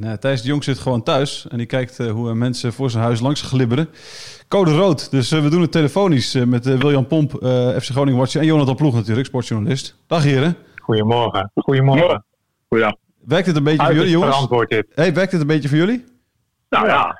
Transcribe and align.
Eh, 0.00 0.12
Thijs 0.12 0.42
de 0.42 0.48
Jong 0.48 0.64
zit 0.64 0.78
gewoon 0.78 1.02
thuis 1.02 1.46
en 1.48 1.56
die 1.58 1.66
kijkt 1.66 1.98
eh, 2.00 2.10
hoe 2.10 2.34
mensen 2.34 2.72
voor 2.72 2.90
zijn 2.90 3.02
huis 3.04 3.20
langs 3.20 3.42
glibberen. 3.42 3.88
Code 4.48 4.76
rood, 4.76 5.10
dus 5.10 5.32
eh, 5.32 5.42
we 5.42 5.48
doen 5.48 5.60
het 5.60 5.72
telefonisch 5.72 6.34
eh, 6.34 6.44
met 6.44 6.64
William 6.64 7.06
Pomp, 7.06 7.34
eh, 7.34 7.68
FC 7.68 7.90
Groningen 7.90 8.18
Watcher 8.18 8.40
en 8.40 8.46
Jonathan 8.46 8.76
Ploeg 8.76 8.94
natuurlijk, 8.94 9.26
sportjournalist. 9.26 9.96
Dag 10.06 10.22
heren. 10.22 10.56
Goedemorgen. 10.76 11.50
Goedemorgen. 11.54 12.24
Werkt 13.24 13.46
het 13.46 13.56
een 13.56 13.64
beetje 13.64 13.84
voor 13.84 13.94
jullie 13.94 14.10
jongens? 14.10 14.48
dit. 14.66 14.86
Hey, 14.94 15.14
werkt 15.14 15.32
het 15.32 15.40
een 15.40 15.46
beetje 15.46 15.68
voor 15.68 15.78
jullie? 15.78 16.04
Nou 16.68 16.86
ja. 16.86 17.18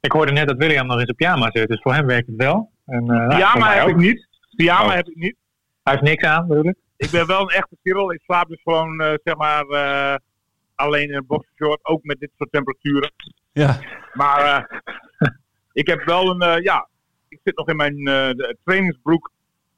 Ik 0.00 0.12
hoorde 0.12 0.32
net 0.32 0.48
dat 0.48 0.56
William 0.56 0.86
nog 0.86 0.98
in 0.98 1.04
zijn 1.04 1.16
pyjama 1.16 1.50
zit, 1.52 1.68
dus 1.68 1.80
voor 1.82 1.94
hem 1.94 2.06
werkt 2.06 2.26
het 2.26 2.36
wel. 2.36 2.70
En, 2.86 3.00
eh, 3.00 3.06
nou, 3.06 3.28
Pyjama 3.28 3.72
heb 3.72 3.82
ook. 3.82 3.88
ik 3.88 3.96
niet. 3.96 4.28
Pyjama 4.56 4.84
Oh. 4.88 4.94
heb 4.94 5.08
ik 5.08 5.16
niet. 5.16 5.36
Hij 5.82 5.92
heeft 5.92 6.04
niks 6.04 6.24
aan, 6.24 6.46
bedoel 6.46 6.68
ik? 6.68 6.76
Ik 6.96 7.10
ben 7.10 7.26
wel 7.26 7.40
een 7.40 7.48
echte 7.48 7.76
kerel. 7.82 8.12
Ik 8.12 8.20
slaap 8.24 8.48
dus 8.48 8.60
gewoon, 8.62 9.00
eh, 9.00 9.12
zeg 9.24 9.36
maar, 9.36 9.64
eh, 9.64 10.14
alleen 10.78 11.08
in 11.08 11.14
een 11.14 11.26
boxershort. 11.26 11.84
Ook 11.84 12.02
met 12.02 12.20
dit 12.20 12.30
soort 12.36 12.52
temperaturen. 12.52 13.12
Ja. 13.52 13.78
Maar 14.12 14.40
eh, 14.40 14.78
ik 15.82 15.86
heb 15.86 16.04
wel 16.04 16.30
een, 16.30 16.40
eh, 16.40 16.62
ja, 16.62 16.88
ik 17.28 17.40
zit 17.44 17.56
nog 17.56 17.68
in 17.68 17.76
mijn 17.76 18.06
eh, 18.06 18.48
trainingsbroek. 18.64 19.30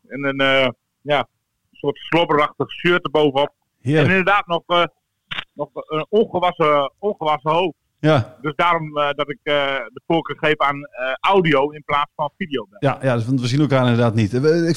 En 0.08 0.24
een, 0.24 0.74
ja, 1.00 1.28
soort 1.72 1.96
slobberachtig 1.96 2.70
shirt 2.70 3.04
erbovenop. 3.04 3.52
En 3.82 3.92
inderdaad 3.92 4.46
nog, 4.46 4.62
nog 5.54 5.68
een 5.72 6.06
ongewassen, 6.08 6.92
ongewassen 6.98 7.50
hoofd. 7.50 7.76
Ja, 8.00 8.36
Dus 8.40 8.54
daarom 8.56 8.94
dat 8.94 9.30
ik 9.30 9.38
de 9.44 10.00
voorkeur 10.06 10.36
geef 10.38 10.56
aan 10.56 10.88
audio 11.20 11.70
in 11.70 11.82
plaats 11.84 12.10
van 12.16 12.30
video. 12.36 12.66
ja, 12.78 12.98
ja 13.02 13.14
dus, 13.14 13.26
want 13.26 13.40
we 13.40 13.46
zien 13.46 13.60
elkaar 13.60 13.82
inderdaad 13.82 14.14
niet. 14.14 14.30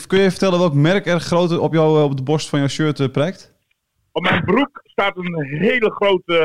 Kun 0.08 0.20
je 0.20 0.30
vertellen 0.30 0.60
welk 0.60 0.74
merk 0.74 1.06
erg 1.06 1.24
groot 1.24 1.58
op, 1.58 1.74
jou, 1.74 2.04
op 2.04 2.18
de 2.18 2.24
borst 2.24 2.50
van 2.50 2.60
jouw 2.60 2.68
shirt 2.68 3.12
prijkt? 3.12 3.53
Op 4.16 4.24
mijn 4.24 4.44
broek 4.44 4.82
staat 4.84 5.18
een 5.18 5.46
hele 5.46 5.92
grote 5.92 6.38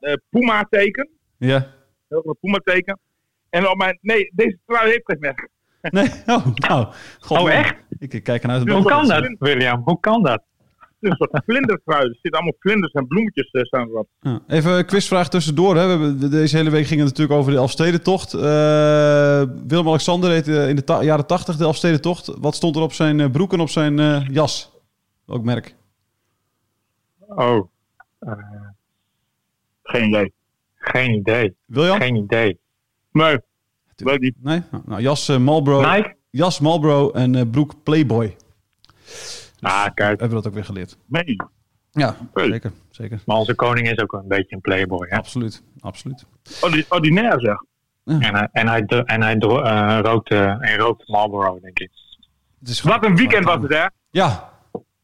eh, 0.00 0.12
Puma-teken. 0.30 1.08
Ja. 1.38 1.56
Een 1.56 1.64
heel 2.08 2.20
groot 2.20 2.40
Puma-teken. 2.40 2.98
En 3.50 3.68
op 3.68 3.76
mijn... 3.76 3.98
Nee, 4.00 4.30
deze 4.34 4.58
trui 4.66 4.88
heeft 4.90 5.02
geen 5.04 5.16
merk. 5.20 5.48
Nee? 5.82 6.08
Oh, 6.36 6.46
nou. 6.54 6.86
God, 7.20 7.38
Oh, 7.38 7.50
echt? 7.50 7.74
Ik, 7.98 8.14
ik 8.14 8.22
kijk 8.22 8.42
ernaar 8.42 8.58
uit. 8.58 8.68
Hoe 8.68 8.84
kan 8.84 9.08
dat. 9.08 9.36
William? 9.38 9.82
Hoe 9.84 10.00
kan 10.00 10.22
dat? 10.22 10.42
Het 10.78 11.10
is 11.12 11.18
een 11.18 11.28
soort 11.28 11.42
vlindertrui. 11.46 12.02
Er 12.02 12.08
zitten 12.22 12.32
allemaal 12.32 12.56
vlinders 12.58 12.92
en 12.92 13.06
bloemetjes 13.06 13.50
eh, 13.50 13.62
staan 13.62 13.88
erop. 13.88 14.08
Ja, 14.20 14.40
Even 14.48 14.72
een 14.72 14.86
quizvraag 14.86 15.28
tussendoor. 15.28 15.76
Hè. 15.76 15.84
We 15.84 15.90
hebben, 16.04 16.30
deze 16.30 16.56
hele 16.56 16.70
week 16.70 16.86
ging 16.86 17.00
het 17.00 17.08
natuurlijk 17.08 17.38
over 17.38 17.52
de 17.52 17.58
Elfstedentocht. 17.58 18.34
Eh 18.34 19.42
Willem-Alexander 19.66 20.30
deed 20.30 20.48
eh, 20.48 20.68
in 20.68 20.76
de 20.76 20.84
ta- 20.84 21.02
jaren 21.02 21.26
80 21.26 21.56
de 21.56 21.64
Elfstedentocht. 21.64 22.26
Wat 22.38 22.54
stond 22.54 22.76
er 22.76 22.82
op 22.82 22.92
zijn 22.92 23.30
broek 23.30 23.52
en 23.52 23.60
op 23.60 23.68
zijn 23.68 23.98
eh, 23.98 24.26
jas? 24.30 24.72
Welk 25.26 25.44
merk? 25.44 25.74
Oh, 27.34 27.68
Geen 29.82 30.08
idee. 30.08 30.32
geen 30.74 31.10
idee. 31.14 31.56
William? 31.66 31.98
Geen 32.00 32.16
idee. 32.16 32.60
Nee, 33.12 33.38
weet 33.96 34.20
niet. 34.20 34.34
Nee? 34.42 34.62
Nou, 34.70 34.82
nou, 34.86 35.00
jas 35.02 35.28
eh, 35.28 35.36
Marlboro. 35.38 35.90
Nike? 35.94 36.16
Jas 36.30 36.60
Marlboro 36.60 37.10
en 37.10 37.34
eh, 37.34 37.42
broek 37.50 37.74
Playboy. 37.82 38.36
Ah, 39.60 39.84
kijk. 39.94 40.20
Hebben 40.20 40.28
we 40.28 40.34
dat 40.34 40.46
ook 40.46 40.54
weer 40.54 40.64
geleerd. 40.64 40.96
Nee. 41.06 41.36
Ja, 41.90 42.16
Hey. 42.34 42.46
zeker. 42.48 42.72
zeker. 42.90 43.22
Maar 43.26 43.36
onze 43.36 43.54
koning 43.54 43.90
is 43.90 43.98
ook 43.98 44.12
een 44.12 44.28
beetje 44.28 44.54
een 44.54 44.60
playboy, 44.60 45.06
hè? 45.08 45.16
Absoluut. 45.16 45.62
Absoluut. 45.80 46.24
Ordi- 46.60 46.84
Ordinair 46.88 47.40
zeg. 47.40 47.56
En 48.04 48.34
hij, 48.34 48.48
en 48.52 48.68
hij, 48.68 48.82
en 48.86 49.22
hij 49.22 49.36
eh, 49.38 49.98
rookte, 50.02 50.56
hij 50.60 50.76
rookte 50.76 51.04
Marlboro, 51.06 51.60
denk 51.60 51.78
ik. 51.78 51.90
Wat 52.82 53.04
een 53.04 53.16
weekend 53.16 53.44
was 53.44 53.62
het, 53.62 53.72
hè? 53.72 53.86
Ja. 54.10 54.50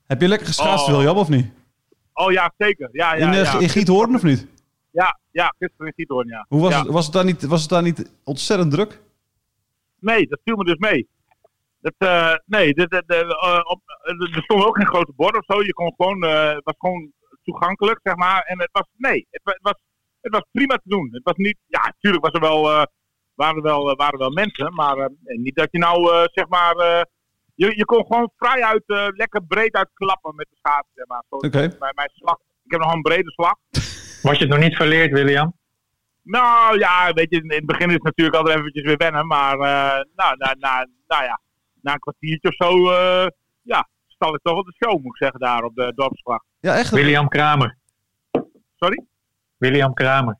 Heb 0.07 0.21
je 0.21 0.29
lekker 0.29 0.47
geschaatst, 0.47 0.87
Oh. 0.89 0.95
William, 0.95 1.17
of 1.17 1.29
niet? 1.29 1.47
Oh 2.27 2.33
ja, 2.33 2.53
zeker. 2.59 2.89
Ja, 2.93 3.15
ja, 3.15 3.27
in, 3.27 3.33
eh, 3.33 3.45
ja. 3.53 3.59
in 3.59 3.69
Giethoorn 3.69 4.15
of 4.15 4.23
niet? 4.23 4.47
Ja, 4.91 5.19
ja, 5.31 5.55
gisteren 5.59 5.87
in 5.87 5.93
Giethoorn, 5.97 6.29
ja. 6.29 6.45
Hoe 6.49 6.61
was, 6.61 6.73
Ja. 6.73 6.79
het, 6.83 6.89
was, 6.89 7.05
het 7.05 7.15
daar 7.15 7.25
niet, 7.25 7.47
was 7.47 7.61
het 7.61 7.71
daar 7.71 7.83
niet 7.83 8.13
ontzettend 8.25 8.71
druk? 8.71 9.01
Nee, 10.01 10.27
dat 10.27 10.41
viel 10.45 10.57
me 10.57 10.65
dus 10.65 10.77
mee. 10.79 11.09
Dat, 11.81 11.95
eh, 11.99 12.35
nee, 12.47 12.75
eh, 12.75 13.61
op, 13.65 13.81
er 14.35 14.43
stonden 14.43 14.67
ook 14.67 14.77
geen 14.77 14.87
grote 14.87 15.13
borden 15.17 15.41
of 15.41 15.55
zo. 15.57 15.63
Je 15.63 15.73
kon 15.73 15.95
gewoon, 15.97 16.23
het 16.23 16.65
was 16.65 16.75
gewoon 16.79 17.13
toegankelijk, 17.45 18.01
zeg 18.03 18.17
maar. 18.17 18.43
En 18.43 18.59
het 18.61 18.69
was, 18.73 18.87
nee, 18.97 19.27
het, 19.31 19.41
wa- 19.45 19.53
het 19.53 19.63
was, 19.63 19.75
het 20.21 20.33
was 20.33 20.43
prima 20.53 20.75
te 20.75 20.89
doen. 20.89 21.09
Het 21.13 21.23
was 21.25 21.37
niet, 21.37 21.59
ja, 21.67 21.81
natuurlijk 21.85 22.25
was 22.25 22.33
er 22.35 22.41
wel, 22.41 22.63
waren, 23.35 23.57
er 23.57 23.63
wel, 23.63 23.97
waren 23.97 24.13
er 24.13 24.19
wel 24.19 24.31
mensen, 24.31 24.75
maar 24.75 25.11
niet 25.25 25.55
dat 25.57 25.69
je 25.71 25.79
nou, 25.79 26.27
zeg 26.33 26.49
maar, 26.49 27.07
je, 27.59 27.77
je 27.77 27.85
kon 27.85 28.07
gewoon 28.07 28.31
vrij 28.37 28.65
uit, 28.65 28.83
eh, 28.87 29.07
lekker 29.11 29.43
breed 29.43 29.75
uit 29.75 29.91
klappen 29.95 30.35
met 30.35 30.47
de 30.51 30.57
schaats, 30.57 30.89
zeg 30.95 31.07
maar. 31.07 31.23
Bij 31.79 31.93
mijn 31.95 32.11
slag, 32.13 32.39
ik 32.65 32.71
heb 32.71 32.81
nog 32.81 32.93
een 32.93 33.03
brede 33.03 33.31
slag. 33.31 33.55
Was 34.27 34.39
je 34.39 34.45
het 34.45 34.49
nog 34.49 34.59
niet 34.59 34.77
verleerd, 34.77 35.13
William? 35.13 35.53
Nou 36.23 36.79
ja, 36.79 37.13
weet 37.13 37.31
je, 37.31 37.43
in 37.43 37.53
het 37.53 37.67
begin 37.67 37.89
is 37.89 37.95
het 37.95 38.03
natuurlijk 38.03 38.37
altijd 38.37 38.59
eventjes 38.59 38.85
weer 38.85 38.97
wennen. 38.97 39.27
Maar 39.27 39.53
eh, 39.53 40.05
nou, 40.15 40.37
na, 40.37 40.55
na, 40.59 40.87
nou 41.07 41.25
ja, 41.25 41.41
na 41.81 41.93
een 41.93 41.99
kwartiertje 41.99 42.49
of 42.49 42.55
zo, 42.55 42.91
eh, 42.91 43.27
ja, 43.63 43.89
stal 44.07 44.35
ik 44.35 44.41
toch 44.43 44.55
wel 44.55 44.65
de 44.65 44.77
show, 44.85 44.93
moet 44.93 45.15
ik 45.15 45.23
zeggen, 45.23 45.41
daar 45.41 45.63
op 45.63 45.75
de 45.75 45.93
dorpsgracht. 45.95 46.45
Ja, 46.61 46.77
echt? 46.77 46.91
William 46.91 47.29
Kramer. 47.29 47.77
Sorry? 48.77 49.05
William 49.57 49.95
Kramer. 49.95 50.39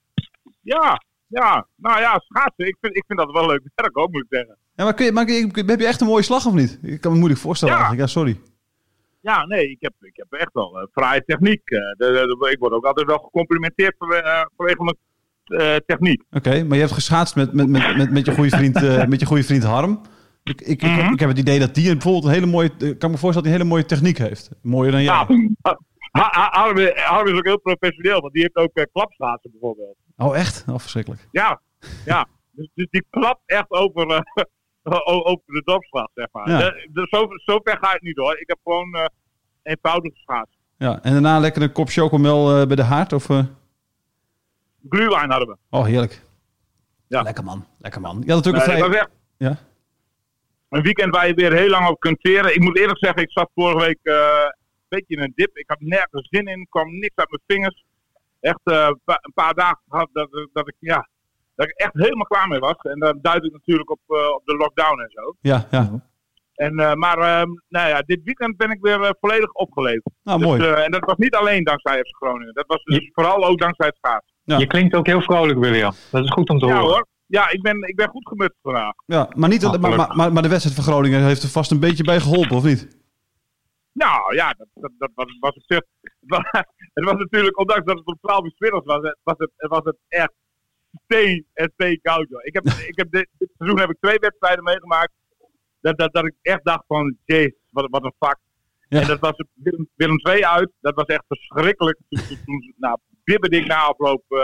Ja, 0.61 1.03
ja, 1.27 1.67
nou 1.77 2.01
ja, 2.01 2.19
schaatsen, 2.19 2.67
ik 2.67 2.77
vind, 2.81 2.97
ik 2.97 3.05
vind 3.07 3.19
dat 3.19 3.33
wel 3.33 3.47
leuk 3.47 3.63
werk 3.75 3.99
ook, 3.99 4.11
moet 4.11 4.23
ik 4.23 4.39
zeggen. 4.39 4.59
Ja, 4.79 4.85
maar, 4.85 4.95
kun 4.95 5.05
je, 5.05 5.13
maar 5.13 5.27
heb 5.27 5.81
je 5.81 5.87
echt 5.87 6.01
een 6.01 6.07
mooie 6.07 6.23
slag 6.23 6.47
of 6.47 6.53
niet? 6.55 6.79
Ik 6.83 7.01
kan 7.01 7.13
me 7.13 7.19
moeilijk 7.19 7.41
voorstellen 7.41 7.75
Ja. 7.75 7.81
eigenlijk. 7.81 8.09
Ja, 8.11 8.15
sorry. 8.21 8.41
Ja, 9.21 9.47
nee, 9.47 9.71
ik 9.71 9.77
heb, 9.81 9.93
ik 10.01 10.17
heb 10.17 10.33
echt 10.41 10.53
wel 10.53 10.81
uh, 10.81 10.87
fraaie 10.93 11.23
techniek. 11.27 11.61
Eh, 11.71 11.79
de, 11.79 11.97
de- 11.97 12.37
de- 12.41 12.51
ik 12.51 12.59
word 12.59 12.73
ook 12.73 12.85
altijd 12.85 13.07
wel 13.07 13.19
gecomplimenteerd 13.19 13.95
eh, 13.99 14.43
vanwege 14.57 14.83
mijn 14.85 14.97
eh, 15.61 15.77
techniek. 15.87 16.23
Oké, 16.31 16.65
maar 16.65 16.75
je 16.75 16.83
hebt 16.83 16.93
geschaatst 16.95 17.37
met, 17.37 17.53
met, 17.53 17.69
met, 17.69 17.97
met, 17.97 18.11
met 18.11 18.27
je 18.27 18.35
goede 18.35 18.51
vriend, 18.57 18.77
eh, 18.83 19.07
met 19.13 19.21
je 19.21 19.27
goede 19.27 19.43
vriend 19.43 19.63
Harm. 19.63 20.01
Ik, 20.45 20.61
ik, 20.61 20.83
ik, 20.83 20.91
Mhm. 20.91 21.13
ik 21.13 21.21
heb 21.21 21.29
het 21.29 21.39
idee 21.39 21.59
dat 21.59 21.75
die 21.75 21.93
bijvoorbeeld 21.93 22.25
een 22.25 22.31
hele 22.31 22.47
mooie... 22.47 22.71
eh, 22.79 22.99
kan 22.99 23.11
me 23.11 23.17
voorstellen 23.19 23.35
dat 23.35 23.43
hij 23.45 23.53
een 23.53 23.59
hele 23.59 23.65
mooie 23.69 23.85
techniek 23.85 24.19
heeft. 24.19 24.51
Mooier 24.63 24.93
dan 24.93 25.03
jij. 25.03 25.15
Ja, 25.15 25.27
Ha- 26.11 26.29
Ha- 26.31 26.49
Harm, 26.51 26.79
Harm 26.95 27.27
is 27.29 27.39
ook 27.39 27.47
heel 27.47 27.61
professioneel, 27.61 28.21
want 28.21 28.33
die 28.33 28.43
heeft 28.43 28.57
ook 28.57 28.79
uh, 28.79 28.85
klapschaatsen 28.93 29.51
bijvoorbeeld. 29.51 29.97
Oh, 30.17 30.37
echt? 30.39 30.65
Oh, 30.69 30.79
verschrikkelijk. 30.79 31.29
Ja, 31.31 31.61
ja. 32.05 32.27
Dus, 32.53 32.69
dus 32.75 32.87
die 32.91 33.05
klapt 33.11 33.41
echt 33.47 33.71
over, 33.71 34.07
eh, 34.11 34.21
over 34.93 35.43
de 35.47 35.63
dorpsgracht, 35.65 36.11
zeg 36.15 36.27
maar. 36.33 36.49
Ja. 36.51 36.59
De, 36.59 36.89
de, 36.93 37.07
zo, 37.11 37.27
zo 37.45 37.61
ver 37.63 37.79
ga 37.81 37.95
ik 37.95 38.03
niet 38.03 38.17
hoor. 38.17 38.39
Ik 38.41 38.49
heb 38.49 38.59
gewoon 38.65 38.95
eh 38.95 39.05
eenvoudig 39.63 40.13
geschaatst. 40.13 40.57
Ja, 40.77 41.03
en 41.03 41.13
daarna 41.13 41.39
lekker 41.39 41.63
een 41.63 41.73
kop 41.73 41.89
chocomel 41.89 42.61
eh, 42.61 42.67
bij 42.67 42.77
de 42.77 42.83
haard? 42.83 43.13
Of, 43.13 43.31
eh? 43.31 43.43
Glühwein 44.89 45.31
hadden 45.31 45.49
we. 45.49 45.57
Oh, 45.77 45.85
heerlijk. 45.85 46.23
Ja. 47.09 47.23
Lekker 47.23 47.45
man. 47.45 47.67
Lekker 47.79 48.01
man. 48.01 48.23
Je 48.27 48.33
had 48.33 48.45
natuurlijk 48.45 48.67
Nee, 48.67 48.77
vrij... 48.85 48.99
echt 48.99 49.11
Ja? 49.37 49.57
een 50.69 50.83
weekend 50.83 51.15
waar 51.15 51.27
je 51.27 51.35
weer 51.35 51.53
heel 51.53 51.69
lang 51.69 51.89
op 51.89 52.01
kunt 52.01 52.21
teren. 52.21 52.55
Ik 52.55 52.61
moet 52.61 52.79
eerlijk 52.79 52.99
zeggen, 52.99 53.23
ik 53.23 53.31
zat 53.33 53.51
vorige 53.55 53.79
week 53.87 53.99
eh, 54.03 54.15
een 54.45 54.55
beetje 54.89 55.17
in 55.17 55.23
een 55.23 55.33
dip. 55.35 55.57
Ik 55.57 55.69
had 55.69 55.81
nergens 55.81 56.29
zin 56.31 56.47
in, 56.47 56.67
kwam 56.71 56.99
niks 56.99 57.15
uit 57.15 57.31
mijn 57.31 57.43
vingers. 57.47 57.85
Echt 58.41 58.61
eh, 58.65 58.91
pa- 59.05 59.19
een 59.23 59.33
paar 59.35 59.55
dagen 59.55 59.81
gehad 59.89 60.09
dat, 60.13 60.29
dat, 60.53 60.69
ik, 60.69 60.75
ja, 60.79 61.09
dat 61.59 61.69
ik 61.69 61.77
echt 61.77 61.93
helemaal 61.93 62.27
klaar 62.27 62.49
mee 62.49 62.59
was. 62.59 62.77
En 62.77 62.99
dan 62.99 63.19
duidt 63.23 63.45
het 63.45 63.53
natuurlijk 63.53 63.91
op, 63.91 64.01
eh, 64.07 64.29
op 64.35 64.43
de 64.45 64.57
lockdown 64.57 65.01
en 65.01 65.11
zo. 65.11 65.35
Ja, 65.41 65.67
ja. 65.71 66.07
En, 66.55 66.79
eh, 66.79 66.95
maar 66.95 67.19
ehm, 67.19 67.49
nou 67.69 67.89
ja, 67.89 68.01
dit 68.01 68.21
weekend 68.25 68.57
ben 68.57 68.71
ik 68.71 68.79
weer 68.81 69.01
eh, 69.03 69.11
volledig 69.21 69.53
opgeleefd. 69.53 70.11
Nou, 70.23 70.39
Dus, 70.39 70.47
mooi. 70.49 70.61
eh, 70.63 70.85
en 70.85 70.91
dat 70.91 71.05
was 71.05 71.17
niet 71.17 71.35
alleen 71.35 71.65
dankzij 71.65 71.99
FC 71.99 72.17
Groningen. 72.17 72.55
Dat 72.55 72.67
was 72.67 72.83
dus 72.83 73.11
vooral 73.13 73.45
ook 73.47 73.59
dankzij 73.59 73.87
het 73.87 73.97
schaatsen. 73.97 74.37
Ja. 74.45 74.59
Je 74.59 74.67
klinkt 74.67 74.95
ook 74.95 75.07
heel 75.07 75.21
vrolijk, 75.23 75.59
William. 75.59 75.93
Dat 76.11 76.25
is 76.25 76.31
goed 76.31 76.49
om 76.51 76.59
te 76.59 76.67
Ja 76.67 76.73
horen. 76.73 76.89
hoor. 76.89 77.07
Ja, 77.27 77.51
ik 77.51 77.63
ben, 77.63 77.83
ik 77.89 77.97
ben 77.97 78.09
goed 78.09 78.29
gemutst 78.29 78.59
vandaag. 78.63 78.93
Ja, 79.07 79.29
maar, 79.37 79.49
niet, 79.49 79.65
Ah, 79.65 79.81
maar, 79.81 79.97
maar, 79.97 80.17
maar, 80.17 80.33
maar 80.33 80.43
de 80.43 80.49
wedstrijd 80.49 80.77
van 80.77 80.85
Groningen 80.85 81.23
heeft 81.25 81.43
er 81.43 81.49
vast 81.49 81.71
een 81.71 81.81
beetje 81.81 82.05
bij 82.05 82.21
geholpen, 82.21 82.57
of 82.57 82.65
niet? 82.65 82.97
Nou 83.93 84.35
ja, 84.35 84.55
dat, 84.59 84.67
dat, 84.75 84.91
dat 84.99 85.11
was, 85.15 85.37
was. 85.41 85.55
Het 85.67 85.85
was, 86.27 86.41
het 86.95 87.05
was 87.05 87.15
natuurlijk, 87.15 87.59
ondanks 87.59 87.85
dat 87.85 87.97
het 87.99 88.07
om 88.07 88.19
12 88.21 88.45
uur 88.59 88.71
was, 88.85 89.03
het, 89.03 89.19
was, 89.23 89.35
het, 89.39 89.51
was 89.57 89.85
het 89.85 89.97
echt 90.09 90.33
steen 91.05 91.47
en 91.55 91.71
steen 91.75 91.99
koud. 92.03 92.29
Joh. 92.29 92.45
Ik 92.45 92.55
heb, 92.55 92.65
ik 92.93 92.97
heb 92.97 93.11
dit, 93.11 93.29
dit 93.39 93.51
seizoen 93.59 93.81
heb 93.81 93.91
ik 93.91 93.97
twee 94.01 94.19
wedstrijden 94.19 94.65
meegemaakt. 94.65 95.13
Dat, 95.81 95.99
dat, 95.99 96.13
dat 96.13 96.27
ik 96.27 96.35
echt 96.43 96.65
dacht 96.65 96.85
van, 96.87 97.17
jeez, 97.25 97.53
wat, 97.71 97.87
wat 97.91 98.05
een 98.05 98.15
vak. 98.19 98.39
Ja. 98.89 99.01
En 99.01 99.07
dat 99.07 99.21
was 99.21 99.45
Willem, 99.55 99.89
Willem 99.95 100.19
2 100.19 100.47
uit. 100.47 100.71
Dat 100.81 100.95
was 100.95 101.05
echt 101.05 101.25
verschrikkelijk. 101.29 101.99
Toen, 102.09 102.21
toen, 102.27 102.39
toen 102.45 102.75
nou, 102.77 102.99
bibberde 103.25 103.57
ik 103.57 103.67
na 103.67 103.77
afloop 103.77 104.23
eh, 104.29 104.39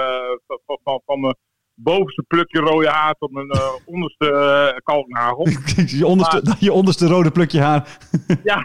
van, 0.46 0.78
van, 0.84 1.00
van, 1.06 1.20
mijn 1.20 1.36
bovenste 1.74 2.24
plukje 2.28 2.60
rode 2.60 2.88
haar 2.88 3.14
tot 3.14 3.32
mijn 3.32 3.50
eh, 3.50 3.72
onderste 3.84 4.30
uh, 4.30 4.78
kalknagel. 4.82 5.48
je, 5.98 6.06
onderste, 6.06 6.54
je 6.66 6.72
onderste 6.72 7.06
rode 7.06 7.30
plukje 7.30 7.60
haar. 7.60 7.98
Ja, 8.42 8.62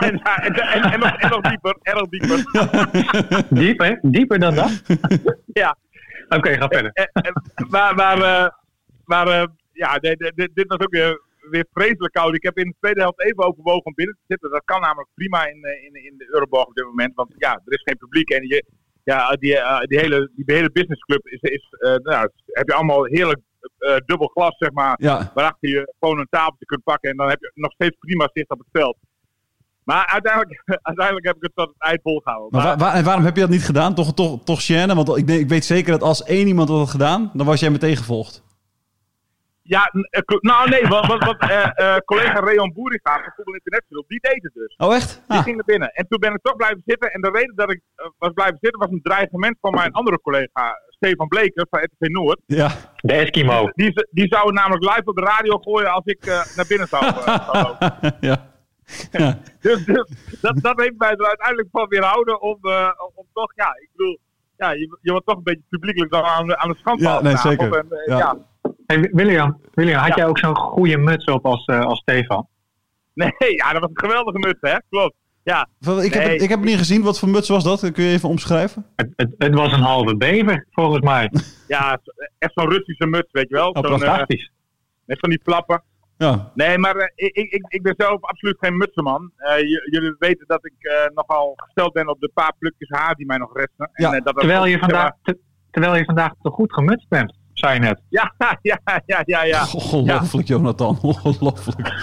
en, 0.00 0.22
en, 0.22 0.54
en, 0.54 0.82
en, 0.82 0.98
nog, 0.98 1.16
en 1.16 1.30
nog 1.30 1.40
dieper, 1.40 1.78
en 1.82 1.96
nog 1.96 2.08
dieper. 2.08 2.44
Dieper? 3.50 3.98
Dieper 4.02 4.38
dan 4.38 4.54
dat? 4.54 4.82
Ja. 5.52 5.76
Oké, 6.28 6.52
ga 6.56 6.68
verder. 6.68 6.90
En- 6.92 7.42
maar 7.70 7.94
maar, 7.94 8.20
eh, 8.22 8.48
maar 9.04 9.26
eh, 9.28 9.46
ja, 9.72 9.98
dit, 9.98 10.32
dit, 10.34 10.50
dit 10.54 10.66
was 10.66 10.78
ook 10.78 10.90
weer, 10.92 11.20
weer 11.50 11.66
vreselijk 11.72 12.12
koud. 12.12 12.34
Ik 12.34 12.42
heb 12.42 12.58
in 12.58 12.68
de 12.68 12.74
tweede 12.80 13.00
helft 13.00 13.20
even 13.22 13.44
overwogen 13.44 13.84
om 13.84 13.94
binnen 13.94 14.14
te 14.14 14.24
zitten. 14.26 14.50
Dat 14.50 14.64
kan 14.64 14.80
namelijk 14.80 15.08
prima 15.14 15.46
in, 15.46 15.64
eh, 15.64 15.84
in, 15.84 15.94
in 16.04 16.14
de 16.18 16.28
Euroborg 16.30 16.66
op 16.66 16.74
dit 16.74 16.84
moment. 16.84 17.14
Want 17.14 17.32
ja, 17.36 17.52
er 17.64 17.72
is 17.72 17.82
geen 17.84 17.96
publiek. 17.96 18.30
En 18.30 18.46
je, 18.48 18.64
ja, 19.04 19.30
die, 19.30 19.58
die, 19.86 19.98
hele, 19.98 20.30
die 20.36 20.54
hele 20.54 20.70
businessclub 20.70 21.26
is, 21.26 21.40
is 21.40 21.66
eh, 21.78 21.94
nou, 21.94 22.30
heb 22.46 22.68
je 22.68 22.74
allemaal 22.74 23.04
heerlijk 23.04 23.40
eh, 23.78 23.96
dubbel 24.06 24.26
glas, 24.26 24.56
zeg 24.58 24.72
maar. 24.72 24.94
Ja, 25.00 25.30
Waarachter 25.34 25.68
je 25.68 25.94
gewoon 26.00 26.18
een 26.18 26.26
tafeltje 26.30 26.64
kunt 26.64 26.82
pakken. 26.84 27.10
En 27.10 27.16
dan 27.16 27.28
heb 27.28 27.40
je 27.40 27.50
nog 27.54 27.72
steeds 27.72 27.96
prima 27.98 28.28
zicht 28.32 28.50
op 28.50 28.58
het 28.58 28.68
veld. 28.72 28.96
Maar 29.86 30.06
uiteindelijk, 30.06 30.62
uiteindelijk 30.90 31.26
heb 31.26 31.36
ik 31.36 31.42
het 31.42 31.54
tot 31.54 31.68
het 31.68 31.82
eind 31.82 32.00
volgehouden. 32.02 32.60
maar 32.60 32.78
Maar- 32.78 33.02
waarom 33.02 33.24
heb 33.24 33.34
je 33.34 33.40
dat 33.40 33.50
niet 33.50 33.64
gedaan? 33.64 33.94
Toch, 33.94 34.14
toch, 34.14 34.44
toch 34.44 34.60
gêne? 34.72 34.94
Want 34.94 35.16
ik, 35.16 35.26
denk- 35.26 35.40
ik 35.40 35.48
weet 35.48 35.64
zeker 35.64 35.90
dat 35.92 36.02
als 36.02 36.22
één 36.24 36.46
iemand 36.46 36.68
dat 36.68 36.78
had 36.78 36.90
gedaan, 36.90 37.30
dan 37.34 37.46
was 37.46 37.60
jij 37.60 37.70
meteen 37.70 37.96
gevolgd. 37.96 38.44
Ja, 39.62 39.90
eh, 40.10 40.20
nou 40.40 40.68
nee, 40.68 40.86
want, 40.86 41.06
want, 41.06 41.24
want 41.24 41.38
eh, 41.40 41.64
eh, 41.74 41.96
collega 42.04 42.40
Reon 42.40 42.72
Boeringa 42.72 43.12
van 43.22 43.32
Voetbal 43.36 43.54
International, 43.54 44.04
die 44.08 44.20
deed 44.20 44.42
het 44.42 44.54
dus. 44.54 44.74
Oh, 44.76 44.94
echt? 44.94 45.22
Die 45.28 45.38
Ah, 45.38 45.42
ging 45.44 45.56
naar 45.56 45.64
binnen. 45.64 45.90
En 45.92 46.06
toen 46.08 46.18
ben 46.18 46.32
ik 46.32 46.42
toch 46.42 46.56
blijven 46.56 46.82
zitten. 46.86 47.12
En 47.12 47.20
de 47.20 47.30
reden 47.32 47.54
dat 47.56 47.70
ik 47.72 47.80
was 48.18 48.32
blijven 48.32 48.58
zitten 48.60 48.80
was 48.80 48.90
een 48.90 49.02
dreigement 49.02 49.56
van 49.60 49.70
mijn 49.74 49.92
andere 49.92 50.20
collega 50.20 50.80
Stefan 50.88 51.28
Bleker 51.28 51.66
van 51.70 51.80
RTV 51.80 52.08
Noord. 52.08 52.40
ja. 52.46 52.70
De 52.96 53.12
Eskimo. 53.12 53.70
Die, 53.74 54.06
die 54.10 54.26
zou 54.28 54.46
het 54.46 54.54
namelijk 54.54 54.84
live 54.84 55.02
op 55.04 55.16
de 55.16 55.22
radio 55.24 55.58
gooien 55.58 55.90
als 55.92 56.04
ik 56.04 56.24
naar 56.56 56.66
binnen 56.68 56.88
zou, 56.88 57.04
zou 57.24 57.58
lopen. 57.62 57.94
ja. 58.20 58.54
Ja. 59.10 59.38
Dus, 59.60 59.84
dus 59.84 60.04
dat, 60.40 60.58
dat 60.60 60.80
heeft 60.80 60.94
mij 60.98 61.10
er 61.12 61.26
uiteindelijk 61.26 61.68
van 61.72 61.88
weerhouden 61.88 62.40
om, 62.42 62.58
eh, 62.60 62.90
om, 63.06 63.10
om 63.14 63.26
toch, 63.32 63.52
ja, 63.54 63.68
ik 63.68 63.88
bedoel, 63.96 64.18
ja, 64.56 64.70
je, 64.70 64.98
je 65.00 65.10
wordt 65.10 65.26
toch 65.26 65.36
een 65.36 65.42
beetje 65.42 65.62
publiekelijk 65.68 66.12
dan 66.12 66.22
aan, 66.24 66.46
de- 66.46 66.58
aan 66.58 66.68
de 66.70 66.76
schandpaal 66.78 67.16
Ja, 67.16 67.22
nee, 67.22 67.36
zeker. 67.36 67.72
En, 67.78 67.86
eh, 67.90 68.06
Ja. 68.06 68.18
ja. 68.18 68.36
Hey, 68.86 69.10
William, 69.12 69.60
William, 69.74 69.98
had 69.98 70.08
Ja. 70.08 70.14
jij 70.16 70.26
ook 70.26 70.38
zo'n 70.38 70.56
goede 70.56 70.96
muts 70.96 71.24
op 71.24 71.46
als, 71.46 71.64
eh, 71.64 71.80
als 71.80 71.98
Stefan? 71.98 72.48
Nee, 73.14 73.32
ja, 73.38 73.72
dat 73.72 73.80
was 73.80 73.90
een 73.90 73.98
geweldige 74.08 74.38
muts, 74.38 74.58
hè? 74.60 74.76
Klopt. 74.88 75.14
Ja, 75.42 75.68
Ik, 75.80 76.12
heb 76.12 76.24
Nee. 76.24 76.32
het, 76.32 76.42
ik 76.42 76.48
heb 76.48 76.58
het 76.58 76.68
niet 76.68 76.78
gezien. 76.78 77.02
Wat 77.02 77.18
voor 77.18 77.28
muts 77.28 77.48
was 77.48 77.64
dat? 77.64 77.90
Kun 77.92 78.04
je 78.04 78.10
even 78.12 78.28
omschrijven? 78.28 78.86
Het, 78.96 79.12
het, 79.16 79.34
het 79.38 79.54
was 79.54 79.72
een 79.72 79.80
halve 79.80 80.16
bever, 80.16 80.66
volgens 80.70 81.00
mij. 81.04 81.30
ja, 81.68 81.98
echt 82.38 82.52
zo'n 82.54 82.68
Russische 82.70 83.06
muts, 83.06 83.32
weet 83.32 83.48
je 83.48 83.54
wel. 83.54 83.68
Oh, 83.70 83.84
Zo'n, 83.88 83.98
Fantastisch. 83.98 84.50
met 85.04 85.18
van 85.18 85.30
die 85.30 85.40
flappen. 85.42 85.82
Ja. 86.18 86.50
Nee, 86.54 86.78
maar 86.78 86.96
eh, 86.96 87.08
ik, 87.14 87.36
ik, 87.36 87.64
ik 87.68 87.82
ben 87.82 87.94
zelf 87.96 88.22
absoluut 88.22 88.56
geen 88.60 88.76
mutsenman. 88.76 89.32
Eh, 89.36 89.58
jullie 89.90 90.14
weten 90.18 90.44
dat 90.46 90.64
ik 90.66 90.72
eh, 90.78 91.14
nogal 91.14 91.52
gesteld 91.56 91.92
ben 91.92 92.08
op 92.08 92.20
de 92.20 92.30
paar 92.34 92.52
plukjes 92.58 92.88
haar 92.90 93.14
die 93.14 93.26
mij 93.26 93.36
nog 93.36 93.56
resten. 93.56 93.90
Ja, 93.92 94.08
En, 94.12 94.18
eh, 94.18 94.24
dat 94.24 94.36
Terwijl 94.38 94.66
je 94.66 94.78
vandaag, 94.78 95.12
te- 95.22 95.38
terwijl 95.70 95.96
je 95.96 96.04
vandaag 96.04 96.32
toch 96.42 96.54
goed 96.54 96.72
gemutst 96.72 97.08
bent, 97.08 97.34
zei 97.52 97.74
je 97.74 97.80
net. 97.80 98.00
Ja, 98.08 98.32
ja, 98.62 98.78
ja, 99.06 99.22
ja, 99.24 99.42
ja. 99.44 99.62
Ongelooflijk, 99.74 100.48
Jonathan. 100.48 100.98
Ongelooflijk. 101.02 101.94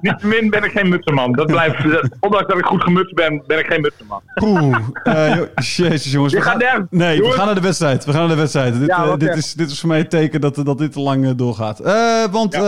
Niettemin 0.00 0.50
ben 0.50 0.64
ik 0.64 0.70
geen 0.70 0.88
mutsenman. 0.88 1.32
Dat 1.32 1.46
blijft, 1.46 1.90
dat- 1.90 2.08
ondanks 2.20 2.46
dat 2.46 2.58
ik 2.58 2.64
goed 2.64 2.82
gemutst 2.82 3.14
ben, 3.14 3.42
ben 3.46 3.58
ik 3.58 3.66
geen 3.66 3.80
mutsenman. 3.80 4.22
Oeh. 4.42 4.76
eh, 5.02 5.36
jo- 5.36 5.48
jezus, 5.54 6.12
jongens. 6.12 6.32
Je 6.32 6.38
we 6.38 6.44
gaat 6.44 6.62
gaan-. 6.64 6.86
Nee, 6.90 7.20
we 7.22 7.30
gaan 7.30 7.46
naar 7.46 7.54
de 7.54 7.60
wedstrijd. 7.60 8.04
We 8.04 8.10
gaan 8.10 8.20
naar 8.20 8.28
de 8.30 8.40
wedstrijd. 8.40 8.78
Dit, 8.78 8.88
Ja, 8.88 9.04
eh, 9.04 9.16
dit, 9.16 9.36
is, 9.36 9.54
dit 9.54 9.70
is 9.70 9.80
voor 9.80 9.88
mij 9.88 9.98
het 9.98 10.10
teken 10.10 10.40
dat, 10.40 10.54
dat 10.64 10.78
dit 10.78 10.92
te 10.92 11.00
lang 11.00 11.24
eh, 11.26 11.30
doorgaat. 11.36 11.80
Eh, 11.80 12.24
want 12.30 12.58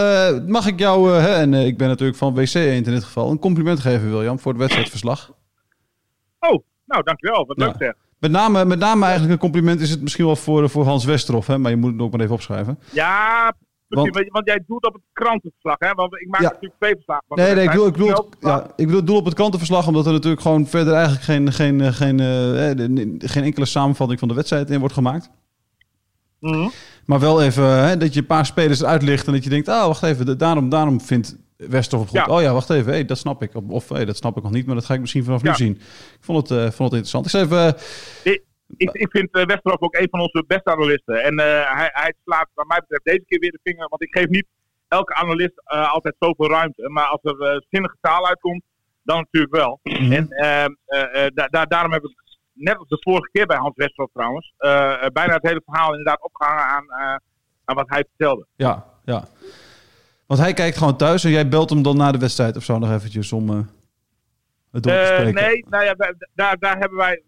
mag 0.48 0.66
ik 0.66 0.78
jou, 0.78 1.10
hè, 1.12 1.34
en 1.34 1.54
ik 1.54 1.78
ben 1.78 1.88
natuurlijk 1.88 2.18
van 2.18 2.34
WC 2.34 2.54
Eend 2.54 2.86
in 2.86 2.92
dit 2.92 3.04
geval, 3.04 3.30
een 3.30 3.38
compliment 3.38 3.80
geven, 3.80 4.10
William, 4.10 4.38
voor 4.38 4.52
het 4.52 4.60
wedstrijdverslag. 4.60 5.30
Oh, 6.38 6.62
nou 6.86 7.02
dankjewel. 7.02 7.46
Wat 7.46 7.58
leuk 7.58 7.74
zeg. 7.78 7.92
Met 8.18 8.30
name, 8.30 8.64
met 8.64 8.78
name 8.78 9.02
eigenlijk 9.04 9.32
een 9.32 9.38
compliment 9.38 9.80
is 9.80 9.90
het 9.90 10.02
misschien 10.02 10.24
wel 10.24 10.36
voor, 10.36 10.70
voor 10.70 10.84
Hans 10.84 11.04
Westerhof, 11.04 11.46
hè, 11.46 11.58
maar 11.58 11.70
je 11.70 11.76
moet 11.76 11.92
het 11.92 12.00
ook 12.00 12.12
maar 12.12 12.20
even 12.20 12.34
opschrijven. 12.34 12.78
Ja, 12.90 13.52
Want- 13.94 14.46
jij 14.46 14.62
doet 14.66 14.86
op 14.86 14.92
het 14.92 15.02
krantenverslag, 15.12 15.76
hè? 15.78 15.92
Want 15.94 16.14
ik 16.20 16.28
maak 16.28 16.40
Ja. 16.40 16.48
natuurlijk 16.48 16.74
twee 16.78 16.94
verslagen. 16.94 17.24
Nee, 17.28 17.54
nee, 17.54 17.64
ik 17.64 17.70
bedoel, 17.70 17.86
ik 18.10 18.34
ja, 18.40 18.66
ik 18.76 18.86
bedoel, 18.86 19.04
doel 19.04 19.16
op 19.16 19.24
het 19.24 19.34
krantenverslag, 19.34 19.86
omdat 19.86 20.06
er 20.06 20.12
natuurlijk 20.12 20.42
gewoon 20.42 20.66
verder 20.66 20.92
eigenlijk 20.94 21.24
geen, 21.24 21.52
geen, 21.52 21.80
eh, 21.80 21.92
geen, 21.92 22.20
eh, 22.20 22.70
eh, 22.70 22.76
geen 23.18 23.42
enkele 23.42 23.66
samenvatting 23.66 24.18
van 24.18 24.28
de 24.28 24.34
wedstrijd 24.34 24.70
in 24.70 24.78
wordt 24.78 24.94
gemaakt. 24.94 25.30
Mhm. 26.38 26.68
Maar 27.06 27.20
wel 27.20 27.42
even 27.42 27.64
hè, 27.64 27.96
dat 27.96 28.14
je 28.14 28.20
een 28.20 28.26
paar 28.26 28.46
spelers 28.46 28.84
uitlicht 28.84 29.26
en 29.26 29.32
dat 29.32 29.44
je 29.44 29.50
denkt, 29.50 29.68
ah, 29.68 29.86
wacht 29.86 30.02
even, 30.02 30.26
da- 30.26 30.34
daarom, 30.34 30.68
daarom 30.68 31.00
vindt 31.00 31.36
Westerhof 31.56 32.08
goed. 32.08 32.18
Ja. 32.18 32.26
Oh 32.26 32.40
ja, 32.42 32.52
wacht 32.52 32.70
even, 32.70 32.92
hey, 32.92 33.04
dat 33.04 33.18
snap 33.18 33.42
ik. 33.42 33.50
Of, 33.68 33.88
hey, 33.88 34.04
dat 34.04 34.16
snap 34.16 34.36
ik 34.36 34.42
nog 34.42 34.52
niet, 34.52 34.66
maar 34.66 34.74
dat 34.74 34.84
ga 34.84 34.94
ik 34.94 35.00
misschien 35.00 35.24
vanaf 35.24 35.42
nu 35.42 35.54
zien. 35.54 35.72
Ik 35.72 36.18
vond 36.20 36.48
het, 36.48 36.58
eh, 36.58 36.70
vond 36.70 36.92
het 36.92 37.02
interessant. 37.08 37.24
Ik 37.24 37.30
schreef, 37.30 37.50
eh, 38.24 38.32
Ik, 38.76 38.90
ik 38.92 39.10
vind 39.10 39.30
eh, 39.32 39.44
Westerhof 39.44 39.80
ook 39.80 39.94
een 39.94 40.08
van 40.10 40.20
onze 40.20 40.44
beste 40.46 40.70
analisten. 40.70 41.22
En 41.22 41.38
eh, 41.38 41.74
hij, 41.76 41.90
hij 41.92 42.14
slaat, 42.24 42.48
wat 42.54 42.66
mij 42.66 42.78
betreft, 42.80 43.04
deze 43.04 43.24
keer 43.26 43.38
weer 43.38 43.50
de 43.50 43.58
vinger. 43.62 43.88
Want 43.88 44.02
ik 44.02 44.16
geef 44.18 44.28
niet 44.28 44.46
elke 44.88 45.14
analist 45.14 45.52
eh, 45.64 45.92
altijd 45.92 46.14
zoveel 46.18 46.48
ruimte. 46.50 46.88
Maar 46.88 47.04
als 47.06 47.20
er 47.22 47.64
zinnige 47.70 47.96
taal 48.00 48.26
uitkomt, 48.28 48.62
dan 49.02 49.16
natuurlijk 49.18 49.54
wel. 49.54 49.80
Mhm. 49.82 50.12
En 50.12 50.28
eh, 50.30 50.64
eh, 50.64 51.24
eh, 51.24 51.30
da- 51.34 51.46
da- 51.50 51.64
daarom 51.66 51.92
heb 51.92 52.02
ik, 52.04 52.10
net 52.52 52.76
als 52.76 52.88
de 52.88 52.96
vorige 53.00 53.28
keer 53.32 53.46
bij 53.46 53.56
Hans 53.56 53.76
Westerhof 53.76 54.10
trouwens, 54.12 54.54
bijna 55.12 55.34
het 55.34 55.48
hele 55.48 55.62
verhaal 55.64 55.90
inderdaad 55.90 56.22
opgehangen 56.22 56.64
aan, 56.64 56.90
aan 57.64 57.76
wat 57.76 57.88
hij 57.88 58.04
vertelde. 58.08 58.46
ja, 58.56 58.84
ja. 59.04 59.24
Want 60.26 60.40
hij 60.40 60.52
kijkt 60.54 60.76
gewoon 60.76 60.96
thuis 60.96 61.24
en 61.24 61.30
jij 61.30 61.48
belt 61.48 61.70
hem 61.70 61.82
dan 61.82 61.96
na 61.96 62.12
de 62.12 62.18
wedstrijd 62.18 62.56
of 62.56 62.62
zo 62.62 62.78
nog 62.78 62.90
eventjes 62.92 63.32
om 63.32 63.48
het 63.50 64.82
door 64.82 64.92
te 64.92 65.04
spreken. 65.06 65.34
nee, 65.34 65.64
nou 65.68 65.84
ja, 65.84 65.94
wij- 65.96 66.14
daar, 66.34 66.58
daar 66.58 66.78
hebben 66.78 66.98
wij. 66.98 67.22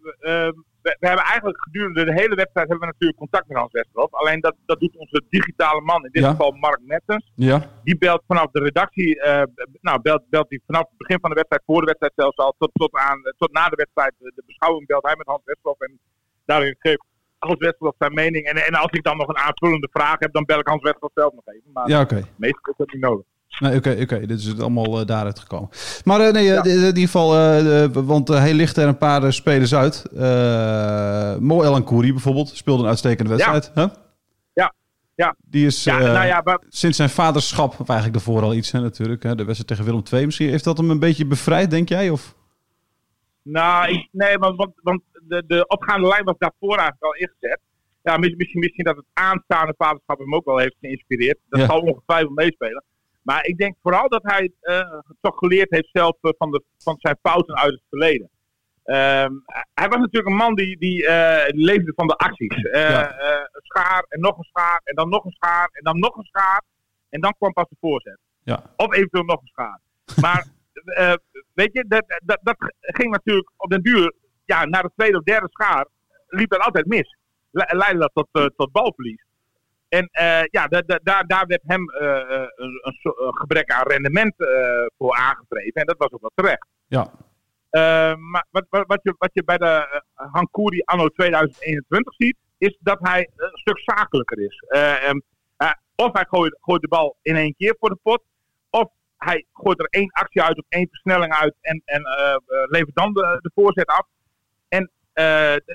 Eh, 0.84 0.92
we, 0.92 0.96
we 1.00 1.06
hebben 1.06 1.24
eigenlijk 1.24 1.62
gedurende 1.62 2.04
de 2.04 2.12
hele 2.12 2.34
wedstrijd 2.34 2.68
hebben 2.68 2.86
we 2.86 2.92
natuurlijk 2.92 3.18
contact 3.18 3.48
met 3.48 3.56
Hans 3.56 3.72
Westerhof. 3.72 4.12
Alleen 4.12 4.40
dat, 4.40 4.54
dat 4.66 4.80
doet 4.80 4.96
onze 4.96 5.22
digitale 5.28 5.80
man, 5.80 6.04
in 6.04 6.10
dit 6.12 6.22
Ja. 6.22 6.30
geval 6.30 6.50
Mark 6.52 6.80
Mettens. 6.82 7.32
Ja, 7.34 7.70
Die 7.84 7.98
belt 7.98 8.22
vanaf 8.26 8.50
de 8.50 8.60
redactie, 8.60 9.20
eh, 9.20 9.42
nou, 9.80 10.00
belt, 10.00 10.22
belt 10.28 10.46
hij 10.48 10.60
vanaf 10.66 10.82
het 10.88 10.96
begin 10.98 11.18
van 11.20 11.30
de 11.30 11.36
wedstrijd, 11.36 11.62
voor 11.66 11.80
de 11.80 11.86
wedstrijd 11.86 12.12
zelfs 12.16 12.36
al, 12.36 12.54
tot, 12.58 12.70
tot, 12.72 12.92
aan, 12.96 13.20
tot 13.36 13.52
na 13.52 13.68
de 13.68 13.76
wedstrijd, 13.76 14.14
de, 14.18 14.32
de 14.34 14.42
beschouwing 14.46 14.86
belt 14.86 15.04
hij 15.06 15.16
met 15.16 15.26
Hans 15.26 15.42
Westerhof. 15.44 15.80
En 15.80 15.98
daarin 16.44 16.76
geeft 16.78 17.04
Hans 17.38 17.58
Westerhof 17.58 17.94
zijn 17.98 18.14
mening. 18.14 18.46
En, 18.46 18.56
en 18.56 18.74
als 18.74 18.90
ik 18.92 19.02
dan 19.02 19.16
nog 19.16 19.28
een 19.28 19.36
aanvullende 19.38 19.88
vraag 19.92 20.18
heb, 20.18 20.32
dan 20.32 20.44
bel 20.44 20.58
ik 20.58 20.66
Hans 20.68 20.82
Westerhof 20.82 21.10
zelf 21.14 21.32
nog 21.32 21.46
even. 21.46 21.70
Maar 21.72 21.88
ja 21.88 22.00
oké. 22.00 22.22
meestal 22.36 22.72
is 22.72 22.76
dat 22.76 22.92
niet 22.92 23.02
nodig. 23.02 23.24
Nee, 23.58 23.76
oké, 23.76 23.96
oké. 24.00 24.26
Dit 24.26 24.38
is 24.38 24.44
het 24.44 24.60
allemaal 24.60 25.00
eh, 25.00 25.06
daaruit 25.06 25.38
gekomen. 25.38 25.68
Maar 26.04 26.20
eh, 26.20 26.32
nee, 26.32 26.54
eh, 26.54 26.72
in 26.74 26.84
ieder 26.86 26.96
geval, 26.96 27.28
want 28.04 28.28
hij 28.28 28.54
licht 28.54 28.76
er 28.76 28.88
een 28.88 28.98
paar 28.98 29.32
spelers 29.32 29.74
uit. 29.74 30.04
Mo 31.40 31.62
El 31.62 31.82
Kouri 31.82 32.12
bijvoorbeeld 32.12 32.48
speelde 32.48 32.82
een 32.82 32.88
uitstekende 32.88 33.30
wedstrijd. 33.30 33.70
hè? 33.74 33.86
Ja, 34.52 34.74
ja. 35.14 35.36
Die 35.38 35.66
is 35.66 35.84
Ja, 35.84 35.98
nou 35.98 36.26
ja, 36.26 36.40
maar, 36.44 36.58
sinds 36.68 36.96
zijn 36.96 37.10
vaderschap, 37.10 37.80
of 37.80 37.88
eigenlijk 37.88 38.12
daarvoor 38.12 38.42
al 38.42 38.54
iets 38.54 38.70
hè, 38.72 38.80
natuurlijk. 38.80 39.22
Hè, 39.22 39.34
de 39.34 39.44
wedstrijd 39.44 39.66
tegen 39.68 39.84
Willem 39.84 40.02
II 40.12 40.24
misschien. 40.24 40.48
Heeft 40.48 40.64
dat 40.64 40.76
hem 40.78 40.90
een 40.90 40.98
beetje 40.98 41.26
bevrijd, 41.26 41.70
denk 41.70 41.88
jij? 41.88 42.10
Of? 42.10 42.34
Nou, 43.42 43.88
ik, 43.92 44.08
nee, 44.12 44.38
want, 44.38 44.56
want, 44.56 44.72
want 44.82 45.02
de, 45.28 45.44
de 45.46 45.66
opgaande 45.66 46.08
lijn 46.08 46.24
was 46.24 46.34
daarvoor 46.38 46.76
eigenlijk 46.76 47.02
al 47.02 47.14
ingezet. 47.14 47.60
ja, 48.02 48.16
mis- 48.16 48.34
misschien, 48.36 48.60
misschien 48.60 48.84
dat 48.84 48.96
het 48.96 49.04
aanstaande 49.12 49.74
vaderschap 49.76 50.18
hem 50.18 50.34
ook 50.34 50.44
wel 50.44 50.58
heeft 50.58 50.76
geïnspireerd. 50.80 51.38
Dat 51.48 51.60
Ja. 51.60 51.66
zal 51.66 51.80
ongetwijfeld 51.80 52.34
meespelen. 52.34 52.84
Maar 53.24 53.46
ik 53.46 53.58
denk 53.58 53.76
vooral 53.82 54.08
dat 54.08 54.22
hij 54.22 54.52
eh, 54.60 54.98
toch 55.20 55.38
geleerd 55.38 55.70
heeft 55.70 55.88
zelf 55.92 56.16
eh, 56.20 56.30
van, 56.38 56.50
de, 56.50 56.62
van 56.78 56.96
zijn 56.98 57.18
fouten 57.22 57.56
uit 57.56 57.72
het 57.72 57.82
verleden. 57.88 58.30
Ehm, 58.84 59.32
hij 59.74 59.88
was 59.88 59.98
natuurlijk 59.98 60.26
een 60.26 60.36
man 60.36 60.54
die, 60.54 60.78
die 60.78 61.06
eh, 61.06 61.54
leefde 61.54 61.92
van 61.96 62.06
de 62.06 62.16
acties. 62.16 62.56
Ja. 62.62 63.20
een 63.20 63.62
schaar 63.62 64.04
en 64.08 64.20
nog 64.20 64.38
een 64.38 64.44
schaar 64.44 64.80
en 64.84 64.94
dan 64.94 65.08
nog 65.08 65.24
een 65.24 65.32
schaar 65.32 65.68
en 65.72 65.84
dan 65.84 65.98
nog 65.98 66.16
een 66.16 66.24
schaar. 66.24 66.62
En 67.08 67.20
dan 67.20 67.34
kwam 67.38 67.52
pas 67.52 67.68
de 67.68 67.76
voorzet. 67.80 68.18
Ja. 68.42 68.62
Of 68.76 68.94
eventueel 68.94 69.24
nog 69.24 69.40
een 69.40 69.46
schaar. 69.46 69.80
Maar 70.20 70.46
weet 71.60 71.72
je, 71.72 71.84
dat, 71.88 72.20
dat, 72.24 72.38
dat 72.42 72.56
ging 72.80 73.10
natuurlijk 73.10 73.50
op 73.56 73.70
den 73.70 73.82
duur, 73.82 74.14
ja, 74.44 74.64
na 74.64 74.82
de 74.82 74.90
tweede 74.96 75.18
of 75.18 75.22
derde 75.22 75.48
schaar, 75.50 75.86
liep 76.26 76.50
dat 76.50 76.60
altijd 76.60 76.86
mis. 76.86 77.16
Le- 77.50 77.76
leidde 77.76 77.98
dat 77.98 78.10
tot, 78.30 78.52
tot 78.56 78.72
balverlies. 78.72 79.24
En 79.94 80.08
eh, 80.12 80.44
ja, 80.50 80.66
da- 80.66 80.82
da- 80.86 81.00
daar, 81.02 81.26
daar 81.26 81.46
werd 81.46 81.62
hem 81.66 81.90
eh, 81.90 82.20
eh, 82.20 82.48
een, 82.54 82.80
een 82.82 83.36
gebrek 83.36 83.70
aan 83.70 83.86
rendement 83.86 84.34
voor 84.98 85.16
aangedreven. 85.16 85.80
En 85.80 85.86
dat 85.86 85.98
was 85.98 86.10
ook 86.10 86.20
wel 86.20 86.30
terecht. 86.34 86.66
Ja. 86.86 87.10
Maar 88.16 88.46
wat, 88.50 88.66
wat, 88.70 88.84
wat, 88.86 89.00
je, 89.02 89.14
wat 89.18 89.30
je 89.32 89.44
bij 89.44 89.58
de 89.58 90.02
Hankouri 90.14 90.80
anno 90.84 91.08
2021 91.08 92.14
ziet, 92.14 92.36
is 92.58 92.76
dat 92.80 92.98
hij 93.00 93.30
een 93.36 93.50
stuk 93.52 93.78
zakelijker 93.78 94.38
is. 94.38 94.64
Eh, 94.68 95.08
ehm, 95.08 95.18
eh, 95.56 95.70
of 95.96 96.12
hij 96.12 96.24
gooit, 96.28 96.58
gooit 96.60 96.82
de 96.82 96.88
bal 96.88 97.16
in 97.22 97.36
één 97.36 97.54
keer 97.56 97.76
voor 97.78 97.88
de 97.88 97.98
pot, 98.02 98.22
of 98.70 98.88
hij 99.16 99.46
gooit 99.52 99.78
er 99.78 99.86
één 99.90 100.10
actie 100.10 100.42
uit 100.42 100.58
of 100.58 100.64
één 100.68 100.88
versnelling 100.90 101.32
uit 101.32 101.54
en, 101.60 101.82
en 101.84 102.02
levert 102.68 102.94
dan 102.94 103.12
de, 103.12 103.38
de 103.40 103.50
voorzet 103.54 103.86
af. 103.86 104.06
Eh, 105.14 105.24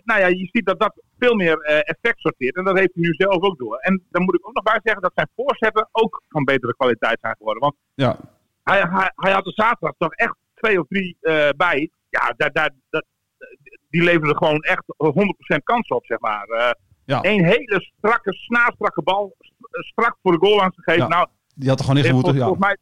nou 0.03 0.19
ja, 0.19 0.27
je 0.27 0.50
ziet 0.51 0.65
dat 0.65 0.79
dat 0.79 0.93
veel 1.19 1.36
meer 1.36 1.58
eh, 1.60 1.75
effect 1.75 2.19
sorteert. 2.19 2.55
En 2.55 2.63
dat 2.63 2.77
heeft 2.77 2.93
hij 2.93 3.03
nu 3.03 3.13
zelf 3.13 3.41
ook 3.41 3.58
door. 3.58 3.77
En 3.77 4.03
dan 4.10 4.24
moet 4.24 4.36
ik 4.36 4.48
ook 4.48 4.53
nog 4.53 4.63
bij 4.63 4.79
zeggen 4.84 5.01
dat 5.01 5.12
zijn 5.15 5.29
voorzetten 5.36 5.89
ook 5.91 6.22
van 6.29 6.43
betere 6.43 6.75
kwaliteit 6.75 7.19
zijn 7.22 7.36
geworden. 7.38 7.62
Want 7.63 7.75
Ja. 7.96 8.17
hij, 8.63 8.81
hij, 8.81 9.12
hij 9.15 9.31
had 9.31 9.46
er 9.46 9.53
zaterdag 9.53 9.93
toch 9.98 10.13
echt 10.13 10.36
twee 10.53 10.79
of 10.79 10.88
drie 10.88 11.17
eh, 11.22 11.50
bij. 11.58 11.89
Ja, 12.10 12.34
daar, 12.38 12.51
daar, 12.51 12.69
dat, 12.89 13.05
die 13.89 14.03
leverden 14.03 14.38
gewoon 14.38 14.62
echt 14.62 14.84
100% 15.58 15.63
kans 15.63 15.88
op, 15.88 16.05
zeg 16.05 16.19
maar. 16.19 16.75
Ja. 17.05 17.19
Een 17.24 17.46
hele 17.46 17.89
strakke, 17.98 18.34
snaarstrakke 18.34 19.01
bal, 19.01 19.36
strak 19.72 20.17
voor 20.22 20.31
de 20.31 20.38
goal 20.38 20.62
aan 20.62 20.72
te 20.72 20.81
geven. 20.81 21.01
Ja. 21.01 21.08
Nou, 21.08 21.27
Die 21.55 21.69
had 21.69 21.79
er 21.79 21.86
gewoon 21.86 22.03
in 22.03 22.13
moeten. 22.13 22.34
Ja. 22.36 22.39
volgens 22.46 22.65
mij, 22.65 22.77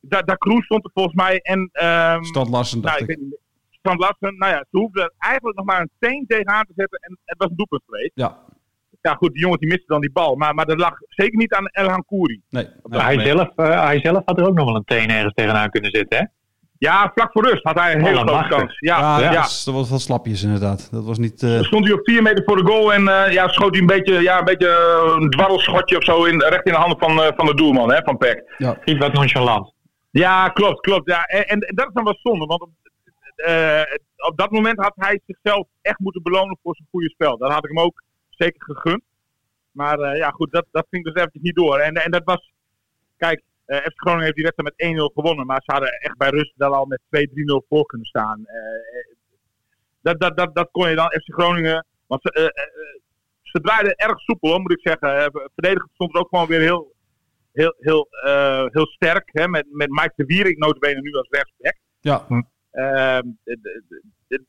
daar, 0.00 0.24
daar 0.24 0.38
Kroes 0.38 0.64
stond 0.64 0.84
er 0.84 0.90
volgens 0.94 1.14
mij. 1.14 1.38
En, 1.38 1.68
ehm 1.72 2.22
Stad 2.22 2.48
Larsen, 2.48 2.80
dacht 2.82 3.00
nou, 3.00 3.12
ik 3.12 3.18
ik. 3.18 3.40
Strand 3.82 4.00
Larsen, 4.00 4.38
nou 4.38 4.52
ja, 4.52 4.64
ze 4.70 4.78
hoefden 4.78 5.02
er 5.02 5.12
eigenlijk 5.18 5.56
nog 5.56 5.66
maar 5.66 5.80
een 5.80 5.90
teen 5.98 6.24
tegenaan 6.26 6.64
te 6.64 6.72
zetten. 6.76 6.98
En 7.00 7.18
het 7.24 7.38
was 7.38 7.48
een 7.50 7.56
doelpunt 7.56 7.82
geweest. 7.86 8.10
Ja. 8.14 8.38
Ja, 9.00 9.14
goed, 9.14 9.32
die 9.32 9.40
jongen 9.42 9.58
die 9.58 9.68
miste 9.68 9.84
dan 9.86 10.00
die 10.00 10.12
bal. 10.12 10.36
Maar, 10.36 10.54
maar 10.54 10.66
dat 10.66 10.78
lag 10.78 10.92
zeker 11.08 11.38
niet 11.38 11.54
aan 11.54 11.66
El 11.66 11.88
Hankouri. 11.88 12.40
Nee. 12.50 12.66
hij, 12.88 13.18
zelf, 13.20 13.48
eh, 13.56 13.84
hij 13.84 14.00
zelf 14.00 14.22
had 14.24 14.38
er 14.38 14.46
ook 14.48 14.54
nog 14.54 14.64
wel 14.66 14.76
een 14.76 14.84
teen 14.84 15.10
ergens 15.10 15.34
tegenaan 15.34 15.70
kunnen 15.70 15.90
zitten, 15.90 16.18
hè? 16.18 16.24
Ja, 16.78 17.10
vlak 17.14 17.32
voor 17.32 17.44
rust 17.48 17.62
had 17.64 17.78
hij 17.78 17.92
een 17.94 18.00
hele 18.04 18.14
grote 18.16 18.30
Allemachtig. 18.30 18.58
kans. 18.58 18.78
Ja, 18.78 18.98
Ja, 18.98 19.18
ja. 19.24 19.30
Dat, 19.30 19.38
was, 19.40 19.64
dat 19.64 19.74
was 19.74 19.90
wat 19.90 20.00
slapjes 20.00 20.42
inderdaad. 20.42 20.88
Dat 20.92 21.04
was 21.04 21.18
niet... 21.18 21.42
eh, 21.42 21.50
Dan 21.54 21.64
stond 21.64 21.84
hij 21.84 21.94
op 21.94 22.00
4 22.02 22.22
meter 22.22 22.44
voor 22.44 22.56
de 22.56 22.66
goal 22.66 22.92
en 22.92 23.08
eh, 23.08 23.32
ja, 23.32 23.48
schoot 23.48 23.70
hij 23.70 23.80
een 23.80 23.86
beetje, 23.86 24.20
ja, 24.22 24.38
een 24.38 24.44
beetje 24.44 25.02
een 25.20 25.30
dwarrelschotje 25.30 25.96
of 25.96 26.04
zo 26.04 26.24
in, 26.24 26.40
recht 26.40 26.66
in 26.66 26.72
de 26.72 26.78
handen 26.78 26.98
van, 26.98 27.22
eh, 27.22 27.28
van 27.36 27.46
de 27.46 27.54
doelman, 27.54 27.92
hè, 27.92 28.02
van 28.02 28.16
Peck. 28.16 28.54
ja. 28.58 28.78
Iets 28.84 28.98
wat 28.98 29.12
nonchalant. 29.12 29.74
Ja, 30.10 30.48
klopt, 30.48 30.80
klopt. 30.80 31.08
Ja. 31.10 31.24
En, 31.24 31.44
en 31.46 31.58
dat 31.74 31.86
is 31.86 31.92
dan 31.92 32.04
wel 32.04 32.18
zonde, 32.22 32.46
want 32.46 32.66
op, 33.32 33.44
eh, 33.44 33.82
op 34.16 34.36
dat 34.36 34.50
moment 34.50 34.78
had 34.78 34.92
hij 34.94 35.20
zichzelf 35.26 35.66
echt 35.82 35.98
moeten 35.98 36.22
belonen 36.22 36.58
voor 36.62 36.76
zijn 36.76 36.88
goede 36.90 37.10
spel. 37.10 37.36
Dat 37.36 37.52
had 37.52 37.64
ik 37.64 37.70
hem 37.70 37.84
ook 37.84 38.02
zeker 38.28 38.74
gegund. 38.74 39.02
Maar 39.70 39.98
eh, 39.98 40.16
ja, 40.16 40.30
goed, 40.30 40.52
dat, 40.52 40.66
dat 40.70 40.86
ging 40.90 41.04
dus 41.04 41.14
eventjes 41.14 41.42
niet 41.42 41.54
door. 41.54 41.78
En, 41.78 41.94
en 41.94 42.10
dat 42.10 42.24
was, 42.24 42.52
kijk, 43.16 43.42
eh 43.64 43.76
FC 43.76 44.00
Groningen 44.00 44.24
heeft 44.24 44.36
die 44.36 44.44
wedstrijd 44.44 44.74
met 44.76 45.10
1-0 45.10 45.14
gewonnen, 45.14 45.46
maar 45.46 45.62
ze 45.64 45.72
hadden 45.72 45.90
echt 45.90 46.16
bij 46.16 46.28
rust 46.28 46.52
wel 46.56 46.74
al 46.74 46.84
met 46.84 47.00
2-3-0 47.02 47.66
voor 47.68 47.86
kunnen 47.86 48.06
staan. 48.06 48.46
Dat, 50.00 50.20
dat, 50.20 50.36
dat, 50.36 50.54
dat 50.54 50.68
kon 50.70 50.88
je 50.88 50.94
dan, 50.94 51.06
FC 51.06 51.32
Groningen, 51.32 51.86
want 52.06 52.22
ze, 52.22 52.52
ze 53.42 53.60
draaiden 53.60 53.94
erg 53.94 54.18
soepel, 54.18 54.50
hoor, 54.50 54.60
moet 54.60 54.72
ik 54.72 54.88
zeggen. 54.88 55.30
Verdedigend 55.54 55.90
stond 55.94 56.14
er 56.14 56.20
ook 56.20 56.28
gewoon 56.28 56.46
weer 56.46 56.60
heel, 56.60 56.94
heel, 57.52 57.76
heel, 57.78 58.08
heel 58.72 58.86
sterk, 58.86 59.28
hè, 59.32 59.48
met, 59.48 59.66
met 59.70 59.88
Mike 59.88 60.12
de 60.16 60.24
Wierik 60.24 60.58
notabene 60.58 61.00
nu 61.00 61.12
als 61.12 61.28
rechtsback. 61.28 61.76
ja. 62.00 62.51
Ehm, 62.72 63.26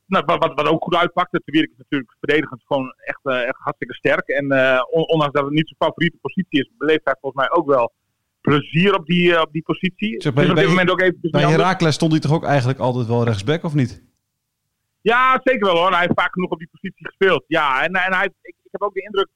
nou, 0.06 0.24
wat, 0.24 0.52
wat, 0.54 0.66
ook 0.68 0.82
goed 0.84 0.94
uitpakte, 0.94 1.40
de 1.44 1.52
Wierik 1.52 1.70
is 1.70 1.76
natuurlijk 1.78 2.14
verdedigend 2.18 2.62
gewoon 2.66 2.94
echt, 2.98 3.20
eh, 3.22 3.42
echt 3.42 3.58
hartstikke 3.58 3.94
sterk. 3.94 4.28
En 4.28 4.50
eh, 4.52 4.82
on- 4.90 5.08
ondanks 5.08 5.34
dat 5.34 5.44
het 5.44 5.52
niet 5.52 5.66
zijn 5.68 5.82
favoriete 5.90 6.16
positie 6.20 6.60
is, 6.60 6.70
beleeft 6.78 7.04
hij 7.04 7.16
volgens 7.20 7.46
mij 7.46 7.56
ook 7.58 7.66
wel 7.66 7.92
plezier 8.40 8.94
op 8.94 9.06
die, 9.06 9.34
eh, 9.34 9.40
op 9.40 9.52
die 9.52 9.62
positie. 9.62 10.22
Zeg, 10.22 10.22
Het 10.22 10.24
is 10.24 10.32
bij- 10.32 10.42
op 10.42 10.48
dit 10.48 10.54
bij- 10.54 10.66
moment 10.66 10.90
ook 10.90 11.00
even 11.00 11.18
Bij 11.20 11.30
niet 11.30 11.42
anders. 11.44 11.62
Heracles 11.62 11.94
stond 11.94 12.12
hij 12.12 12.20
toch 12.20 12.32
ook 12.32 12.44
eigenlijk 12.44 12.78
altijd 12.78 13.06
wel 13.06 13.24
rechtsback, 13.24 13.62
of 13.64 13.74
niet? 13.74 14.02
Ja, 15.00 15.40
zeker 15.44 15.66
wel 15.66 15.76
hoor. 15.76 15.90
Hij 15.90 16.00
heeft 16.00 16.12
vaak 16.20 16.32
genoeg 16.32 16.50
op 16.50 16.58
die 16.58 16.68
positie 16.70 17.06
gespeeld. 17.06 17.44
Ja, 17.46 17.82
en, 17.82 17.92
en 17.92 18.12
hij, 18.14 18.24
ik, 18.26 18.34
ik 18.62 18.70
heb 18.70 18.82
ook 18.82 18.94
de 18.94 19.02
indruk. 19.02 19.28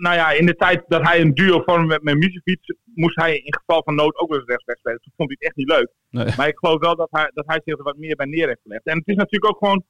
Nou 0.00 0.14
ja, 0.16 0.30
in 0.30 0.46
de 0.46 0.54
tijd 0.56 0.84
dat 0.88 1.02
hij 1.02 1.20
een 1.20 1.34
duo 1.34 1.62
vormde 1.62 1.86
met, 1.86 2.02
met 2.02 2.14
Misevic, 2.16 2.76
moest 2.94 3.16
hij 3.16 3.36
in 3.38 3.54
geval 3.54 3.82
van 3.82 3.94
nood 3.94 4.16
ook 4.18 4.28
wel 4.28 4.38
eens 4.38 4.48
rechtsback 4.48 4.78
spelen. 4.78 5.00
Toen 5.00 5.12
vond 5.16 5.28
hij 5.28 5.36
het 5.40 5.48
echt 5.48 5.56
niet 5.56 5.68
leuk. 5.68 5.90
Nee. 6.10 6.36
Maar 6.36 6.48
ik 6.48 6.58
geloof 6.58 6.80
wel 6.80 6.96
dat 6.96 7.08
hij, 7.10 7.30
dat 7.34 7.46
hij 7.46 7.60
zich 7.64 7.78
er 7.78 7.82
wat 7.84 7.96
meer 7.96 8.16
bij 8.16 8.26
neer 8.26 8.46
heeft 8.46 8.60
gelegd. 8.62 8.84
En 8.86 8.98
het 8.98 9.08
is 9.08 9.14
natuurlijk 9.16 9.52
ook 9.52 9.58
gewoon, 9.58 9.84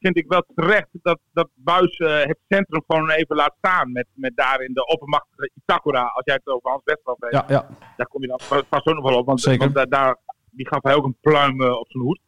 vind 0.00 0.16
ik 0.16 0.24
wel 0.28 0.44
terecht, 0.54 0.88
dat, 0.92 1.18
dat 1.32 1.48
Buis 1.54 1.96
eh, 1.96 2.18
het 2.22 2.38
centrum 2.48 2.82
gewoon 2.86 3.10
even 3.10 3.36
laat 3.36 3.54
staan. 3.58 3.92
Met, 3.92 4.06
met 4.14 4.32
daarin 4.36 4.72
de 4.74 4.86
oppermachtige 4.86 5.50
Itakura. 5.54 6.02
Als 6.02 6.24
jij 6.24 6.34
het 6.34 6.46
over 6.46 6.70
Hans 6.70 6.82
Westerhof 6.84 7.20
hebt, 7.20 7.32
Ja, 7.34 7.44
ja. 7.48 7.68
daar 7.96 8.06
kom 8.06 8.22
je 8.22 8.28
dan 8.28 8.40
va- 8.40 8.62
vast 8.70 8.86
ook 8.86 8.94
nog 8.94 9.08
wel 9.10 9.18
op. 9.18 9.26
Want, 9.26 9.40
Zeker. 9.40 9.58
want 9.60 9.74
daar, 9.74 9.88
daar, 9.88 10.16
die 10.50 10.68
gaf 10.68 10.82
hij 10.82 10.94
ook 10.94 11.04
een 11.04 11.16
pluim 11.20 11.62
eh, 11.62 11.78
op 11.78 11.86
zijn 11.90 12.02
hoed. 12.04 12.20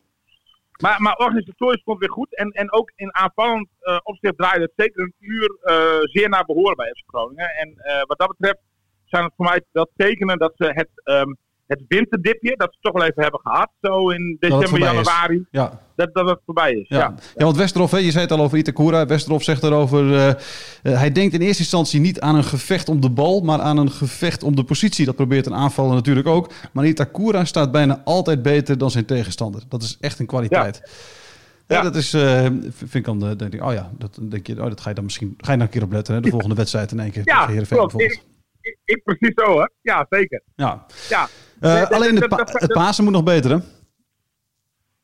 Maar, 0.80 1.02
maar 1.02 1.16
organisatorisch 1.16 1.82
het 1.84 1.98
weer 1.98 2.10
goed. 2.10 2.36
En, 2.36 2.50
en 2.50 2.72
ook 2.72 2.92
in 2.96 3.14
aanvallend 3.14 3.68
eh, 3.80 3.98
opzicht 4.02 4.36
draaide 4.36 4.62
het 4.64 4.72
zeker 4.76 5.02
een 5.02 5.14
uur 5.18 5.58
eh, 5.62 5.98
zeer 6.02 6.28
naar 6.28 6.44
behoren 6.44 6.76
bij 6.76 6.90
FC 6.90 7.02
Groningen. 7.06 7.48
En 7.54 7.74
eh, 7.76 8.02
wat 8.06 8.18
dat 8.18 8.28
betreft 8.28 8.58
zijn 9.04 9.24
het 9.24 9.32
voor 9.36 9.46
mij 9.46 9.64
wel 9.72 9.90
tekenen 9.96 10.38
dat 10.38 10.52
ze 10.56 10.64
het, 10.64 10.90
ehm, 10.94 11.32
het 11.70 11.84
winterdipje, 11.88 12.56
dat 12.56 12.68
ze 12.72 12.78
toch 12.80 12.92
wel 12.92 13.02
even 13.02 13.22
hebben 13.22 13.40
gehad, 13.42 13.70
zo 13.80 14.10
in 14.10 14.36
december, 14.40 14.78
is. 14.78 14.84
januari, 14.84 15.46
ja. 15.50 15.80
dat, 15.96 16.14
dat 16.14 16.28
het 16.28 16.38
voorbij 16.44 16.72
is. 16.72 16.88
Ja. 16.88 16.98
Ja. 16.98 17.14
Ja. 17.36 17.44
want 17.44 17.56
Westerhof, 17.56 17.90
hè, 17.90 17.98
je 17.98 18.10
zei 18.10 18.22
het 18.22 18.32
al 18.32 18.40
over 18.40 18.58
Itakura. 18.58 19.06
Westerhof 19.06 19.42
zegt 19.42 19.62
erover, 19.62 20.14
eh, 20.14 20.28
eh, 20.28 20.36
hij 20.82 21.12
denkt 21.12 21.34
in 21.34 21.40
eerste 21.40 21.62
instantie 21.62 22.00
niet 22.00 22.20
aan 22.20 22.34
een 22.34 22.44
gevecht 22.44 22.88
om 22.88 23.00
de 23.00 23.10
bal, 23.10 23.40
maar 23.40 23.60
aan 23.60 23.76
een 23.76 23.90
gevecht 23.90 24.42
om 24.42 24.56
de 24.56 24.64
positie. 24.64 25.04
Dat 25.04 25.16
probeert 25.16 25.46
een 25.46 25.54
aanvaller 25.54 25.94
natuurlijk 25.94 26.26
ook. 26.26 26.50
Maar 26.72 26.86
Itakura 26.86 27.44
staat 27.44 27.72
bijna 27.72 28.00
altijd 28.04 28.42
beter 28.42 28.78
dan 28.78 28.90
zijn 28.90 29.04
tegenstander. 29.04 29.62
Dat 29.68 29.82
is 29.82 29.96
echt 30.00 30.18
een 30.18 30.26
kwaliteit. 30.26 30.80
Ja. 30.84 31.76
Ja. 31.76 31.82
dat 31.82 31.96
is, 31.96 32.14
eh, 32.14 32.46
vind 32.74 32.94
ik 32.94 33.04
dan, 33.04 33.18
denk 33.36 33.54
ik, 33.54 33.62
oh 33.62 33.72
ja, 33.72 33.90
dat 33.98 34.18
denk 34.20 34.46
je, 34.46 34.62
oh, 34.62 34.68
dat 34.68 34.80
ga 34.80 34.88
je 34.88 34.94
dan 34.94 35.04
misschien, 35.04 35.34
ga 35.36 35.52
je 35.52 35.58
dan 35.58 35.66
een 35.66 35.72
keer 35.72 35.82
op 35.82 35.92
letten, 35.92 36.14
hè, 36.14 36.20
de 36.20 36.30
volgende 36.30 36.54
wedstrijd 36.54 36.92
in 36.92 37.00
één 37.00 37.10
keer 37.10 37.22
Ja, 37.24 37.34
tegen 37.34 37.50
Heerenveen 37.50 37.78
klopt. 37.78 38.00
Ik, 38.00 38.22
ik, 38.60 38.78
ik 38.84 39.02
precies 39.04 39.32
zo 39.34 39.44
hoor. 39.44 39.70
Ja, 39.82 40.06
zeker. 40.10 40.42
Ja. 40.56 40.86
Ja. 41.08 41.28
Eh, 41.60 41.90
alleen 41.90 42.16
het, 42.16 42.28
pa- 42.28 42.46
het 42.50 42.72
Pasen 42.72 43.04
moet 43.04 43.12
nog 43.12 43.22
beter, 43.22 43.50
hè? 43.50 43.56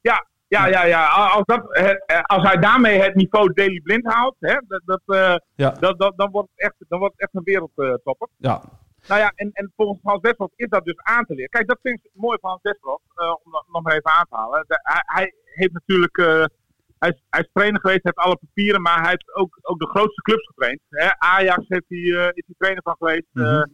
Ja, 0.01 0.27
ja, 0.49 0.67
ja, 0.67 0.85
ja. 0.85 1.07
Als, 1.09 1.45
dat, 1.45 1.63
het, 1.69 2.05
eh, 2.07 2.21
als 2.23 2.43
hij 2.43 2.57
daarmee 2.57 3.01
het 3.03 3.15
niveau 3.15 3.53
Daily 3.53 3.81
Blind 3.81 4.13
haalt, 4.13 4.37
hè, 4.39 4.57
dat, 4.69 4.83
dat, 4.85 5.01
eh, 5.07 5.37
Ja. 5.55 5.71
dat, 5.71 5.99
dat, 5.99 6.13
dan, 6.17 6.31
wordt 6.31 6.49
het 6.55 6.61
echt, 6.65 6.75
dan 6.89 6.99
wordt 6.99 7.15
het 7.17 7.23
echt 7.23 7.35
een 7.35 7.43
wereldtopper. 7.45 8.29
Ja. 8.37 8.63
Nou 9.09 9.21
ja, 9.21 9.33
en, 9.35 9.51
en 9.53 9.73
volgens 9.77 10.01
Hans 10.03 10.21
Westhoff 10.21 10.53
is 10.57 10.69
dat 10.69 10.85
dus 10.85 10.97
aan 11.03 11.25
te 11.25 11.35
leren. 11.35 11.51
Kijk, 11.51 11.67
dat 11.69 11.79
vind 11.83 12.01
ik 12.05 12.11
mooi 12.15 12.39
van 12.41 12.51
Hans 12.51 12.63
Westhoff, 12.63 13.03
eh, 13.15 13.29
om 13.45 13.53
dat 13.53 13.65
nog 13.73 13.83
maar 13.83 13.93
even 13.93 14.11
aan 14.11 14.27
te 14.29 14.37
halen. 14.37 14.65
De- 14.67 14.81
hij, 14.83 15.03
hij 15.07 15.35
heeft 15.45 15.73
natuurlijk, 15.73 16.17
eh, 16.19 16.45
hij, 16.99 17.09
is, 17.11 17.23
hij 17.31 17.41
is 17.41 17.49
trainer 17.53 17.81
geweest, 17.81 18.01
heeft 18.05 18.17
alle 18.17 18.37
papieren, 18.37 18.83
maar 18.83 19.01
hij 19.01 19.09
heeft 19.11 19.35
ook, 19.35 19.59
ook 19.63 19.79
de 19.79 19.87
grootste 19.89 20.23
clubs 20.23 20.47
getraind. 20.47 20.81
Hè? 20.89 21.19
Ajax 21.19 21.65
heeft 21.69 21.85
hij, 21.89 21.99
eh, 21.99 22.27
is 22.33 22.45
hij 22.47 22.55
trainer 22.59 22.83
van 22.83 22.97
geweest, 22.99 23.27
eh, 23.33 23.43
Mhm. 23.43 23.65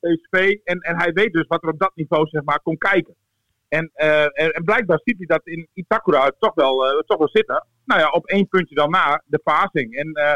PSV. 0.00 0.58
En, 0.64 0.78
en 0.78 0.96
hij 0.96 1.12
weet 1.12 1.32
dus 1.32 1.46
wat 1.46 1.62
er 1.62 1.68
op 1.68 1.78
dat 1.78 1.92
niveau 1.94 2.26
zeg 2.26 2.42
maar, 2.42 2.60
kon 2.62 2.78
kijken. 2.78 3.14
En, 3.70 3.90
eh, 3.94 4.56
en, 4.56 4.64
blijkbaar 4.64 5.00
ziet 5.04 5.16
hij 5.16 5.26
dat 5.26 5.46
in 5.46 5.68
Itakura 5.72 6.32
toch 6.38 6.54
wel, 6.54 6.86
eh, 6.86 6.98
toch 6.98 7.18
wel 7.18 7.28
zitten. 7.28 7.66
Nou 7.84 8.00
ja, 8.00 8.08
op 8.08 8.26
één 8.26 8.48
puntje 8.48 8.74
dan 8.74 8.90
na, 8.90 9.22
de 9.26 9.38
passing. 9.38 9.94
En 9.96 10.12
eh, 10.12 10.34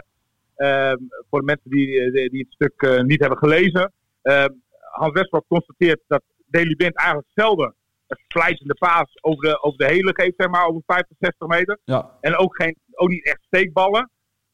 ehm, 0.54 0.98
voor 1.30 1.38
de 1.38 1.46
mensen 1.46 1.70
die, 1.70 2.10
die, 2.30 2.46
het 2.48 2.52
stuk 2.52 3.02
niet 3.06 3.20
hebben 3.20 3.38
gelezen. 3.38 3.92
ehm, 4.22 4.48
Hans 4.80 5.12
Westphal 5.12 5.44
constateert 5.48 6.00
dat 6.06 6.22
Daily 6.46 6.74
Blind 6.74 6.96
eigenlijk 6.96 7.28
zelden 7.34 7.74
een 8.06 8.18
slijtende 8.28 8.74
paas 8.74 9.22
over 9.22 9.44
de, 9.44 9.62
over 9.62 9.78
de 9.78 9.92
hele 9.92 10.14
geeft, 10.14 10.34
zeg 10.36 10.48
maar, 10.48 10.66
over 10.66 10.82
50, 10.86 11.16
60 11.20 11.48
meter. 11.48 11.78
Ja. 11.84 12.10
En 12.20 12.36
ook, 12.36 12.56
geen, 12.62 12.76
ook 12.92 13.08
niet 13.08 13.26
echt 13.26 13.42
steekballen. 13.46 14.10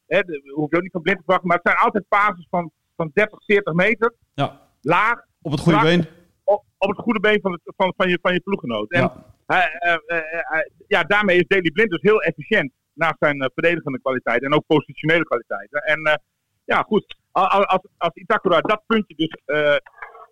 Hè, 0.07 0.21
hoef 0.53 0.69
je 0.69 0.75
ook 0.75 0.81
niet 0.81 0.91
van 0.91 1.01
blind 1.01 1.17
te 1.17 1.23
verwachten. 1.23 1.47
Maar 1.47 1.57
het 1.57 1.67
zijn 1.67 1.83
altijd 1.83 2.07
pases 2.07 2.47
van, 2.49 2.71
van 2.95 3.11
30, 3.13 3.43
40 3.45 3.73
meter. 3.73 4.13
Ja. 4.33 4.69
Laag. 4.81 5.19
Op 5.41 5.51
het 5.51 5.59
goede 5.59 5.81
been. 5.81 6.05
Op, 6.43 6.63
op 6.77 6.89
het 6.89 6.97
goede 6.99 7.19
been 7.19 7.41
van, 7.41 7.51
het, 7.51 7.61
van, 7.77 7.93
van, 7.97 8.09
je, 8.09 8.19
van 8.21 8.33
je 8.33 8.39
ploeggenoot. 8.39 8.91
En 8.91 9.01
Ja. 9.01 9.25
eh, 9.45 9.93
eh, 10.07 10.59
eh, 10.87 11.07
daarmee 11.07 11.37
is 11.37 11.47
Daily 11.47 11.71
Blind 11.71 11.89
dus 11.89 12.01
heel 12.01 12.21
efficiënt. 12.21 12.71
Naast 12.93 13.15
zijn 13.19 13.51
verdedigende 13.53 13.99
kwaliteiten 14.01 14.47
en 14.49 14.55
ook 14.55 14.63
positionele 14.67 15.23
kwaliteiten. 15.23 15.79
En 15.81 16.21
ja, 16.65 16.81
goed. 16.81 17.15
Al- 17.31 17.47
al- 17.47 17.65
Als, 17.65 17.81
als 17.97 18.13
Itakura 18.13 18.61
dat 18.61 18.81
puntje 18.87 19.15
dus... 19.15 19.37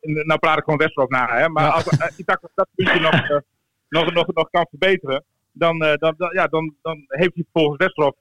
in- 0.02 0.28
nou 0.28 0.40
praat 0.40 0.58
ik 0.58 0.64
gewoon 0.64 0.80
Westerhof 0.80 1.10
na, 1.10 1.38
hè. 1.38 1.50
Maar 1.50 1.64
Ja. 1.64 1.70
als 1.70 2.18
Itakura 2.18 2.52
dat 2.56 2.70
puntje 2.76 3.00
nog, 3.00 3.44
nog, 3.90 4.14
nog, 4.14 4.34
nog 4.34 4.50
kan 4.50 4.68
verbeteren... 4.70 5.24
Dan, 5.52 5.80
dan, 5.80 6.14
dan, 6.18 6.30
ja, 6.34 6.48
dan, 6.48 6.76
dan 6.82 7.04
heeft 7.08 7.34
hij 7.36 7.46
volgens 7.54 7.78
Westerhof 7.78 8.16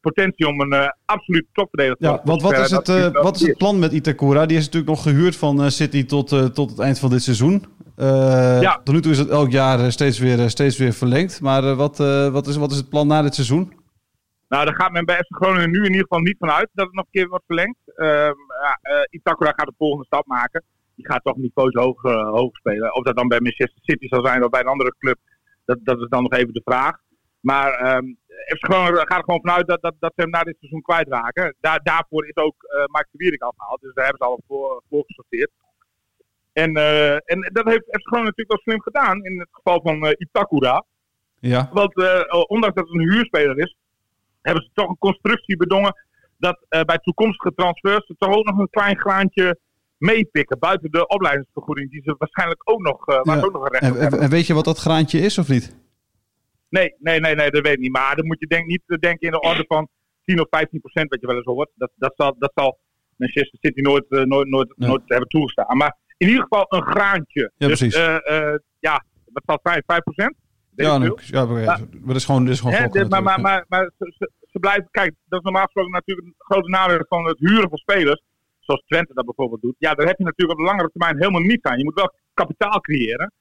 potentie 0.00 0.46
om 0.46 0.60
een 0.60 0.72
eh 0.72 0.88
absoluut 1.04 1.46
topverdediger 1.52 1.98
te 1.98 2.04
Ja, 2.04 2.10
worden. 2.10 2.26
want 2.28 2.42
wat 2.42 2.58
is, 2.58 2.70
het, 2.70 2.88
eh, 2.88 3.22
wat 3.22 3.36
is 3.36 3.46
het 3.46 3.56
plan 3.58 3.78
met 3.78 3.92
Itakura? 3.92 4.46
Die 4.46 4.56
is 4.56 4.64
natuurlijk 4.64 4.92
nog 4.92 5.02
gehuurd 5.02 5.36
van 5.36 5.62
eh, 5.62 5.68
City 5.68 6.04
tot, 6.04 6.54
tot 6.54 6.70
het 6.70 6.78
eind 6.78 6.98
van 6.98 7.10
dit 7.10 7.22
seizoen. 7.22 7.64
Ja. 7.96 8.80
Tot 8.84 8.94
nu 8.94 9.00
toe 9.00 9.12
is 9.12 9.18
het 9.18 9.28
elk 9.28 9.50
jaar 9.50 9.92
steeds 9.92 10.18
weer, 10.18 10.50
steeds 10.50 10.76
weer 10.78 10.92
verlengd. 10.92 11.40
Maar 11.40 11.74
wat, 11.74 11.98
wat, 12.32 12.46
is, 12.46 12.56
wat 12.56 12.70
is 12.70 12.76
het 12.76 12.88
plan 12.88 13.06
na 13.06 13.22
dit 13.22 13.34
seizoen? 13.34 13.72
Nou, 14.48 14.64
daar 14.64 14.74
gaat 14.74 14.92
men 14.92 15.04
bij 15.04 15.16
FC 15.16 15.36
Groningen 15.36 15.70
nu 15.70 15.78
in 15.78 15.84
ieder 15.84 16.00
geval 16.00 16.20
niet 16.20 16.36
van 16.38 16.50
uit 16.50 16.68
dat 16.72 16.86
het 16.86 16.94
nog 16.94 17.04
een 17.04 17.20
keer 17.20 17.28
wordt 17.28 17.44
verlengd. 17.46 17.78
Ehm, 17.84 18.32
eh, 18.82 19.00
Itakura 19.10 19.52
gaat 19.56 19.66
de 19.66 19.74
volgende 19.78 20.04
stap 20.04 20.26
maken. 20.26 20.64
Die 20.94 21.06
gaat 21.06 21.24
toch 21.24 21.36
niveaus 21.36 21.74
hoog, 21.74 22.02
hoog 22.38 22.56
spelen. 22.56 22.94
Of 22.94 23.02
dat 23.04 23.16
dan 23.16 23.28
bij 23.28 23.40
Manchester 23.40 23.80
City 23.82 24.06
zal 24.06 24.26
zijn 24.26 24.44
of 24.44 24.50
bij 24.50 24.60
een 24.60 24.66
andere 24.66 24.94
club, 24.98 25.18
dat, 25.64 25.78
dat 25.82 26.00
is 26.00 26.08
dan 26.08 26.22
nog 26.22 26.32
even 26.32 26.52
de 26.52 26.62
vraag. 26.64 26.96
Maar 27.40 27.72
ehm 27.72 28.04
FC 28.46 28.64
Groningen 28.64 29.06
gaat 29.06 29.18
er 29.18 29.24
gewoon 29.24 29.40
vanuit 29.40 29.66
dat, 29.66 29.82
dat, 29.82 29.94
dat 29.98 30.12
ze 30.14 30.22
hem 30.22 30.30
na 30.30 30.42
dit 30.42 30.56
seizoen 30.58 30.82
kwijtraken. 30.82 31.54
Daar, 31.60 31.80
daarvoor 31.82 32.26
is 32.26 32.36
ook 32.36 32.62
eh 32.62 32.78
Mike 32.78 33.08
de 33.10 33.18
Wierik 33.18 33.42
al 33.42 33.54
gehaald. 33.56 33.80
Dus 33.80 33.94
daar 33.94 34.04
hebben 34.04 34.26
ze 34.26 34.32
al 34.32 34.40
voor, 34.46 34.82
voor 34.90 35.04
gesorteerd. 35.06 35.50
En, 36.52 36.76
eh, 36.76 37.12
en 37.12 37.50
dat 37.52 37.64
heeft 37.64 37.84
FC 37.84 38.06
Groningen 38.06 38.32
natuurlijk 38.34 38.48
wel 38.48 38.58
slim 38.66 38.80
gedaan 38.82 39.24
in 39.24 39.38
het 39.38 39.48
geval 39.50 39.80
van 39.82 40.06
eh, 40.06 40.12
Itakura. 40.18 40.84
Ja. 41.40 41.68
Want 41.72 41.94
ondanks 42.48 42.74
dat 42.76 42.88
het 42.88 42.94
een 42.94 43.10
huurspeler 43.10 43.58
is, 43.58 43.76
hebben 44.42 44.62
ze 44.62 44.70
toch 44.74 44.88
een 44.88 44.98
constructie 44.98 45.56
bedongen 45.56 45.94
dat 46.38 46.58
bij 46.68 46.98
toekomstige 46.98 47.54
transfers 47.54 48.06
ze 48.06 48.14
toch 48.18 48.34
ook 48.36 48.44
nog 48.44 48.58
een 48.58 48.70
klein 48.70 48.98
graantje 48.98 49.58
meepikken. 49.96 50.58
Buiten 50.58 50.90
de 50.90 51.06
opleidingsvergoeding 51.06 51.90
die 51.90 52.02
ze 52.04 52.14
waarschijnlijk 52.18 52.60
ook 52.64 52.80
nog, 52.80 53.04
waar 53.04 53.36
Ja. 53.36 53.42
ook 53.44 53.52
nog 53.52 53.62
een 53.64 53.70
recht 53.72 53.82
En, 53.84 53.94
hebben. 54.00 54.20
en 54.20 54.30
weet 54.30 54.46
je 54.46 54.54
wat 54.54 54.64
dat 54.64 54.78
graantje 54.78 55.18
is 55.18 55.38
of 55.38 55.48
niet? 55.48 55.76
Nee, 56.78 56.94
nee, 56.98 57.20
nee, 57.20 57.34
nee, 57.34 57.50
dat 57.50 57.62
weet 57.62 57.72
ik 57.72 57.78
niet. 57.78 57.92
Maar 57.92 58.16
dan 58.16 58.26
moet 58.26 58.40
je 58.40 58.46
denk, 58.46 58.66
niet 58.66 58.82
denken 58.86 59.26
in 59.28 59.30
de 59.30 59.40
orde 59.40 59.64
van 59.68 59.88
10 60.24 60.40
of 60.40 60.46
15 60.50 60.80
procent 60.80 61.08
wat 61.10 61.20
je 61.20 61.26
wel 61.26 61.36
eens 61.36 61.44
hoort. 61.44 61.70
Dat, 61.74 61.90
dat, 61.96 62.12
zal, 62.16 62.36
dat 62.38 62.52
zal 62.54 62.78
Manchester 63.16 63.58
City 63.60 63.80
nooit, 63.80 64.04
eh, 64.08 64.22
nooit, 64.22 64.48
nooit, 64.48 64.72
Nee. 64.76 64.88
nooit 64.88 65.02
hebben 65.06 65.28
toegestaan. 65.28 65.76
Maar 65.76 65.96
in 66.16 66.28
ieder 66.28 66.42
geval 66.42 66.64
een 66.68 66.82
graantje. 66.86 67.52
Ja, 67.56 67.68
dus, 67.68 67.78
precies. 67.78 67.94
eh, 67.94 68.14
eh, 68.14 68.58
ja, 68.78 69.04
wat 69.32 69.42
zal 69.46 69.58
het 69.62 69.72
zijn? 69.72 69.82
5 69.86 70.02
procent? 70.02 70.34
Ja, 70.74 70.84
ja, 70.84 70.98
maar, 70.98 71.80
dat 72.06 72.16
is 72.16 72.24
gewoon, 72.24 72.44
dat 72.44 72.52
is 72.52 72.60
gewoon 72.60 72.74
Hè, 72.74 72.82
gokken 72.82 73.00
dit- 73.00 73.10
maar 73.10 73.22
maar, 73.22 73.40
maar, 73.40 73.64
maar 73.68 73.90
ze, 73.98 74.12
ze, 74.18 74.30
ze 74.50 74.58
blijven, 74.58 74.88
kijk, 74.90 75.14
dat 75.28 75.38
is 75.38 75.44
normaal 75.44 75.64
gesproken 75.64 75.92
natuurlijk 75.92 76.26
een 76.26 76.34
grote 76.38 76.68
nadeel 76.68 77.04
van 77.08 77.24
het 77.26 77.38
huren 77.38 77.68
van 77.68 77.78
spelers. 77.78 78.22
Zoals 78.60 78.82
Twente 78.86 79.14
dat 79.14 79.24
bijvoorbeeld 79.24 79.60
doet. 79.62 79.74
Ja, 79.78 79.94
daar 79.94 80.06
heb 80.06 80.18
je 80.18 80.24
natuurlijk 80.24 80.58
op 80.58 80.64
de 80.64 80.70
langere 80.70 80.90
termijn 80.92 81.16
helemaal 81.18 81.40
niets 81.40 81.62
aan. 81.62 81.78
Je 81.78 81.84
moet 81.84 81.94
wel 81.94 82.12
kapitaal 82.34 82.80
creëren. 82.80 83.32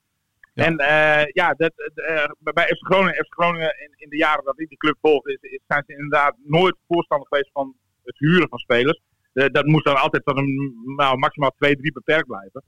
En 0.55 0.77
eh, 0.77 1.25
ja, 1.33 1.53
dat, 1.53 1.71
eh, 1.95 2.29
bij 2.39 2.65
FC 2.67 2.85
Groningen, 2.85 3.25
FC 3.25 3.33
Groningen 3.33 3.75
in, 3.79 3.93
in 3.95 4.09
de 4.09 4.17
jaren 4.17 4.43
dat 4.43 4.59
ik 4.59 4.69
die 4.69 4.77
club 4.77 4.97
volg, 5.01 5.27
is, 5.27 5.37
is- 5.41 5.59
zijn 5.67 5.83
ze 5.87 5.93
inderdaad 5.93 6.35
nooit 6.43 6.75
voorstander 6.87 7.27
geweest 7.27 7.49
van 7.53 7.75
het 8.03 8.17
huren 8.17 8.49
van 8.49 8.59
spelers. 8.59 9.01
Eh, 9.33 9.45
dat 9.51 9.65
moest 9.65 9.85
dan 9.85 9.95
altijd 9.97 10.25
tot 10.25 10.37
een 10.37 10.73
nou, 10.95 11.17
maximaal 11.17 11.53
twee, 11.57 11.75
drie 11.75 11.91
beperkt 11.93 12.27
blijven. 12.27 12.63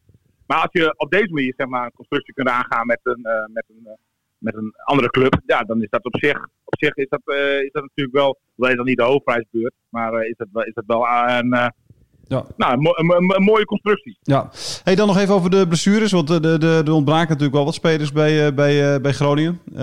Maar 0.48 0.58
als 0.62 0.72
je 0.72 0.94
op 0.98 1.12
deze 1.12 1.34
manier 1.34 1.53
zeg 1.58 1.67
maar, 1.67 1.86
een 1.86 1.91
constructie 1.94 2.34
kunt 2.34 2.50
aangaan 2.50 2.86
met 2.86 3.00
een, 3.03 3.22
met 3.53 3.65
een, 3.67 3.98
met 4.38 4.56
een 4.56 4.74
andere 4.84 5.10
club, 5.10 5.39
ja, 5.46 5.62
dan 5.63 5.82
is 5.82 5.89
dat 5.89 6.06
op 6.06 6.15
zich, 6.20 6.44
op 6.63 6.75
zich 6.79 6.96
is 6.96 7.08
dat, 7.10 7.22
is 7.63 7.72
dat 7.72 7.84
natuurlijk 7.84 8.17
wel, 8.17 8.38
wel 8.56 8.75
dan 8.75 8.86
niet 8.86 8.98
de 8.98 9.03
hoofdprijsbeurt, 9.03 9.74
maar 9.89 10.13
eh, 10.13 10.29
is, 10.29 10.36
dat 10.38 10.65
is 10.65 10.74
dat 10.74 10.84
wel 10.88 11.08
een, 11.08 11.74
Ja. 12.27 12.46
nou, 12.57 12.74
een, 12.74 12.79
mo- 12.81 12.93
een, 12.96 13.12
een- 13.15 13.36
een 13.36 13.43
mooie 13.43 13.65
constructie. 13.65 14.17
Ja. 14.22 14.50
Hey, 14.84 14.96
dan 14.96 15.07
nog 15.07 15.17
even 15.17 15.34
over 15.34 15.50
de 15.50 15.67
blessures. 15.67 16.12
Want 16.12 16.27
de, 16.27 16.40
de, 16.40 16.57
de, 16.57 16.81
er 16.85 16.92
ontbraken 16.92 17.27
natuurlijk 17.27 17.55
wel 17.55 17.66
wat 17.66 17.74
spelers 17.74 18.11
bij, 18.11 18.46
eh, 18.48 18.53
bij, 18.53 18.94
eh, 18.96 19.01
bij 19.01 19.11
Groningen. 19.13 19.61
Eh, 19.74 19.77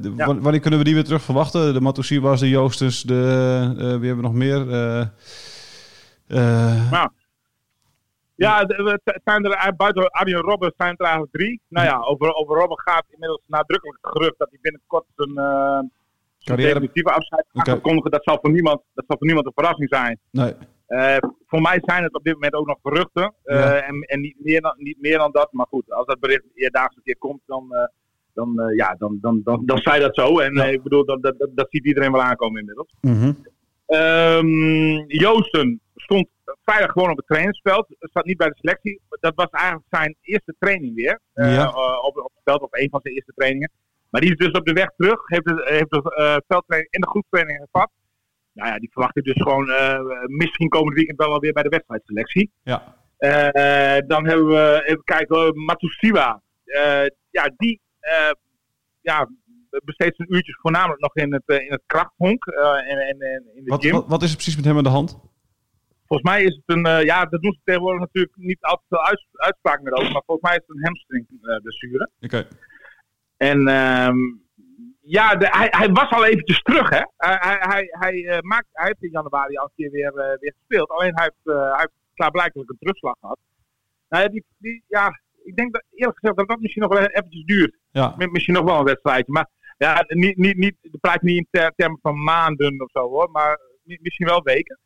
de- 0.00 0.12
Ja. 0.16 0.26
Wanneer 0.40 0.60
kunnen 0.60 0.78
we 0.78 0.84
die 0.84 0.94
weer 0.94 1.04
terug 1.04 1.22
verwachten? 1.22 1.74
De 1.74 1.80
Matusiwas, 1.80 2.40
de 2.40 2.48
Joosters, 2.48 3.02
de, 3.02 3.72
wie 3.76 3.86
hebben 3.88 4.16
we 4.16 4.22
nog 4.22 4.32
meer? 4.32 4.64
Nou, 6.90 7.08
Ja, 8.34 8.64
de- 8.64 8.98
het 9.04 9.20
zijn 9.24 9.44
er 9.44 9.76
buiten 9.76 10.10
Arjen 10.10 10.40
Robben 10.40 10.74
zijn 10.76 10.94
er 10.96 11.04
eigenlijk 11.04 11.32
drie. 11.32 11.60
Nou 11.68 11.86
ja, 11.86 11.98
over, 12.00 12.34
over 12.34 12.56
Robben 12.58 12.78
gaat 12.80 13.04
inmiddels 13.10 13.42
nadrukkelijk 13.46 13.98
gerucht 14.02 14.38
dat 14.38 14.48
hij 14.50 14.58
binnenkort 14.62 15.04
zijn, 15.16 15.30
zijn 15.34 15.90
Carrière- 16.44 16.68
definitieve 16.72 17.10
afscheid 17.12 17.44
gaat 17.52 17.68
aankondigen. 17.68 18.10
Dat 18.10 18.24
zal 18.24 18.38
voor 18.40 18.50
niemand, 18.50 18.80
dat 18.94 19.04
zal 19.08 19.16
voor 19.18 19.26
niemand 19.26 19.46
een 19.46 19.52
verrassing 19.54 19.88
zijn. 19.88 20.18
nee. 20.30 20.54
Eh, 20.92 21.16
voor 21.46 21.60
mij 21.60 21.78
zijn 21.84 22.02
het 22.02 22.14
op 22.14 22.24
dit 22.24 22.32
moment 22.34 22.54
ook 22.54 22.66
nog 22.66 22.78
geruchten. 22.82 23.34
Eh, 23.44 23.56
Ja. 23.58 23.80
en 23.80 24.00
en 24.00 24.20
niet, 24.20 24.36
meer 24.38 24.60
dan, 24.60 24.74
niet 24.76 25.00
meer 25.00 25.18
dan 25.18 25.32
dat. 25.32 25.52
Maar 25.52 25.66
goed, 25.66 25.90
als 25.92 26.06
dat 26.06 26.20
bericht 26.20 26.44
eerdaags 26.54 26.96
een 26.96 27.02
keer 27.02 27.18
komt, 27.18 27.40
dan, 27.46 27.74
eh, 27.74 27.86
dan, 28.34 28.72
ja, 28.76 28.94
dan, 28.98 29.18
dan, 29.20 29.40
dan, 29.44 29.62
dan 29.66 29.78
zei 29.78 30.00
dat 30.00 30.14
zo. 30.14 30.38
En 30.38 30.54
Ja. 30.54 30.64
ik 30.64 30.82
bedoel, 30.82 31.04
dat, 31.04 31.22
dat, 31.22 31.34
dat, 31.38 31.66
ziet 31.70 31.86
iedereen 31.86 32.12
wel 32.12 32.22
aankomen 32.22 32.60
inmiddels. 32.60 32.94
Mhm. 33.00 33.32
Ehm, 33.86 34.96
Joosten 35.06 35.80
stond 35.96 36.28
vrijdag 36.62 36.90
gewoon 36.92 37.10
op 37.10 37.16
het 37.16 37.26
trainingsveld. 37.26 37.86
Zat 37.98 38.24
niet 38.24 38.36
bij 38.36 38.48
de 38.48 38.56
selectie. 38.56 39.00
Dat 39.20 39.32
was 39.34 39.48
eigenlijk 39.50 39.86
zijn 39.90 40.16
eerste 40.20 40.54
training 40.58 40.94
weer. 40.94 41.20
Ja. 41.34 41.68
op, 42.00 42.16
op 42.16 42.30
het 42.34 42.42
veld, 42.44 42.60
of 42.62 42.72
een 42.72 42.90
van 42.90 43.00
zijn 43.02 43.14
eerste 43.14 43.32
trainingen. 43.34 43.70
Maar 44.10 44.20
die 44.20 44.30
is 44.30 44.36
dus 44.36 44.50
op 44.50 44.66
de 44.66 44.72
weg 44.72 44.90
terug. 44.96 45.28
Heeft 45.28 45.44
de, 45.44 45.62
heeft 45.64 45.90
de 45.90 46.42
veldtraining 46.46 46.92
en 46.92 47.00
de 47.00 47.08
groepstraining 47.08 47.58
gevat. 47.70 47.90
Nou 48.52 48.68
ja, 48.68 48.78
die 48.78 48.90
verwacht 48.92 49.16
ik 49.16 49.24
dus 49.24 49.42
gewoon 49.42 49.70
eh, 49.70 50.00
misschien 50.26 50.68
komend 50.68 50.96
weekend 50.96 51.18
wel 51.18 51.32
alweer 51.32 51.52
bij 51.52 51.62
de 51.62 51.68
wedstrijdselectie. 51.68 52.50
Ja. 52.62 52.96
Eh, 53.16 53.98
dan 54.06 54.26
hebben 54.26 54.46
we, 54.46 54.82
even 54.84 55.04
kijken, 55.04 55.64
Matusiwa. 55.64 56.42
Eh, 56.64 57.06
ja, 57.30 57.52
die 57.56 57.80
ja, 59.00 59.28
besteedt 59.84 60.16
zijn 60.16 60.34
uurtjes 60.34 60.58
voornamelijk 60.60 61.00
nog 61.00 61.14
in 61.16 61.32
het, 61.32 61.42
in 61.46 61.72
het 61.72 61.82
krachthonk. 61.86 62.46
en, 62.46 62.98
en, 62.98 63.20
en 63.20 63.44
in 63.54 63.64
de 63.64 63.70
Wat, 63.70 63.82
gym. 63.84 63.92
wat, 63.92 64.08
wat 64.08 64.22
is 64.22 64.30
er 64.30 64.36
precies 64.36 64.56
met 64.56 64.64
hem 64.64 64.76
aan 64.76 64.82
de 64.82 64.88
hand? 64.88 65.20
Volgens 66.06 66.30
mij 66.30 66.42
is 66.44 66.60
het 66.64 66.76
een, 66.76 67.04
ja, 67.04 67.24
dat 67.24 67.42
doen 67.42 67.52
ze 67.52 67.60
tegenwoordig 67.64 68.00
natuurlijk 68.00 68.36
niet 68.36 68.60
altijd 68.60 68.86
veel 68.88 69.04
uits- 69.04 69.26
uitspraak 69.32 69.82
meer 69.82 69.92
over, 69.92 70.12
maar 70.12 70.22
volgens 70.26 70.48
mij 70.50 70.56
is 70.58 70.64
het 70.66 70.76
een 70.76 70.84
hamstringblessure. 70.84 72.10
Oké. 72.20 72.48
en 73.36 73.68
ehm, 73.68 74.16
ja, 75.04 75.34
de, 75.36 75.46
hij, 75.50 75.66
hij 75.70 75.88
was 75.92 76.10
al 76.10 76.24
eventjes 76.24 76.62
terug, 76.62 76.90
hè. 76.90 77.02
Hij, 77.16 77.36
hij, 77.40 77.56
hij, 77.60 77.86
hij, 77.90 78.26
eh, 78.26 78.40
maakt, 78.40 78.66
hij 78.72 78.86
heeft 78.86 79.02
in 79.02 79.10
januari 79.10 79.56
al 79.56 79.64
een 79.64 79.70
keer 79.76 79.90
weer, 79.90 80.16
eh, 80.16 80.38
weer 80.40 80.54
gespeeld, 80.58 80.90
alleen 80.90 81.14
hij 81.14 81.22
heeft, 81.24 81.56
eh, 81.56 81.70
hij 81.70 81.78
heeft 81.78 81.92
klaarblijkelijk 82.14 82.70
een 82.70 82.76
terugslag 82.78 83.14
gehad. 83.20 83.38
Nou 84.08 84.22
ja, 84.22 84.28
die, 84.28 84.44
die, 84.58 84.82
ja, 84.88 85.20
ik 85.44 85.56
denk 85.56 85.72
dat 85.72 85.82
eerlijk 85.94 86.18
gezegd 86.18 86.36
dat 86.38 86.48
dat 86.48 86.60
misschien 86.60 86.82
nog 86.82 86.92
wel 86.92 87.02
eventjes 87.06 87.44
duurt. 87.44 87.76
Ja. 87.90 88.14
Mi- 88.16 88.26
Misschien 88.26 88.54
nog 88.54 88.64
wel 88.64 88.78
een 88.78 88.84
wedstrijdje, 88.84 89.32
maar 89.32 89.48
ja, 89.78 90.04
niet, 90.08 90.36
niet, 90.36 90.56
niet, 90.56 90.76
de 90.80 90.98
praat 91.00 91.22
niet 91.22 91.36
in 91.36 91.46
ter- 91.50 91.72
termen 91.76 91.98
van 92.02 92.22
maanden 92.22 92.80
of 92.82 92.90
zo 92.90 93.08
hoor, 93.08 93.30
maar 93.30 93.58
mi- 93.82 93.98
misschien 94.02 94.26
wel 94.26 94.42
weken. 94.42 94.78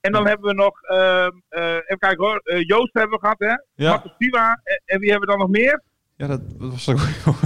En 0.00 0.12
dan 0.12 0.26
hebben 0.26 0.46
we 0.48 0.54
nog, 0.54 0.82
ehm, 0.82 1.30
eh, 1.48 1.74
even 1.74 1.98
kijken 1.98 2.24
hoor, 2.24 2.42
Joost 2.66 2.92
hebben 2.92 3.18
we 3.18 3.20
gehad 3.20 3.38
hè, 3.38 3.84
Ja. 3.84 3.90
Matusiwa, 3.90 4.60
en, 4.64 4.82
en 4.84 4.98
wie 5.00 5.10
hebben 5.10 5.28
we 5.28 5.34
dan 5.36 5.42
nog 5.46 5.50
meer? 5.56 5.82
Ja, 6.16 6.26
dat 6.26 6.40
dat 6.60 6.70
was 6.70 6.88
ook 6.88 6.98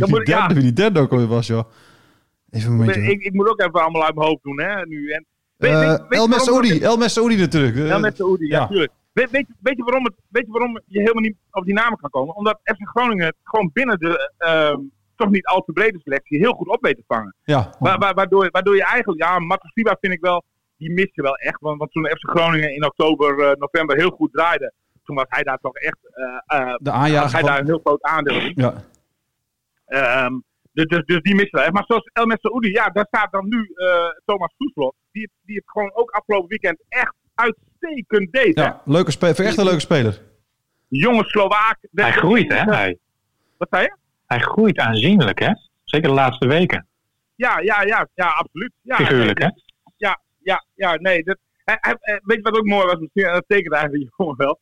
Dan 0.00 0.08
moet 0.10 0.20
ik- 0.20 0.26
ja. 0.26 0.46
wie 0.46 0.62
die 0.62 0.72
derde 0.72 1.00
ook 1.00 1.10
alweer 1.12 1.26
was, 1.26 1.46
joh. 1.46 1.64
Even 2.50 2.70
een 2.70 2.76
momentje. 2.76 3.02
Ik, 3.02 3.22
ik 3.22 3.32
moet 3.32 3.48
ook 3.48 3.60
even 3.60 3.72
allemaal 3.82 4.04
uit 4.04 4.14
mijn 4.14 4.28
hoofd 4.28 4.42
doen 4.42 4.60
hè, 4.60 4.86
nu. 4.86 5.10
En, 5.10 5.24
weet- 5.56 5.72
Eh, 5.72 5.78
weet- 5.88 6.00
weet 6.08 6.18
El 6.18 6.26
Messoudi. 6.26 6.80
El 6.82 6.96
natuurlijk. 7.36 7.76
Eh, 7.76 7.86
Ja, 7.86 7.98
met 7.98 8.16
Saoedi, 8.16 8.46
ja, 8.46 8.58
ja. 8.60 8.66
tuurlijk. 8.66 8.92
Weet, 9.12 9.30
weet, 9.30 9.46
weet, 9.60 9.76
je 9.76 9.82
waarom 9.82 10.04
het, 10.04 10.14
weet 10.28 10.46
je 10.46 10.52
waarom 10.52 10.80
je 10.86 10.98
helemaal 11.00 11.22
niet 11.22 11.36
op 11.50 11.64
die 11.64 11.74
namen 11.74 11.98
kan 11.98 12.10
komen? 12.10 12.34
Omdat 12.36 12.58
FC 12.62 12.88
Groningen 12.88 13.26
het 13.26 13.34
gewoon 13.42 13.70
binnen 13.72 13.98
de 13.98 14.32
ehm, 14.38 14.78
toch 15.16 15.30
niet 15.30 15.46
al 15.46 15.60
te 15.64 15.72
brede 15.72 15.98
selectie 16.04 16.38
heel 16.38 16.52
goed 16.52 16.68
op 16.68 16.82
weet 16.82 16.96
te 16.96 17.02
vangen. 17.06 17.34
Ja. 17.44 17.74
Wa- 17.78 17.98
wa- 17.98 18.14
waardoor, 18.14 18.48
waardoor 18.50 18.76
je 18.76 18.84
eigenlijk, 18.84 19.22
ja, 19.22 19.38
Matusiwa 19.38 19.96
vind 20.00 20.12
ik 20.12 20.20
wel, 20.20 20.44
die 20.76 20.90
mis 20.90 21.08
je 21.12 21.22
wel 21.22 21.36
echt. 21.36 21.60
Want, 21.60 21.78
want 21.78 21.92
toen 21.92 22.04
FC 22.06 22.28
Groningen 22.30 22.74
in 22.74 22.84
oktober, 22.84 23.38
eh, 23.40 23.56
november 23.58 23.96
heel 23.96 24.10
goed 24.10 24.32
draaide, 24.32 24.72
toen 25.04 25.16
was 25.16 25.26
hij 25.28 25.42
daar 25.42 25.58
toch 25.58 25.74
echt, 25.74 25.98
eh, 26.46 26.74
De 26.78 26.90
aanjager 26.90 27.30
hij 27.30 27.40
van- 27.40 27.48
daar 27.50 27.58
een 27.60 27.66
heel 27.66 27.80
groot 27.84 28.02
aandeel 28.02 28.40
in. 28.40 28.52
Ja. 28.56 28.74
Ehm, 29.86 30.32
dus, 30.72 30.84
dus, 30.86 31.04
dus 31.04 31.20
die 31.22 31.34
missen 31.34 31.58
we. 31.58 31.64
echt. 31.64 31.72
Maar 31.72 31.84
zoals 31.86 32.10
El 32.12 32.36
Saoudi, 32.40 32.70
ja, 32.70 32.88
daar 32.88 33.06
staat 33.06 33.32
dan 33.32 33.48
nu 33.48 33.70
eh, 33.74 34.06
Thomas 34.24 34.54
Soeslot. 34.58 34.94
Die, 35.12 35.22
het- 35.22 35.30
die 35.42 35.56
het 35.56 35.70
gewoon 35.70 35.90
ook 35.94 36.10
afgelopen 36.10 36.48
weekend 36.48 36.82
echt 36.88 37.14
uitstekend 37.34 38.32
deed. 38.32 38.56
Hè? 38.56 38.62
ja. 38.62 38.82
Leuke 38.84 39.10
speler. 39.10 39.40
Echt 39.44 39.56
een 39.58 39.64
leuke 39.64 39.80
speler. 39.80 40.20
Jonge 40.88 41.24
Slovaak. 41.24 41.78
Hij 41.92 42.12
groeit, 42.12 42.52
hè? 42.52 42.58
Hij, 42.74 42.98
Wat 43.58 43.68
zei 43.70 43.82
je? 43.82 43.96
hij 44.26 44.38
groeit 44.38 44.78
aanzienlijk, 44.78 45.38
hè? 45.38 45.50
Zeker 45.84 46.08
de 46.08 46.14
laatste 46.14 46.46
weken. 46.46 46.86
Ja, 47.34 47.58
ja, 47.60 47.82
ja, 47.82 48.08
ja, 48.14 48.26
absoluut. 48.26 48.72
Ja, 48.82 48.96
Figuurlijk, 48.96 49.38
hè? 49.38 49.48
Ja, 49.96 50.20
ja, 50.42 50.64
ja, 50.74 50.94
nee. 50.94 51.22
Dat, 51.22 51.38
hij, 51.64 51.76
hij- 51.80 51.96
eh, 52.00 52.16
weet 52.24 52.36
je 52.36 52.42
wat 52.42 52.56
ook 52.58 52.66
mooi 52.66 52.86
was? 52.86 52.98
Misschien, 52.98 53.22
dat 53.32 53.44
tekent 53.46 53.74
eigenlijk 53.74 54.02
die 54.04 54.12
jongen 54.16 54.36
wel. 54.36 54.58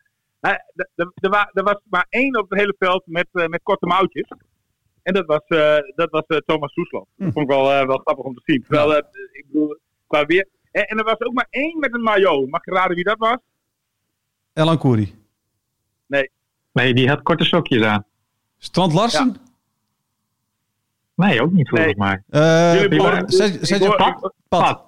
Er 0.94 1.30
wa- 1.30 1.50
was 1.52 1.80
maar 1.90 2.06
één 2.08 2.38
op 2.38 2.50
het 2.50 2.58
hele 2.58 2.74
veld 2.78 3.02
met, 3.06 3.26
eh, 3.32 3.46
met 3.46 3.60
korte 3.62 3.86
mouwtjes. 3.86 4.28
En 5.04 5.14
dat 5.14 5.26
was, 5.26 5.40
eh, 5.46 5.76
dat 5.94 6.10
was 6.10 6.22
eh, 6.26 6.36
Thomas 6.36 6.72
Soeslof. 6.72 7.08
Dat 7.16 7.32
vond 7.32 7.50
ik 7.50 7.54
wel, 7.56 7.72
eh, 7.72 7.86
wel 7.86 7.98
grappig 7.98 8.24
om 8.24 8.34
te 8.34 8.42
zien. 8.44 8.62
Terwijl, 8.62 8.96
eh, 8.96 9.08
ik 9.32 9.44
bedoel, 9.46 9.78
qua 10.06 10.24
weer... 10.24 10.48
En, 10.70 10.86
en 10.86 10.98
er 10.98 11.04
was 11.04 11.20
ook 11.20 11.32
maar 11.32 11.46
één 11.50 11.78
met 11.78 11.94
een 11.94 12.02
maillot. 12.02 12.50
Mag 12.50 12.64
je 12.64 12.70
raden 12.70 12.94
wie 12.94 13.04
dat 13.04 13.18
was? 13.18 13.36
Elan 14.52 14.78
Koeri. 14.78 15.14
Nee, 16.72 16.94
die 16.94 17.08
had 17.08 17.22
korte 17.22 17.44
sokjes 17.44 17.82
aan. 17.82 18.04
Strand 18.58 18.92
Larsen? 18.92 19.36
Nee, 21.14 21.42
ook 21.42 21.52
niet 21.52 21.68
volgens 21.68 21.94
Nee. 21.96 22.22
mij. 22.30 22.80
Eh, 22.80 23.92
Pat. 24.48 24.84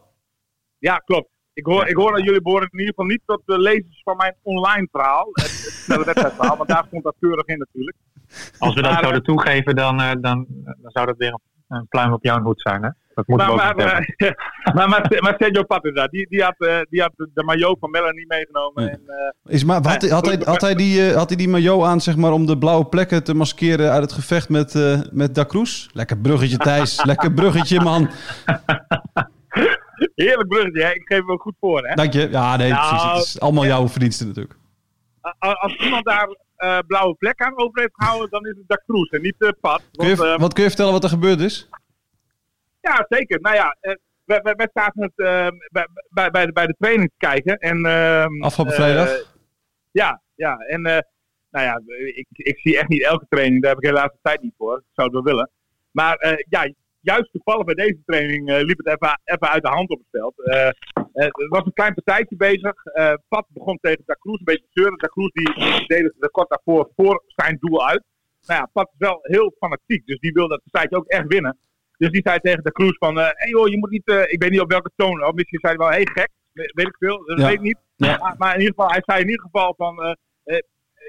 Ja, 0.78 0.96
klopt. 0.96 1.28
Ik 1.52 1.66
hoor, 1.66 1.86
ik 1.86 1.96
hoor 1.96 2.12
dat 2.12 2.24
jullie 2.24 2.42
behoren 2.42 2.68
in 2.70 2.78
ieder 2.78 2.94
geval 2.94 3.10
niet 3.10 3.22
tot 3.26 3.42
de 3.44 3.58
lezers 3.58 4.00
van 4.04 4.16
mijn 4.16 4.34
online 4.42 4.88
verhaal. 4.90 5.28
Het, 5.32 5.42
het 5.42 5.52
snelle 5.52 6.04
wedstrijdverhaal, 6.04 6.56
want 6.56 6.68
daar 6.68 6.84
stond 6.86 7.02
dat 7.04 7.14
keurig 7.20 7.46
in 7.46 7.58
natuurlijk. 7.58 7.96
Als 8.58 8.74
we 8.74 8.82
dat 8.82 8.90
Maar, 8.90 9.00
zouden 9.00 9.22
toegeven, 9.22 9.76
dan, 9.76 10.00
eh, 10.00 10.10
dan, 10.20 10.46
dan 10.64 10.90
zou 10.90 11.06
dat 11.06 11.16
weer 11.16 11.32
een, 11.32 11.76
een 11.76 11.86
pluim 11.88 12.12
op 12.12 12.24
jouw 12.24 12.40
hoed 12.42 12.60
zijn. 12.60 12.82
Hè? 12.82 12.88
Dat 13.14 13.26
moeten 13.26 13.46
Maar, 13.46 13.56
we 13.56 13.82
ook 13.82 13.88
maar, 13.88 13.98
eh, 14.16 14.30
maar, 14.74 14.88
maar, 14.88 15.16
maar 15.20 15.34
Sergio 15.38 15.62
Pat 15.62 15.84
inderdaad, 15.84 16.10
die, 16.10 16.26
die, 16.28 16.42
had, 16.42 16.54
eh, 16.58 16.78
die 16.90 17.00
had 17.00 17.12
de 17.16 17.42
maillot 17.44 17.78
van 17.80 17.90
Melanie 17.90 18.26
meegenomen. 18.26 18.82
Ja. 18.84 18.88
En, 18.90 19.00
eh, 19.44 19.54
Is 19.54 19.64
maar, 19.64 19.74
had, 19.86 20.00
hij- 20.02 20.10
had, 20.10 20.26
hij, 20.26 20.40
had, 20.44 20.60
hij 20.60 20.74
die, 20.74 21.08
eh, 21.10 21.16
had 21.16 21.28
hij 21.28 21.36
die 21.38 21.48
maillot 21.48 21.84
aan 21.84 22.00
zeg 22.00 22.16
maar, 22.16 22.32
om 22.32 22.46
de 22.46 22.58
blauwe 22.58 22.84
plekken 22.86 23.24
te 23.24 23.34
maskeren 23.34 23.90
uit 23.90 24.02
het 24.02 24.12
gevecht 24.12 24.48
met, 24.48 24.74
eh, 24.74 25.00
met 25.10 25.34
Da 25.34 25.44
Cruz? 25.44 25.86
Lekker 25.92 26.18
bruggetje, 26.18 26.56
Thijs. 26.56 27.04
Lekker 27.04 27.32
bruggetje, 27.32 27.80
man. 27.80 28.08
heerlijk 30.14 30.48
bruggetje, 30.48 30.82
hè? 30.82 30.90
ik 30.90 31.02
geef 31.04 31.18
hem 31.18 31.30
ook 31.30 31.42
goed 31.42 31.56
voor. 31.60 31.86
Hè? 31.88 31.94
Dank 31.94 32.12
je. 32.12 32.28
Ja, 32.30 32.56
nee, 32.56 32.70
Nou, 32.70 32.88
precies. 32.88 33.12
Het 33.12 33.22
is 33.24 33.40
allemaal 33.40 33.66
jouw 33.66 33.88
verdiensten 33.88 34.26
natuurlijk. 34.26 34.56
Als 35.38 35.76
iemand 35.76 36.04
daar 36.04 36.28
eh, 36.56 36.78
blauwe 36.86 37.14
plek 37.14 37.40
aan 37.40 37.58
over 37.58 37.80
heeft 37.80 37.94
gehouden, 37.94 38.30
dan 38.30 38.46
is 38.46 38.56
het 38.56 38.68
Da 38.68 38.82
Cruz 38.86 39.10
en 39.10 39.22
niet 39.22 39.34
uh. 39.38 39.50
Kun 39.92 40.08
je, 40.08 40.16
Want, 40.16 40.30
eh, 40.30 40.38
wat 40.38 40.52
kun 40.52 40.62
je 40.62 40.68
vertellen 40.68 40.92
wat 40.92 41.04
er 41.04 41.08
gebeurd 41.08 41.40
is? 41.40 41.68
Ja, 42.80 43.06
zeker. 43.08 43.40
Nou 43.40 43.54
ja, 43.54 43.76
eh, 43.80 43.94
wij, 44.26 44.40
wij, 44.42 44.54
wij 44.54 44.68
zaten 44.74 45.02
het 45.02 45.12
eh, 45.18 45.48
bij, 45.70 45.88
bij, 46.08 46.30
bij, 46.30 46.46
de, 46.46 46.52
bij 46.52 46.66
de 46.66 46.74
training 46.78 47.08
te 47.08 47.26
kijken. 47.26 47.56
En, 47.56 47.86
ehm, 47.86 48.42
Afgelopen 48.42 48.74
eh, 48.74 48.80
vrijdag? 48.80 49.34
ja, 49.90 50.22
ja. 50.34 50.56
En 50.56 50.86
eh, 50.86 50.98
nou 51.50 51.64
ja, 51.64 51.80
ik, 52.14 52.26
ik 52.30 52.58
zie 52.58 52.78
echt 52.78 52.88
niet 52.88 53.02
elke 53.04 53.26
training. 53.28 53.62
Daar 53.62 53.70
heb 53.74 53.82
ik 53.82 53.88
helaas 53.88 54.10
de 54.12 54.18
tijd 54.22 54.42
niet 54.42 54.54
voor. 54.58 54.76
Ik 54.76 54.94
zou 54.94 55.06
het 55.06 55.16
wel 55.16 55.34
willen. 55.34 55.50
Maar 55.90 56.16
eh, 56.16 56.44
ja, 56.48 56.72
juist 57.12 57.32
toevallig 57.32 57.64
bij 57.64 57.74
deze 57.74 58.00
training 58.06 58.48
eh, 58.48 58.60
liep 58.68 58.78
het 58.78 58.86
even, 58.86 59.20
even 59.24 59.48
uit 59.50 59.62
de 59.62 59.68
hand 59.68 59.90
op 59.90 59.98
het 59.98 60.08
veld. 60.10 60.34
Eh, 60.44 60.66
eh, 60.66 61.24
er 61.44 61.48
was 61.48 61.64
een 61.64 61.72
klein 61.80 61.94
partijtje 61.94 62.36
bezig. 62.36 62.74
Pat 63.28 63.46
begon 63.48 63.78
tegen 63.80 64.02
Da 64.06 64.14
Cruz 64.14 64.38
een 64.38 64.44
beetje 64.44 64.64
te 64.72 64.80
zeuren. 64.80 64.98
Da 64.98 65.06
Cruz 65.08 65.30
die 65.32 65.52
verdedigde 65.52 66.30
kort 66.30 66.48
daarvoor 66.48 66.90
voor 66.96 67.22
zijn 67.26 67.56
doel 67.60 67.86
uit. 67.86 68.04
Nou 68.46 68.60
ja, 68.60 68.70
Pat 68.72 68.88
is 68.92 68.98
wel 68.98 69.18
heel 69.22 69.54
fanatiek. 69.58 70.06
Dus 70.06 70.18
die 70.18 70.32
wil 70.32 70.48
dat 70.48 70.62
partijtje 70.70 70.96
ook 70.96 71.06
echt 71.06 71.26
winnen. 71.26 71.58
Dus 71.98 72.10
die 72.10 72.22
zei 72.24 72.38
tegen 72.40 72.62
de 72.64 72.72
Cruz 72.72 72.96
van, 72.98 73.16
hé 73.16 73.22
hey 73.22 73.48
joh, 73.48 73.68
je 73.68 73.78
moet 73.78 73.90
niet, 73.90 74.08
ik 74.26 74.42
weet 74.42 74.50
niet 74.50 74.60
op 74.60 74.70
welke 74.70 74.90
toon, 74.96 75.24
of 75.24 75.32
misschien 75.34 75.60
zei 75.60 75.76
hij 75.76 75.82
wel, 75.86 75.96
hé 75.96 76.02
hey, 76.02 76.12
gek, 76.12 76.30
We- 76.52 76.72
weet 76.74 76.86
ik 76.86 76.96
veel, 76.98 77.24
dat 77.26 77.38
Ja. 77.38 77.44
weet 77.46 77.54
ik 77.54 77.60
niet. 77.60 77.78
Ja. 77.96 78.16
Maar, 78.16 78.34
maar 78.38 78.54
in 78.54 78.60
ieder 78.60 78.74
geval, 78.74 78.90
hij 78.90 79.02
zei 79.04 79.20
in 79.20 79.28
ieder 79.28 79.42
geval 79.42 79.74
van, 79.76 80.16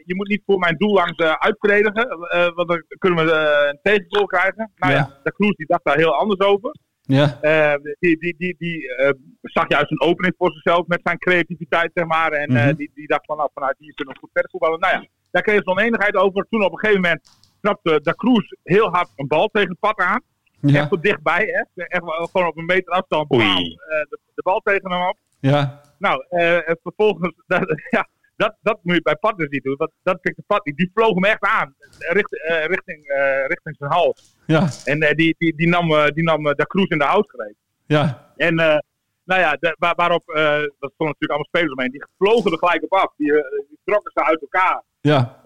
je 0.07 0.15
moet 0.15 0.27
niet 0.27 0.41
voor 0.45 0.59
mijn 0.59 0.75
doel 0.77 0.93
langs 0.93 1.17
uitverdedigen, 1.17 2.09
eh, 2.09 2.49
want 2.55 2.67
dan 2.67 2.83
kunnen 2.97 3.25
we 3.25 3.31
een 3.71 3.79
tegengoal 3.81 4.25
krijgen. 4.25 4.71
Nou 4.75 4.91
ja, 4.93 4.97
Ja. 4.97 5.19
de 5.23 5.31
Cruz 5.33 5.55
die 5.55 5.65
dacht 5.65 5.83
daar 5.85 5.97
heel 5.97 6.13
anders 6.15 6.39
over. 6.49 6.75
Ja, 7.01 7.37
Eh, 7.41 7.73
die 7.99 8.17
die, 8.19 8.35
die, 8.37 8.55
die 8.57 8.95
eh, 8.95 9.11
zag 9.41 9.65
juist 9.67 9.91
een 9.91 10.01
opening 10.01 10.33
voor 10.37 10.51
zichzelf 10.51 10.87
met 10.87 10.99
zijn 11.03 11.17
creativiteit, 11.17 11.91
zeg 11.93 12.05
maar. 12.05 12.31
En 12.31 12.55
eh, 12.55 12.65
Mhm. 12.65 12.75
die, 12.75 12.91
die 12.93 13.07
dacht 13.07 13.25
van, 13.25 13.37
nou, 13.37 13.49
vanuit 13.53 13.75
hier 13.79 13.93
kunnen 13.93 14.13
we 14.13 14.19
goed 14.19 14.29
verder 14.33 14.51
voetballen. 14.51 14.79
Nou 14.79 14.93
ja, 15.01 15.07
daar 15.31 15.41
kreeg 15.41 15.57
ze 15.63 15.65
oneenigheid 15.69 16.15
over. 16.15 16.45
Toen 16.49 16.63
op 16.63 16.71
een 16.71 16.77
gegeven 16.79 17.01
moment 17.01 17.29
trapte 17.61 17.99
Da 18.01 18.13
Cruz 18.13 18.51
heel 18.63 18.89
hard 18.89 19.09
een 19.15 19.27
bal 19.27 19.47
tegen 19.47 19.69
het 19.69 19.79
pad 19.79 19.97
aan. 19.99 20.21
ja, 20.61 20.79
Echt 20.79 20.89
tot 20.89 21.03
dichtbij, 21.03 21.45
hè. 21.73 21.83
Echt 21.83 22.03
wel 22.03 22.27
gewoon 22.31 22.47
op 22.47 22.57
een 22.57 22.65
meter 22.65 22.93
afstand. 22.93 23.31
Oei. 23.33 23.43
bam, 23.43 23.57
eh, 23.57 24.09
de, 24.09 24.19
de 24.35 24.41
bal 24.41 24.59
tegen 24.59 24.91
hem 24.91 25.07
op. 25.07 25.17
ja. 25.39 25.81
Nou, 25.99 26.25
eh, 26.29 26.69
en 26.69 26.77
vervolgens, 26.83 27.33
dat, 27.47 27.61
ja, 27.89 28.07
dat, 28.37 28.55
dat 28.61 28.79
moet 28.81 28.95
je 28.95 29.01
bij 29.01 29.15
Pat 29.15 29.37
dus 29.37 29.47
niet 29.49 29.63
doen. 29.63 29.75
Dat, 29.77 29.91
dat 30.03 30.21
pikte 30.21 30.43
Pat 30.47 30.65
niet. 30.65 30.77
Die 30.77 30.91
vloog 30.93 31.13
hem 31.13 31.23
echt 31.25 31.43
aan, 31.43 31.75
richt, 31.97 32.41
eh, 32.47 32.65
richting, 32.65 33.05
eh, 33.07 33.45
richting 33.47 33.75
zijn 33.79 33.91
hals. 33.91 34.35
Ja, 34.45 34.67
En 34.85 35.01
eh, 35.01 35.15
die, 35.15 35.35
die, 35.37 35.55
die 35.55 35.67
nam, 35.67 35.91
eh, 35.91 36.07
die 36.07 36.23
nam 36.23 36.47
eh, 36.47 36.53
de 36.53 36.67
Cruz 36.67 36.89
in 36.89 36.97
de 36.97 37.03
houtgreep. 37.03 37.55
ja, 37.85 38.31
En 38.35 38.59
eh, 38.59 38.77
nou 39.23 39.41
ja, 39.41 39.57
de, 39.59 39.75
waar, 39.79 39.95
waarop, 39.95 40.29
eh 40.29 40.43
dat 40.59 40.91
stonden 40.93 41.15
natuurlijk 41.15 41.29
allemaal 41.29 41.45
spelers 41.51 41.71
omheen, 41.71 41.91
die 41.91 42.05
vlogen 42.17 42.51
er 42.51 42.57
gelijk 42.57 42.83
op 42.83 42.93
af. 42.93 43.13
Die, 43.17 43.33
eh, 43.33 43.49
die 43.69 43.79
trokken 43.83 44.11
ze 44.13 44.23
uit 44.25 44.41
elkaar. 44.41 44.83
ja. 45.01 45.39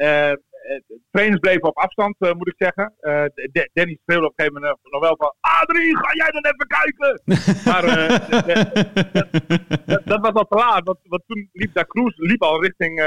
Eh, 0.62 0.76
eh, 0.76 0.82
trainers 1.12 1.40
bleven 1.40 1.64
op 1.64 1.78
afstand, 1.78 2.16
eh, 2.20 2.32
moet 2.34 2.48
ik 2.48 2.54
zeggen. 2.58 2.94
Eh, 3.00 3.24
De- 3.52 3.70
Danny 3.74 3.98
speelde 4.02 4.26
op 4.26 4.34
een 4.36 4.46
gegeven 4.46 4.62
moment 4.62 4.80
nog 4.92 5.02
wel 5.02 5.16
van... 5.18 5.36
Adrie, 5.40 5.98
ga 5.98 6.14
jij 6.14 6.32
dan 6.32 6.46
even 6.46 6.68
kijken? 6.68 7.22
maar 7.70 7.84
eh, 7.84 8.10
dat, 9.86 10.02
dat 10.06 10.20
was 10.22 10.34
al 10.34 10.46
te 10.48 10.56
laat. 10.58 10.82
Want, 10.84 11.00
want 11.04 11.24
toen 11.28 11.50
liep 11.54 11.74
Da 11.74 11.84
Cruz 11.86 12.18
liep 12.18 12.42
al 12.44 12.62
richting, 12.64 13.00
eh, 13.00 13.06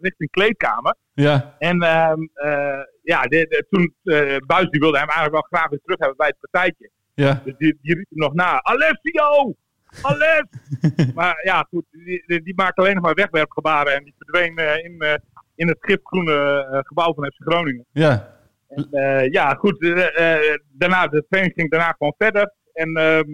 richting 0.00 0.30
kleedkamer. 0.30 0.96
ja. 1.12 1.54
En 1.58 1.82
ehm, 1.82 2.20
eh, 2.34 2.80
ja, 3.02 3.22
de, 3.22 3.46
de- 3.48 3.66
toen 3.70 3.94
eh 4.04 4.36
Buis 4.46 4.68
die 4.70 4.80
wilde 4.80 4.98
hem 4.98 5.08
eigenlijk 5.08 5.32
wel 5.50 5.60
graag 5.60 5.70
weer 5.70 5.80
terug 5.82 5.98
hebben 5.98 6.16
bij 6.16 6.26
het 6.26 6.50
partijtje. 6.50 6.90
ja. 7.14 7.40
Dus 7.44 7.54
die, 7.56 7.78
die 7.82 7.94
riep 7.94 8.06
hem 8.08 8.18
nog 8.18 8.34
na. 8.34 8.62
Alessio! 8.62 9.54
Aless! 10.02 10.44
maar 11.14 11.40
ja, 11.44 11.66
goed, 11.70 11.84
die, 11.90 12.22
die, 12.26 12.42
die 12.42 12.54
maakte 12.54 12.80
alleen 12.80 12.94
nog 12.94 13.02
maar 13.02 13.14
wegwerpgebaren. 13.14 13.94
En 13.94 14.04
die 14.04 14.14
verdween 14.18 14.56
eh, 14.56 14.84
in, 14.84 15.00
eh, 15.00 15.14
in 15.56 15.68
het 15.68 15.78
gifgroene 15.80 16.66
eh, 16.72 16.78
gebouw 16.82 17.14
van 17.14 17.24
FC 17.26 17.42
Groningen. 17.42 17.84
ja. 17.92 18.34
En, 18.68 18.88
eh, 18.90 19.30
ja, 19.32 19.54
goed. 19.54 19.82
eh, 19.82 20.54
daarna, 20.72 21.06
de 21.06 21.24
training 21.28 21.54
ging 21.56 21.70
daarna 21.70 21.90
gewoon 21.98 22.14
verder. 22.18 22.52
En 22.72 22.96
ehm, 22.96 23.28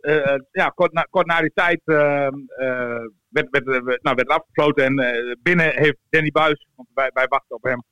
eh, 0.00 0.34
ja, 0.52 0.68
kort 0.68 0.92
na, 0.92 1.06
kort 1.10 1.26
na 1.26 1.40
die 1.40 1.50
tijd 1.54 1.80
ehm, 1.84 2.34
eh, 2.56 3.00
werd, 3.28 3.48
werd, 3.50 3.64
werd- 3.64 4.02
nou, 4.02 4.16
werd 4.16 4.18
het 4.18 4.28
afgesloten. 4.28 4.84
En 4.84 5.38
binnen 5.42 5.72
heeft 5.76 5.96
Danny 6.10 6.30
Buis, 6.30 6.66
want 6.76 6.88
wij, 6.94 7.10
wij 7.14 7.26
wachten 7.28 7.56
op 7.56 7.62
hem 7.62 7.82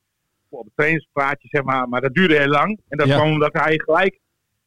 op 0.49 0.63
het 0.65 0.75
trainingspraatje, 0.75 1.47
zeg 1.47 1.63
maar. 1.63 1.87
Maar 1.89 2.01
dat 2.01 2.13
duurde 2.13 2.37
heel 2.37 2.47
lang. 2.47 2.79
En 2.87 2.97
dat 2.97 3.07
Ja. 3.07 3.15
kwam 3.15 3.31
omdat 3.31 3.53
hij 3.53 3.79
gelijk 3.79 4.19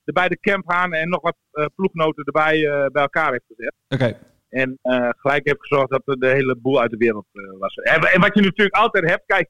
de 0.04 0.12
beide 0.12 0.38
camphaan 0.40 0.92
en 0.92 1.08
nog 1.08 1.20
wat 1.22 1.36
ploegnoten 1.74 2.24
erbij 2.24 2.60
bij 2.92 3.02
elkaar 3.02 3.30
heeft 3.32 3.44
gezet. 3.56 3.74
Oké. 3.88 4.18
En 4.50 4.78
eh, 4.82 5.08
gelijk 5.16 5.46
heeft 5.46 5.60
gezorgd 5.60 5.90
dat 5.90 6.02
de 6.04 6.26
hele 6.28 6.56
boel 6.56 6.80
uit 6.80 6.90
de 6.90 6.96
wereld 6.96 7.26
eh, 7.32 7.42
was. 7.58 7.74
En, 7.74 8.00
en 8.00 8.20
wat 8.20 8.34
je 8.34 8.40
natuurlijk 8.40 8.76
altijd 8.76 9.08
hebt, 9.10 9.22
kijk, 9.26 9.48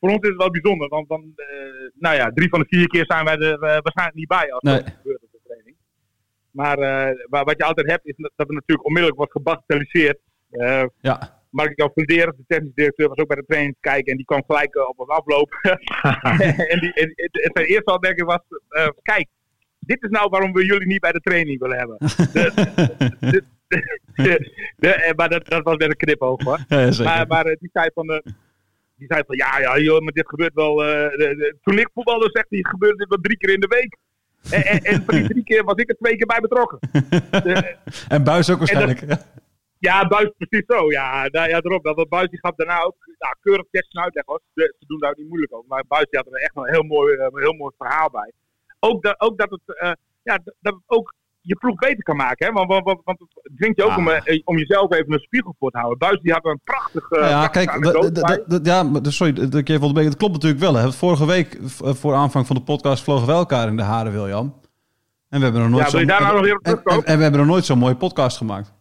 voor 0.00 0.08
ons 0.10 0.20
is 0.20 0.28
het 0.28 0.38
wel 0.38 0.50
bijzonder. 0.50 0.88
Want 0.88 1.08
dan, 1.08 1.32
eh, 1.36 1.46
nou 1.94 2.16
ja, 2.16 2.30
drie 2.32 2.48
van 2.48 2.60
de 2.60 2.66
vier 2.68 2.86
keer 2.88 3.04
zijn 3.06 3.24
wij 3.24 3.36
er 3.38 3.58
waarschijnlijk 3.58 4.16
niet 4.18 4.28
bij 4.28 4.52
als 4.52 4.62
Nee. 4.62 4.82
dat 4.82 4.92
gebeurt 4.96 5.22
op 5.22 5.28
de 5.32 5.40
training. 5.44 5.76
Maar 6.50 6.76
wa- 7.28 7.44
wat 7.44 7.56
je 7.56 7.64
altijd 7.64 7.90
hebt, 7.90 8.06
is 8.06 8.14
dat 8.16 8.32
het 8.36 8.50
natuurlijk 8.50 8.86
onmiddellijk 8.86 9.16
wordt 9.18 9.32
gebagatelliseerd. 9.32 10.18
Ja. 11.00 11.42
Mark-Jan 11.50 11.90
Funderes, 11.94 12.36
de 12.36 12.44
technisch 12.46 12.74
directeur, 12.74 13.08
was 13.08 13.16
ook 13.18 13.26
bij 13.28 13.36
de 13.36 13.44
training 13.46 13.74
te 13.74 13.80
kijken 13.80 14.10
en 14.10 14.16
die 14.16 14.26
kwam 14.26 14.42
gelijk 14.46 14.76
op 14.76 14.98
ons 14.98 15.08
aflopen. 15.08 15.58
en, 16.72 16.80
die, 16.80 16.92
en, 16.92 17.12
en- 17.14 17.50
zijn 17.52 17.66
eerste 17.66 17.92
opmerking 17.92 18.26
was, 18.26 18.40
kijk, 19.02 19.28
dit 19.86 20.02
is 20.02 20.10
nou 20.10 20.28
waarom 20.28 20.52
we 20.52 20.64
jullie 20.64 20.86
niet 20.86 21.00
bij 21.00 21.12
de 21.12 21.20
training 21.20 21.58
willen 21.60 21.78
hebben. 21.78 21.96
De- 24.76 24.94
eh, 24.94 25.14
maar 25.16 25.28
dat, 25.28 25.46
dat 25.48 25.62
was 25.62 25.76
met 25.76 25.88
een 25.88 25.96
knipoog 25.96 26.42
hoor. 26.42 26.58
Ja. 26.68 26.90
Maar, 27.04 27.26
maar 27.26 27.44
eh, 27.46 27.56
die 27.60 27.70
zei 27.72 27.90
van, 27.94 28.08
eh, 28.10 28.18
die 28.96 29.06
zei 29.08 29.22
van 29.26 29.36
ja, 29.36 29.58
ja 29.58 29.78
joh, 29.78 30.00
maar 30.00 30.12
dit 30.12 30.28
gebeurt 30.28 30.54
wel. 30.54 30.74
de- 30.76 31.14
de- 31.16 31.56
toen 31.62 31.78
ik 31.78 31.88
voetbalde, 31.94 32.28
zegt 32.32 32.46
hij, 32.48 32.58
gebeurde 32.62 32.96
dit 32.96 33.08
wel 33.08 33.18
drie 33.20 33.36
keer 33.36 33.52
in 33.52 33.60
de 33.60 33.66
week. 33.66 33.96
En, 34.50 34.64
en, 34.64 34.78
en 34.78 35.02
van 35.04 35.14
die 35.14 35.28
drie 35.28 35.44
keer 35.44 35.64
was 35.64 35.74
ik 35.76 35.88
er 35.90 35.96
twee 35.96 36.16
keer 36.16 36.26
bij 36.26 36.40
betrokken. 36.40 36.78
En 38.08 38.24
Buis 38.24 38.50
ook 38.50 38.58
waarschijnlijk. 38.58 39.00
ja, 39.78 40.08
Buis 40.08 40.30
precies 40.38 40.64
zo. 40.66 40.90
Ja, 40.90 41.28
nou, 41.30 41.48
ja 41.48 41.60
erop. 41.60 41.84
Dat 41.84 42.08
Buis 42.08 42.28
die 42.30 42.38
gaf 42.38 42.54
daarna 42.54 42.80
ook 42.82 42.96
nou, 43.18 43.34
keurig 43.40 43.66
tekst 43.70 43.94
en 43.94 44.02
uitleg. 44.02 44.24
Hoor. 44.26 44.40
Ze, 44.54 44.74
doen 44.86 44.98
daar 44.98 45.10
ook 45.10 45.16
niet 45.16 45.28
moeilijk 45.28 45.54
over. 45.54 45.68
Maar 45.68 45.84
Buis 45.88 46.06
die 46.10 46.18
had 46.18 46.26
er 46.34 46.40
echt 46.40 46.54
wel 46.54 46.66
een 46.66 46.72
heel 46.72 46.82
mooi, 46.82 47.16
een 47.16 47.38
heel 47.40 47.52
mooi 47.52 47.74
verhaal 47.78 48.10
bij. 48.10 48.32
Ook 48.88 49.02
dat, 49.02 49.20
ook 49.20 49.38
dat 49.38 49.50
het, 49.50 49.78
eh, 49.78 49.92
ja, 50.22 50.38
dat 50.60 50.74
ook 50.86 51.14
je 51.40 51.56
ploeg 51.56 51.74
beter 51.78 52.02
kan 52.02 52.16
maken. 52.16 52.46
Hè? 52.46 52.52
Want, 52.52 52.68
want, 52.68 52.84
want, 52.84 53.00
want 53.04 53.18
het 53.20 53.56
dwingt 53.56 53.76
je 53.76 53.84
ook 53.84 53.90
Ah. 53.90 53.96
om, 53.98 54.08
eh, 54.08 54.40
om 54.44 54.58
jezelf 54.58 54.92
even 54.92 55.12
een 55.12 55.18
spiegel 55.18 55.54
voor 55.58 55.70
te 55.70 55.78
houden. 55.78 55.98
Buis 55.98 56.20
die 56.20 56.32
had 56.32 56.44
er 56.44 56.50
een 56.50 56.60
prachtige... 56.64 57.18
ja, 57.18 57.48
prachtige 57.48 57.50
kijk, 57.50 58.64
ja, 59.04 59.10
sorry 59.10 59.32
dat 59.32 59.54
ik 59.54 59.68
je 59.68 59.74
even. 59.74 59.94
Dat 59.94 60.16
klopt 60.16 60.32
natuurlijk 60.32 60.60
wel. 60.62 60.74
Hè. 60.74 60.92
Vorige 60.92 61.26
week, 61.26 61.54
eh, 61.54 61.92
voor 61.94 62.14
aanvang 62.14 62.46
van 62.46 62.56
de 62.56 62.62
podcast, 62.62 63.02
vlogen 63.02 63.26
we 63.26 63.32
elkaar 63.32 63.68
in 63.68 63.76
de 63.76 63.82
haren, 63.82 64.12
William. 64.12 64.54
En 65.28 65.38
we 65.38 65.44
hebben 65.44 65.62
nog 65.62 65.70
nooit 65.70 65.90
Ja, 65.90 66.04
daar 66.04 66.20
nou 66.20 66.48
en, 66.50 66.58
terugkomen? 66.62 67.04
en- 67.04 67.10
en 67.10 67.16
we 67.16 67.22
hebben 67.22 67.40
nog 67.40 67.48
nooit 67.50 67.64
zo'n 67.64 67.78
mooie 67.78 67.96
podcast 67.96 68.36
gemaakt. 68.36 68.73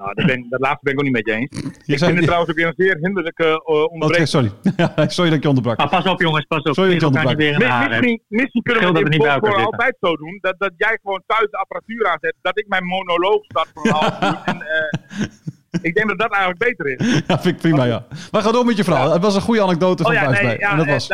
Nou, 0.00 0.14
dat, 0.14 0.26
ben, 0.26 0.46
dat 0.48 0.60
laatste 0.60 0.80
ben 0.84 0.92
ik 0.92 0.98
ook 0.98 1.04
niet 1.04 1.14
met 1.14 1.26
je 1.26 1.32
eens. 1.32 1.48
Je 1.84 1.92
Ik 1.92 1.98
zei- 1.98 1.98
vind 1.98 2.14
het 2.14 2.22
trouwens 2.24 2.50
ook 2.50 2.56
weer 2.56 2.66
een 2.66 2.74
zeer 2.76 2.96
hinderlijke 3.00 3.44
uh, 3.44 3.84
onderbreking. 3.92 4.28
sorry. 4.28 4.50
Sorry 5.16 5.28
dat 5.30 5.38
ik 5.38 5.42
je 5.42 5.48
onderbrak. 5.48 5.76
Maar 5.78 5.88
pas 5.88 6.04
op 6.06 6.20
jongens, 6.20 6.44
pas 6.44 6.62
op. 6.62 6.74
Sorry 6.74 6.98
dat 6.98 7.12
je 7.12 7.64
haren. 7.66 7.88
Misschien, 7.90 8.22
misschien 8.28 8.62
kunnen 8.62 8.92
we 8.92 9.18
bij 9.18 9.38
voor 9.38 9.64
altijd 9.64 9.96
zo 10.00 10.16
doen. 10.16 10.38
Dat, 10.40 10.54
dat 10.58 10.72
jij 10.76 10.98
gewoon 11.02 11.22
thuis 11.26 11.50
de 11.50 11.56
apparatuur 11.56 12.06
aanzet. 12.08 12.34
Dat 12.42 12.58
ik 12.58 12.68
mijn 12.68 12.84
monoloog 12.84 13.44
start 13.44 13.68
van 13.74 13.86
een 13.86 13.92
half 13.92 14.22
uur. 14.22 14.40
En, 14.44 14.58
ik 15.88 15.94
denk 15.94 16.08
dat 16.08 16.18
dat 16.18 16.30
eigenlijk 16.32 16.58
beter 16.76 16.86
is. 16.86 17.22
Ja, 17.26 17.38
vind 17.40 17.54
ik 17.54 17.60
prima, 17.60 17.84
ja. 17.84 18.06
Maar 18.30 18.42
ga 18.42 18.52
door 18.52 18.64
met 18.64 18.76
je 18.76 18.84
verhaal. 18.84 19.12
Het 19.12 19.22
was 19.22 19.34
een 19.34 19.40
goede 19.40 19.62
anekdote 19.62 20.02
van 20.02 20.12
Oh 20.12 20.18
ja, 20.18 20.24
Buis 20.24 20.40
nee, 20.40 20.58
ja, 20.58 20.70
en 20.70 20.76
dat 20.76 20.86
eh, 20.86 20.92
was... 20.92 21.08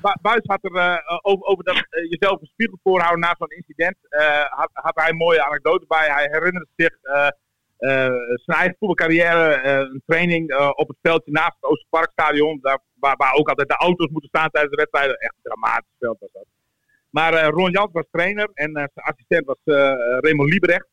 Bu- 0.00 0.18
Buis 0.22 0.40
had 0.44 0.58
er 0.64 0.74
eh, 0.74 1.18
over, 1.22 1.46
over 1.46 1.64
dat 1.64 1.74
eh, 1.76 2.10
jezelf 2.10 2.40
een 2.40 2.46
spiegel 2.52 2.78
voorhouden 2.82 3.20
na 3.20 3.34
zo'n 3.38 3.48
incident. 3.50 3.96
eh, 4.08 4.44
had, 4.48 4.70
had 4.72 4.94
hij 4.94 5.08
een 5.10 5.16
mooie 5.16 5.44
anekdote 5.46 5.84
bij. 5.88 6.06
Hij 6.10 6.28
herinnerde 6.30 6.68
zich 6.76 6.90
eh, 7.02 7.26
eh, 7.26 7.28
zijn 7.76 8.58
eigen 8.58 8.76
voetbalcarrière, 8.78 9.54
eh, 9.54 9.78
een 9.78 10.02
training 10.06 10.50
eh, 10.50 10.70
op 10.74 10.88
het 10.88 10.96
veldje 11.02 11.32
naast 11.32 11.56
het 11.60 11.70
Oosterparkstadion. 11.70 12.58
Daar, 12.62 12.78
waar, 12.94 13.16
waar 13.16 13.34
ook 13.34 13.48
altijd 13.48 13.68
de 13.68 13.76
auto's 13.76 14.10
moeten 14.10 14.28
staan 14.28 14.50
tijdens 14.50 14.74
de 14.74 14.80
wedstrijden. 14.80 15.16
Echt 15.16 15.34
een 15.34 15.50
dramatisch 15.50 15.96
veld 15.98 16.18
was 16.20 16.32
dat. 16.32 16.46
Maar 17.10 17.34
eh, 17.34 17.48
Ron 17.48 17.70
Jans 17.70 17.92
was 17.92 18.06
trainer 18.10 18.50
en 18.54 18.74
eh, 18.74 18.84
zijn 18.94 19.06
assistent 19.06 19.46
was 19.46 19.58
eh 19.64 20.18
Raymond 20.20 20.50
Liebrecht. 20.50 20.86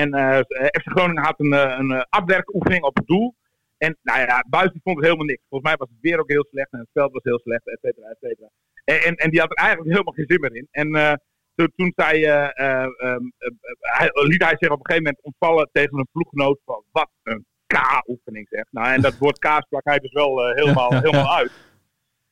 En 0.00 0.14
eh, 0.14 0.38
FC 0.80 0.90
Groningen 0.94 1.22
had 1.22 1.40
een, 1.40 1.52
eh, 1.52 1.78
een 1.78 1.90
eh, 1.90 2.02
afwerkoefening 2.08 2.84
op 2.84 2.96
het 2.96 3.06
doel. 3.06 3.34
En 3.78 3.98
nou 4.02 4.20
ja, 4.20 4.44
die 4.48 4.80
vond 4.82 4.96
het 4.96 5.04
helemaal 5.04 5.26
niks. 5.26 5.42
Volgens 5.48 5.70
mij 5.70 5.78
was 5.78 5.88
het 5.88 6.00
weer 6.00 6.20
ook 6.20 6.30
heel 6.30 6.46
slecht 6.50 6.72
en 6.72 6.78
het 6.78 6.88
veld 6.92 7.12
was 7.12 7.22
heel 7.22 7.38
slecht, 7.38 7.66
et 7.68 7.78
cetera, 7.82 8.08
et 8.08 8.16
cetera. 8.20 8.48
En, 8.84 9.14
en, 9.16 9.30
die 9.30 9.40
had 9.40 9.50
er 9.50 9.56
eigenlijk 9.56 9.90
helemaal 9.90 10.12
geen 10.12 10.26
zin 10.28 10.40
meer 10.40 10.56
in. 10.56 10.68
En 10.70 10.94
eh, 10.94 11.12
toen, 11.54 11.72
toen 11.76 11.92
zei, 11.96 12.24
eh, 12.24 12.58
eh, 12.58 12.82
ehm, 12.82 13.24
eh, 13.38 13.50
hij, 13.80 14.10
liet 14.12 14.42
hij 14.42 14.56
zich 14.58 14.70
op 14.70 14.78
een 14.78 14.86
gegeven 14.86 15.02
moment 15.02 15.22
ontvallen 15.22 15.68
tegen 15.72 15.98
een 15.98 16.08
ploeggenoot 16.12 16.60
van 16.64 16.84
wat 16.92 17.10
een 17.22 17.46
K-oefening 17.66 18.46
zeg. 18.50 18.64
Nou, 18.70 18.92
en 18.92 19.00
dat 19.00 19.18
woord 19.18 19.38
K 19.38 19.46
sprak 19.58 19.84
hij 19.84 19.98
dus 19.98 20.12
wel 20.12 20.46
helemaal, 20.46 20.90
helemaal 21.02 21.36
uit. 21.36 21.52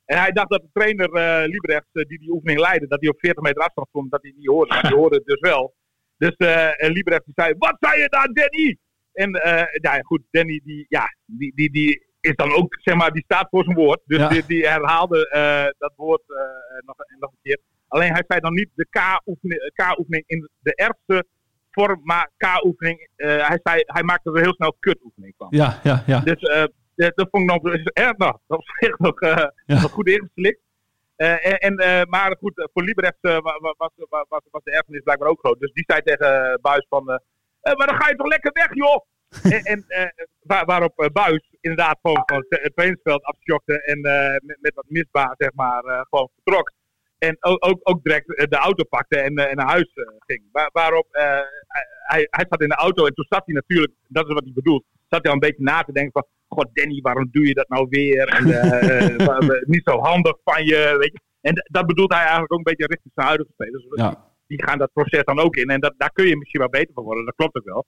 En 0.04 0.18
hij 0.18 0.32
dacht 0.32 0.50
dat 0.50 0.60
de 0.60 0.68
trainer 0.72 1.12
eh 1.12 1.48
Liebrecht, 1.48 1.86
die 1.92 2.18
die 2.18 2.30
oefening 2.30 2.60
leidde, 2.60 2.86
dat 2.86 3.00
hij 3.00 3.08
op 3.08 3.20
40 3.20 3.42
meter 3.42 3.62
afstand 3.62 3.88
stond, 3.88 4.10
dat 4.10 4.22
hij 4.22 4.32
niet 4.36 4.46
hoorde. 4.46 4.74
Maar 4.74 4.82
die 4.82 4.96
hoorde 4.96 5.16
het 5.16 5.26
dus 5.26 5.40
wel. 5.40 5.74
Dus 6.16 6.36
en 6.76 6.92
Liebrecht 6.92 7.24
die 7.24 7.34
zei, 7.36 7.54
wat 7.58 7.76
zei 7.80 8.00
je 8.00 8.08
daar, 8.08 8.28
Danny? 8.32 8.78
En 9.12 9.30
ja, 9.80 10.00
goed, 10.00 10.22
Danny 10.30 10.60
die, 10.64 10.86
ja, 10.88 11.16
die, 11.24 11.52
die, 11.54 11.70
die 11.70 12.06
is 12.20 12.34
dan 12.34 12.52
ook, 12.52 12.76
zeg 12.80 12.94
maar, 12.94 13.12
die 13.12 13.24
staat 13.24 13.48
voor 13.50 13.64
zijn 13.64 13.76
woord. 13.76 14.00
Dus 14.04 14.18
Ja. 14.18 14.28
die, 14.28 14.46
die 14.46 14.66
herhaalde 14.68 15.74
dat 15.78 15.92
woord 15.96 16.22
nog, 16.84 16.96
nog 17.18 17.30
een 17.30 17.38
keer. 17.42 17.58
Alleen 17.92 18.12
hij 18.12 18.24
zei 18.28 18.40
dan 18.40 18.52
niet 18.54 18.68
de 18.74 18.86
K-oefening 18.90 19.72
K-oefening 19.74 20.24
in 20.26 20.48
de 20.60 20.74
ergste 20.74 21.24
vorm, 21.70 22.00
maar 22.04 22.30
K-oefening. 22.36 23.08
eh, 23.16 23.48
hij, 23.48 23.60
zei, 23.62 23.82
hij 23.86 24.02
maakte 24.02 24.32
er 24.32 24.40
heel 24.40 24.54
snel 24.54 24.76
kut-oefening 24.80 25.34
van. 25.38 25.46
Ja, 25.50 25.80
ja, 25.82 26.02
ja. 26.06 26.20
Dus 26.20 26.40
eh, 26.42 26.64
dat 26.94 27.16
dat 27.16 27.28
vond 27.30 27.42
ik 27.50 27.62
nog 27.62 27.62
erg 27.92 28.16
nog. 28.16 28.38
Dat 28.46 28.58
op 28.58 28.64
zich 28.78 28.98
nog, 29.06 29.20
eh, 29.20 29.44
nog 29.66 29.90
goed 29.90 30.08
ingeslikt. 30.08 30.60
Eh, 31.16 31.46
en, 31.46 31.58
en, 31.58 31.76
eh, 31.76 32.02
maar 32.08 32.36
goed, 32.38 32.58
eh, 32.58 32.64
voor 32.72 32.82
eh, 33.20 33.38
wa- 33.40 33.74
was, 33.76 33.90
wa- 34.08 34.26
was, 34.28 34.40
was 34.50 34.62
de 34.64 34.70
ergernis 34.70 35.02
blijkbaar 35.02 35.28
ook 35.28 35.40
groot. 35.40 35.60
Dus 35.60 35.72
die 35.72 35.84
zei 35.86 36.00
tegen 36.02 36.50
eh, 36.52 36.54
Buis 36.60 36.86
van... 36.88 37.08
eh, 37.10 37.16
eh, 37.60 37.76
maar 37.76 37.86
dan 37.86 38.00
ga 38.02 38.08
je 38.08 38.16
toch 38.16 38.26
lekker 38.26 38.50
weg, 38.52 38.74
joh! 38.74 39.00
en 39.56 39.62
en 39.62 39.84
eh, 39.88 40.06
waar- 40.42 40.64
waarop 40.64 40.98
eh, 41.00 41.08
Buis 41.12 41.54
inderdaad 41.60 41.98
gewoon 42.02 42.22
van 42.26 42.44
het 42.48 42.72
trainingsveld 42.74 43.22
afschokte 43.22 43.82
en 43.84 44.02
eh, 44.02 44.36
met, 44.46 44.56
met 44.60 44.74
wat 44.74 44.84
misbaar, 44.88 45.34
zeg 45.38 45.52
maar, 45.54 45.84
eh, 45.84 46.00
gewoon 46.10 46.28
vertrok. 46.34 46.72
En 47.28 47.36
ook, 47.40 47.66
ook, 47.66 47.80
ook 47.82 48.02
direct 48.02 48.26
de 48.26 48.56
auto 48.56 48.84
pakte 48.84 49.18
en, 49.18 49.36
eh, 49.36 49.50
en 49.50 49.56
naar 49.56 49.68
huis 49.70 49.90
eh, 49.94 50.04
ging. 50.18 50.42
Waar- 50.52 50.70
waarop 50.72 51.06
eh, 51.10 51.22
hij, 51.66 51.84
hij, 52.02 52.26
hij 52.30 52.46
zat 52.48 52.62
in 52.62 52.68
de 52.68 52.74
auto 52.74 53.06
en 53.06 53.14
toen 53.14 53.26
zat 53.28 53.42
hij 53.44 53.54
natuurlijk, 53.54 53.92
dat 54.08 54.26
is 54.28 54.32
wat 54.34 54.42
hij 54.44 54.52
bedoelt, 54.54 54.84
zat 55.08 55.22
hij 55.22 55.28
al 55.28 55.32
een 55.32 55.48
beetje 55.48 55.62
na 55.62 55.82
te 55.82 55.92
denken 55.92 56.12
van, 56.12 56.26
god 56.48 56.68
Danny, 56.72 57.00
waarom 57.00 57.28
doe 57.30 57.46
je 57.46 57.54
dat 57.54 57.68
nou 57.68 57.86
weer? 57.90 58.28
En, 58.28 58.44
niet 59.74 59.84
zo 59.84 59.98
handig 59.98 60.36
van 60.44 60.64
je, 60.64 60.94
weet 60.98 61.12
je. 61.12 61.20
En 61.40 61.54
dat 61.70 61.86
bedoelt 61.86 62.12
hij 62.12 62.20
eigenlijk 62.20 62.52
ook 62.52 62.58
een 62.58 62.70
beetje 62.72 62.86
richting 62.86 63.12
zijn 63.14 63.26
huidige 63.26 63.50
spelers. 63.52 63.84
Ja. 63.90 64.30
Die 64.46 64.64
gaan 64.64 64.78
dat 64.78 64.92
proces 64.92 65.24
dan 65.24 65.38
ook 65.40 65.56
in. 65.56 65.68
En 65.68 65.80
dat, 65.80 65.94
daar 65.96 66.12
kun 66.12 66.26
je 66.26 66.36
misschien 66.36 66.60
wel 66.60 66.68
beter 66.68 66.94
van 66.94 67.04
worden, 67.04 67.24
dat 67.24 67.34
klopt 67.34 67.56
ook 67.56 67.64
wel. 67.64 67.86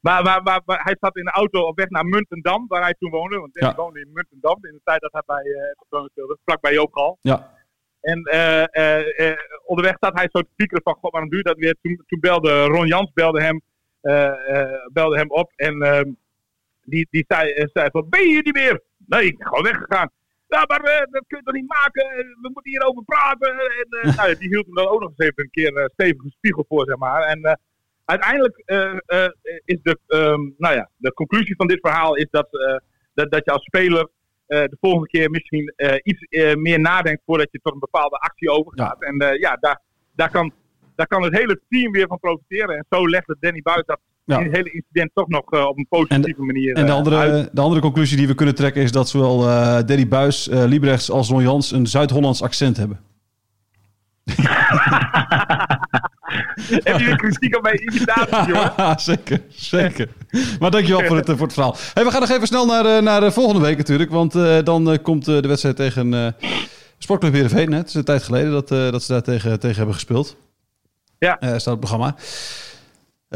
Maar, 0.00 0.22
maar, 0.22 0.42
maar, 0.42 0.60
maar 0.64 0.80
hij 0.82 0.96
zat 1.00 1.16
in 1.16 1.24
de 1.24 1.30
auto 1.30 1.60
op 1.60 1.76
weg 1.76 1.88
naar 1.88 2.04
Muntendam, 2.04 2.64
waar 2.68 2.82
hij 2.82 2.94
toen 2.98 3.10
woonde. 3.10 3.38
Want 3.38 3.54
Danny 3.54 3.74
Ja. 3.76 3.82
woonde 3.82 4.00
in 4.00 4.10
Muntendam 4.12 4.58
in 4.64 4.72
de 4.72 4.80
tijd 4.84 5.00
dat 5.00 5.12
hij 5.12 5.22
bij 5.26 5.42
Groningen 5.88 6.10
speelde, 6.12 6.38
vlakbij 6.44 6.72
Joop 6.72 6.92
Gal. 6.92 7.18
Ja. 7.20 7.54
En 8.00 8.22
eh, 8.22 8.62
eh, 8.62 9.30
eh, 9.30 9.38
onderweg 9.64 9.96
zat 10.00 10.18
hij 10.18 10.28
zo 10.32 10.40
te 10.40 10.48
piekeren 10.56 10.82
van, 10.82 10.94
god, 10.94 11.12
waarom 11.12 11.34
je 11.34 11.42
dat 11.42 11.56
weer? 11.56 11.76
Toen, 11.82 12.02
toen 12.06 12.20
belde 12.20 12.64
Ron 12.64 12.86
Jans 12.86 13.12
belde 13.12 13.42
hem, 13.42 13.60
belde 14.92 15.16
hem 15.16 15.30
op 15.30 15.52
en 15.56 15.82
ehm, 15.82 16.12
die, 16.82 17.06
die 17.10 17.24
zei, 17.28 17.68
zei 17.72 17.88
van, 17.90 18.08
ben 18.08 18.20
je 18.20 18.28
hier 18.28 18.42
niet 18.42 18.54
meer? 18.54 18.82
Nee, 19.06 19.26
ik 19.26 19.38
ben 19.38 19.46
gewoon 19.46 19.62
weggegaan. 19.62 20.10
Ja, 20.48 20.64
maar 20.66 21.06
dat 21.10 21.24
kun 21.26 21.38
je 21.38 21.44
toch 21.44 21.54
niet 21.54 21.68
maken? 21.68 22.16
We 22.16 22.50
moeten 22.52 22.70
hierover 22.70 23.04
praten. 23.04 23.50
En, 23.50 24.14
nou, 24.16 24.36
die 24.36 24.48
hield 24.48 24.66
hem 24.66 24.74
dan 24.74 24.88
ook 24.88 25.00
nog 25.00 25.08
eens 25.08 25.18
even 25.18 25.42
een 25.42 25.50
keer 25.50 25.76
eh, 25.76 25.84
stevig 25.92 26.24
een 26.24 26.34
spiegel 26.36 26.64
voor, 26.68 26.86
zeg 26.86 26.96
maar. 26.96 27.22
En 27.22 27.58
uiteindelijk 28.04 28.56
is 29.64 29.78
de, 29.82 29.98
ehm, 30.06 30.40
nou 30.56 30.74
ja, 30.74 30.90
de 30.96 31.12
conclusie 31.12 31.56
van 31.56 31.66
dit 31.66 31.80
verhaal 31.80 32.14
is 32.16 32.26
dat, 32.30 32.48
dat, 33.14 33.30
dat 33.30 33.44
je 33.44 33.50
als 33.50 33.64
speler 33.64 34.08
de 34.46 34.76
volgende 34.80 35.06
keer 35.06 35.30
misschien 35.30 35.72
eh, 35.76 35.94
iets 36.02 36.20
eh, 36.22 36.54
meer 36.54 36.80
nadenkt 36.80 37.22
voordat 37.26 37.48
je 37.50 37.60
tot 37.62 37.72
een 37.72 37.78
bepaalde 37.78 38.16
actie 38.18 38.50
overgaat. 38.50 39.02
En 39.02 39.18
eh, 39.18 39.40
ja, 39.40 39.56
daar, 39.60 39.80
daar, 40.14 40.30
kan, 40.30 40.52
daar 40.94 41.06
kan 41.06 41.22
het 41.22 41.36
hele 41.36 41.60
team 41.68 41.92
weer 41.92 42.06
van 42.06 42.18
profiteren. 42.18 42.76
En 42.76 42.86
zo 42.90 43.08
legde 43.08 43.36
Danny 43.40 43.60
Buis 43.62 43.82
dat 43.86 43.98
Ja. 44.24 44.38
in 44.38 44.44
het 44.44 44.56
hele 44.56 44.70
incident 44.72 45.10
toch 45.14 45.28
nog 45.28 45.52
eh, 45.52 45.64
op 45.66 45.78
een 45.78 45.86
positieve 45.88 46.42
manier 46.42 46.74
En 46.76 46.84
de 46.86 46.90
eh, 46.90 46.96
andere, 46.96 47.16
uit. 47.16 47.48
de 47.52 47.60
andere 47.60 47.80
conclusie 47.80 48.16
die 48.16 48.26
we 48.26 48.34
kunnen 48.34 48.54
trekken 48.54 48.82
is 48.82 48.92
dat 48.92 49.08
zowel 49.08 49.48
eh 49.48 49.78
Danny 49.86 50.08
Buis, 50.08 50.48
eh 50.48 50.64
Liebrechts 50.64 51.10
als 51.10 51.28
Ron 51.28 51.42
Jans 51.42 51.70
een 51.72 51.86
Zuid-Hollands 51.86 52.42
accent 52.42 52.76
hebben. 52.76 53.00
Heb 56.84 56.98
je 56.98 57.04
weer 57.04 57.16
kritiek 57.16 57.56
op 57.56 57.62
mijn 57.62 57.82
imitatie, 57.82 58.46
jongen? 58.52 58.72
Ja, 58.76 58.98
zeker, 58.98 59.40
zeker. 59.48 60.08
Maar 60.60 60.70
dankjewel 60.70 61.04
voor 61.04 61.16
het, 61.16 61.28
eh, 61.28 61.34
voor 61.36 61.44
het 61.46 61.54
verhaal. 61.54 61.76
Hey, 61.94 62.04
we 62.04 62.10
gaan 62.10 62.20
nog 62.20 62.30
even 62.30 62.46
snel 62.46 62.66
naar, 62.66 62.86
eh, 62.96 63.02
naar 63.02 63.20
de 63.20 63.30
volgende 63.30 63.60
week 63.60 63.76
natuurlijk. 63.76 64.10
Want 64.10 64.34
eh, 64.34 64.58
dan 64.64 64.90
eh, 64.90 64.98
komt 65.02 65.28
eh, 65.28 65.40
de 65.42 65.48
wedstrijd 65.48 65.76
tegen 65.76 66.14
eh 66.14 66.26
Sportclub 66.98 67.32
Heerenveen. 67.32 67.72
hè. 67.72 67.78
Het 67.78 67.88
is 67.88 67.94
een 67.94 68.04
tijd 68.04 68.22
geleden 68.22 68.50
dat, 68.50 68.70
eh, 68.70 68.90
dat 68.90 69.02
ze 69.02 69.12
daar 69.12 69.22
tegen, 69.22 69.60
tegen 69.60 69.76
hebben 69.76 69.94
gespeeld. 69.94 70.36
Ja. 71.18 71.38
Eh, 71.38 71.48
staat 71.48 71.74
op 71.74 71.80
het 71.80 71.80
programma. 71.80 72.14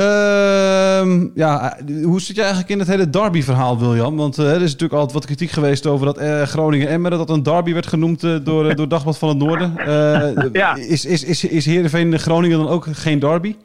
Ehm, 0.01 1.29
ja, 1.35 1.77
eh, 1.79 2.05
hoe 2.05 2.21
zit 2.21 2.35
je 2.37 2.41
eigenlijk 2.43 2.71
in 2.71 2.79
het 2.79 2.89
hele 2.89 3.11
derby-verhaal, 3.11 3.79
William? 3.79 4.17
Want 4.17 4.39
eh, 4.39 4.49
er 4.55 4.55
is 4.63 4.73
natuurlijk 4.73 4.93
altijd 4.93 5.13
wat 5.13 5.27
kritiek 5.27 5.51
geweest 5.51 5.87
over 5.87 6.07
dat 6.07 6.19
eh, 6.19 6.43
Groningen-Emmeren... 6.43 7.19
dat 7.19 7.31
een 7.31 7.43
derby 7.43 7.73
werd 7.73 7.87
genoemd 7.87 8.21
door, 8.45 8.75
door 8.77 8.89
Dagblad 8.89 9.19
van 9.19 9.29
het 9.29 9.39
Noorden. 9.39 9.73
Ja. 10.53 10.75
Is, 10.77 11.05
is, 11.05 11.25
is, 11.25 11.45
is 11.45 11.67
Heerenveen-Groningen 11.67 12.59
dan 12.59 12.69
ook 12.69 12.87
geen 12.91 13.19
derby? 13.19 13.57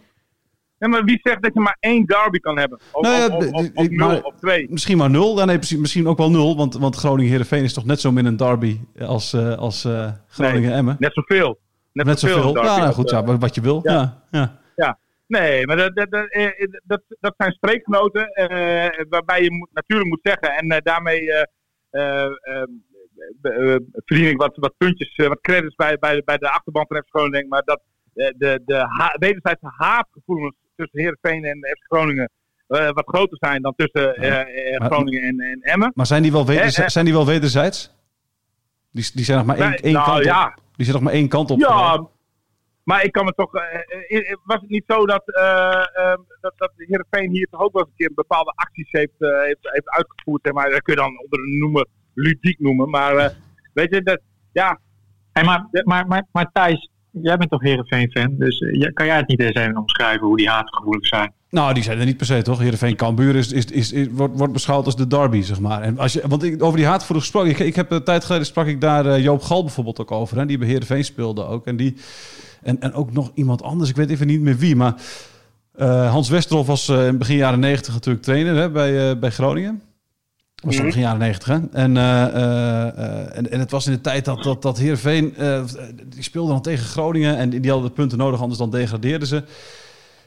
Ja, 0.78 0.88
maar 0.88 1.04
wie 1.04 1.20
zegt 1.24 1.42
dat 1.44 1.54
je 1.54 1.60
maar 1.60 1.78
één 1.80 2.06
derby 2.06 2.40
kan 2.40 2.58
hebben? 2.58 2.80
Of, 2.92 3.02
Nou 3.02 3.16
ja, 3.16 3.28
of, 3.28 3.46
of, 3.46 3.52
of, 3.52 3.70
of 3.74 3.84
ik- 3.86 3.92
nul 3.92 4.08
maar- 4.08 4.22
of 4.24 4.34
twee? 4.40 4.68
Misschien 4.70 4.98
maar 4.98 5.10
nul. 5.10 5.38
Ja, 5.38 5.46
nee, 5.46 5.60
misschien 5.78 6.08
ook 6.08 6.18
wel 6.18 6.32
nul. 6.32 6.58
Want, 6.58 6.74
want 6.74 6.96
Groningen-Heerenveen 6.96 7.64
is 7.64 7.74
toch 7.74 7.86
net 7.86 8.00
zo 8.02 8.12
min 8.12 8.26
een 8.26 8.38
derby 8.38 8.80
als, 9.00 9.36
als 9.58 9.88
Groningen-Emmen. 10.28 10.96
Net 11.00 11.14
zoveel. 11.14 11.60
Net, 11.94 12.06
Net 12.06 12.20
zoveel. 12.20 12.56
Ja, 12.64 12.78
nou 12.78 12.94
goed, 12.94 13.10
ja, 13.10 13.24
wat- 13.24 13.56
je 13.56 13.62
wil. 13.62 13.80
Ja. 13.84 14.22
Ja, 14.32 14.60
Ja. 14.76 14.98
Nee, 15.28 15.66
maar 15.68 15.76
dat, 15.78 15.96
dat, 15.96 16.12
dat, 16.12 16.30
eh, 16.30 16.50
dat, 16.84 17.02
dat 17.20 17.34
zijn 17.38 17.52
spreekgenoten 17.52 18.28
eh, 18.28 19.06
waarbij 19.10 19.42
je 19.44 19.52
moet, 19.52 19.70
natuurlijk 19.74 20.10
moet 20.10 20.20
zeggen. 20.24 20.52
En 20.58 20.70
eh, 20.70 20.78
daarmee 20.84 21.32
eh, 21.34 21.44
eh, 21.90 22.26
eh, 22.42 22.62
eh, 23.42 23.76
verdien 24.06 24.30
ik 24.30 24.38
wat, 24.38 24.56
wat 24.56 24.74
puntjes, 24.78 25.16
eh, 25.16 25.28
wat 25.28 25.42
credits 25.42 25.76
bij, 25.76 25.98
bij, 26.00 26.22
bij 26.26 26.38
de 26.38 26.50
achterban 26.50 26.86
van 26.88 26.98
FC 26.98 27.10
Groningen. 27.10 27.48
Maar 27.48 27.62
dat 27.64 27.82
eh, 28.14 28.28
de, 28.38 28.62
de 28.66 28.76
ha 28.76 29.16
wederzijdse 29.20 29.74
haatgevoelens 29.78 30.56
tussen 30.76 31.00
Heerenveen 31.00 31.44
en 31.46 31.58
FC 31.78 31.84
Groningen 31.94 32.30
eh, 32.68 32.90
wat 32.92 33.08
groter 33.08 33.38
zijn 33.40 33.62
dan 33.62 33.74
tussen 33.76 34.16
eh, 34.16 34.74
eh, 34.74 34.80
Maar- 34.80 34.90
Groningen 34.92 35.22
en, 35.24 35.40
en 35.40 35.60
Emmen. 35.62 35.92
Maar 35.96 36.06
zijn 36.06 36.22
die 36.22 36.32
wel, 36.32 36.46
wederzij- 36.46 36.80
Eh, 36.80 36.84
eh. 36.86 36.90
zijn 36.92 37.06
die 37.06 37.14
wel 37.14 37.26
wederzijds? 37.26 37.94
Die, 38.92 39.10
die 39.14 39.26
zijn 39.26 39.38
nog 39.38 39.48
maar 39.48 39.58
één, 39.58 39.70
Nee, 39.70 39.78
één 39.80 39.94
nou, 39.94 40.06
kant 40.06 40.18
op. 40.20 40.24
ja. 40.26 40.58
Die 40.76 40.86
zijn 40.86 40.98
nog 40.98 41.06
maar 41.06 41.14
één 41.14 41.28
kant 41.28 41.52
op. 41.52 41.60
Ja, 41.60 42.08
maar 42.86 43.04
ik 43.04 43.12
kan 43.12 43.26
me 43.26 43.32
toch. 43.32 43.54
eh, 43.56 44.30
eh, 44.30 44.36
was 44.44 44.62
het 44.62 44.70
niet 44.70 44.84
zo 44.88 45.06
dat, 45.06 45.24
eh 45.36 45.86
eh, 45.94 46.18
dat, 46.42 46.54
dat 46.58 46.72
hier 46.76 47.48
toch 47.50 47.62
ook 47.62 47.74
wel 47.74 47.82
een 47.84 47.94
keer 47.96 48.12
bepaalde 48.16 48.54
acties 48.56 48.92
heeft, 48.92 49.20
eh, 49.20 49.42
heeft, 49.42 49.60
heeft 49.62 49.90
uitgevoerd? 49.90 50.54
Maar 50.54 50.70
dat 50.70 50.82
kun 50.82 50.94
je 50.94 51.00
dan 51.00 51.20
onder 51.24 51.40
de 51.40 51.58
noemen, 51.60 51.88
ludiek 52.14 52.60
noemen. 52.60 52.90
Maar 52.90 53.16
eh, 53.16 53.30
weet 53.74 53.94
je, 53.94 54.02
dat, 54.02 54.22
ja. 54.52 54.80
Hey, 55.32 55.44
maar, 55.44 55.68
maar, 55.84 56.08
maar, 56.08 56.28
maar 56.32 56.52
Thijs, 56.52 56.90
jij 57.12 57.38
bent 57.38 57.50
toch 57.50 57.62
Heerenveen-fan? 57.62 58.36
Dus 58.38 58.60
eh, 58.60 58.94
kan 58.94 59.06
jij 59.06 59.18
het 59.18 59.28
niet 59.28 59.40
eens 59.40 59.56
even 59.56 59.78
omschrijven 59.78 60.28
hoe 60.28 60.38
die 60.38 60.50
haatgevoelens 60.50 61.10
zijn? 61.10 61.34
Nou, 61.56 61.74
die 61.74 61.84
zijn 61.84 62.00
er 62.00 62.06
niet 62.06 62.18
per 62.18 62.26
se, 62.26 62.42
toch? 62.42 62.60
Heerenveen 62.60 62.96
Cambuur 62.96 63.36
is, 63.36 63.52
is, 63.52 63.66
is, 63.66 63.92
is- 63.92 64.08
wordt, 64.12 64.38
wordt 64.38 64.54
beschouwd 64.54 64.86
als 64.86 64.96
de 64.96 65.08
derby, 65.08 65.42
zeg 65.42 65.60
maar. 65.60 65.82
En 65.82 65.98
als 66.00 66.14
je, 66.14 66.22
want 66.28 66.44
ik, 66.44 66.64
over 66.64 66.78
die 66.78 66.86
haatvoeren 66.88 67.22
gesproken... 67.22 67.50
Ik, 67.50 67.60
ik 67.60 67.76
heb 67.76 67.92
een 67.92 68.04
tijd 68.04 68.24
geleden 68.26 68.46
sprak 68.48 68.66
ik 68.66 68.82
daar 68.82 69.06
eh, 69.06 69.24
Joop 69.24 69.42
Gal 69.42 69.64
bijvoorbeeld 69.64 70.00
ook 70.02 70.12
over. 70.12 70.38
Hè, 70.38 70.46
die 70.46 70.58
bij 70.58 70.68
Heerenveen 70.68 71.04
speelde 71.06 71.46
ook. 71.46 71.66
En, 71.68 71.76
die, 71.78 71.96
en, 72.64 72.80
en 72.82 72.94
ook 72.94 73.12
nog 73.14 73.32
iemand 73.34 73.62
anders, 73.64 73.90
ik 73.90 73.96
weet 73.96 74.10
even 74.10 74.28
niet 74.28 74.42
meer 74.42 74.58
wie. 74.58 74.76
Maar 74.76 74.96
eh, 75.76 76.12
Hans 76.12 76.30
Westerhof 76.30 76.68
was 76.68 76.90
eh, 76.90 77.08
in 77.08 77.18
begin 77.18 77.38
jaren 77.38 77.60
negentig 77.60 77.94
natuurlijk 77.94 78.24
trainer 78.26 78.56
hè, 78.56 78.70
bij, 78.70 79.20
bij 79.20 79.30
Groningen. 79.30 79.82
was 80.64 80.76
Mhm. 80.76 80.86
begin 80.86 81.02
jaren 81.02 81.20
negentig, 81.20 81.48
hè? 81.48 81.60
En, 81.72 81.98
en, 81.98 83.52
en 83.52 83.60
het 83.60 83.72
was 83.72 83.86
in 83.88 83.94
de 83.94 84.02
tijd 84.02 84.26
dat, 84.26 84.44
dat, 84.44 84.62
dat 84.62 84.78
Heerenveen... 84.78 85.34
die 86.06 86.24
speelde 86.24 86.52
dan 86.52 86.62
tegen 86.62 86.86
Groningen 86.86 87.38
en 87.38 87.50
die, 87.50 87.60
die 87.60 87.72
hadden 87.72 87.90
de 87.90 87.96
punten 87.96 88.18
nodig, 88.18 88.42
anders 88.42 88.60
dan 88.60 88.70
degradeerden 88.72 89.28
ze. 89.28 89.44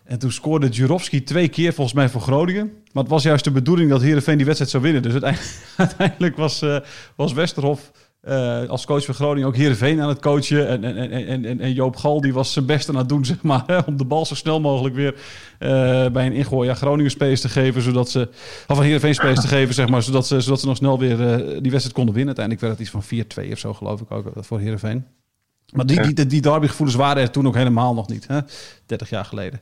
En 0.09 0.19
toen 0.19 0.33
scoorde 0.33 0.69
Jurovski 0.69 1.23
twee 1.23 1.49
keer 1.49 1.73
volgens 1.73 1.97
mij 1.97 2.09
voor 2.09 2.21
Groningen. 2.21 2.73
Maar 2.93 3.03
het 3.03 3.13
was 3.13 3.23
juist 3.23 3.45
de 3.45 3.51
bedoeling 3.51 3.91
dat 3.91 4.03
Heerenveen 4.03 4.37
die 4.37 4.45
wedstrijd 4.45 4.73
zou 4.73 4.83
winnen. 4.83 5.03
Dus 5.03 5.41
uiteindelijk, 5.77 6.37
was, 6.47 6.63
eh, 6.63 6.77
was 7.17 7.33
Westerhof 7.33 7.91
eh, 8.21 8.69
als 8.69 8.87
coach 8.87 9.05
van 9.05 9.15
Groningen 9.15 9.49
ook 9.49 9.57
Heerenveen 9.57 10.01
aan 10.01 10.09
het 10.09 10.21
coachen. 10.21 10.69
En, 10.69 10.85
en, 10.85 11.11
en, 11.11 11.45
en, 11.45 11.61
en 11.61 11.73
Joop 11.73 11.97
Gal 11.97 12.21
die 12.21 12.33
was 12.33 12.53
zijn 12.53 12.67
best 12.67 12.89
aan 12.89 12.97
het 12.97 13.09
doen, 13.09 13.25
zeg 13.35 13.43
maar. 13.43 13.85
Om 13.87 13.97
de 13.97 14.05
bal 14.05 14.27
zo 14.27 14.35
snel 14.35 14.61
mogelijk 14.61 14.95
weer 14.95 15.15
eh, 15.59 15.69
bij 16.07 16.27
een 16.27 16.33
ingooi 16.33 16.69
aan 16.69 16.77
Groningen 16.77 17.11
spelers 17.11 17.41
te 17.41 17.49
geven. 17.49 17.83
Zodat 17.83 18.11
ze, 18.11 18.29
of 18.67 18.77
van 18.77 18.83
Heerenveen 18.83 19.15
spelers 19.15 19.41
te 19.41 19.49
geven, 19.49 19.75
zeg 19.75 19.89
maar. 19.89 20.03
Zodat 20.03 20.27
ze, 20.27 20.41
zodat 20.41 20.61
ze 20.61 20.67
nog 20.67 20.77
snel 20.77 20.99
weer 20.99 21.17
die 21.63 21.71
wedstrijd 21.71 21.93
konden 21.93 22.15
winnen. 22.15 22.37
Uiteindelijk 22.37 22.61
werd 22.61 22.73
het 22.73 22.81
iets 22.81 23.27
van 23.37 23.49
4-2 23.49 23.53
of 23.53 23.59
zo, 23.59 23.75
geloof 23.75 24.01
ik 24.01 24.11
ook, 24.11 24.33
voor 24.37 24.59
Heerenveen. 24.61 25.05
Maar 25.75 25.87
die, 25.87 26.13
die, 26.15 26.27
die 26.27 26.41
derbygevoelens 26.41 26.97
waren 26.99 27.23
er 27.23 27.31
toen 27.31 27.47
ook 27.47 27.55
helemaal 27.55 27.95
nog 27.95 28.09
niet. 28.09 28.27
Hè? 28.27 28.39
30 28.87 29.11
jaar 29.11 29.25
geleden. 29.25 29.61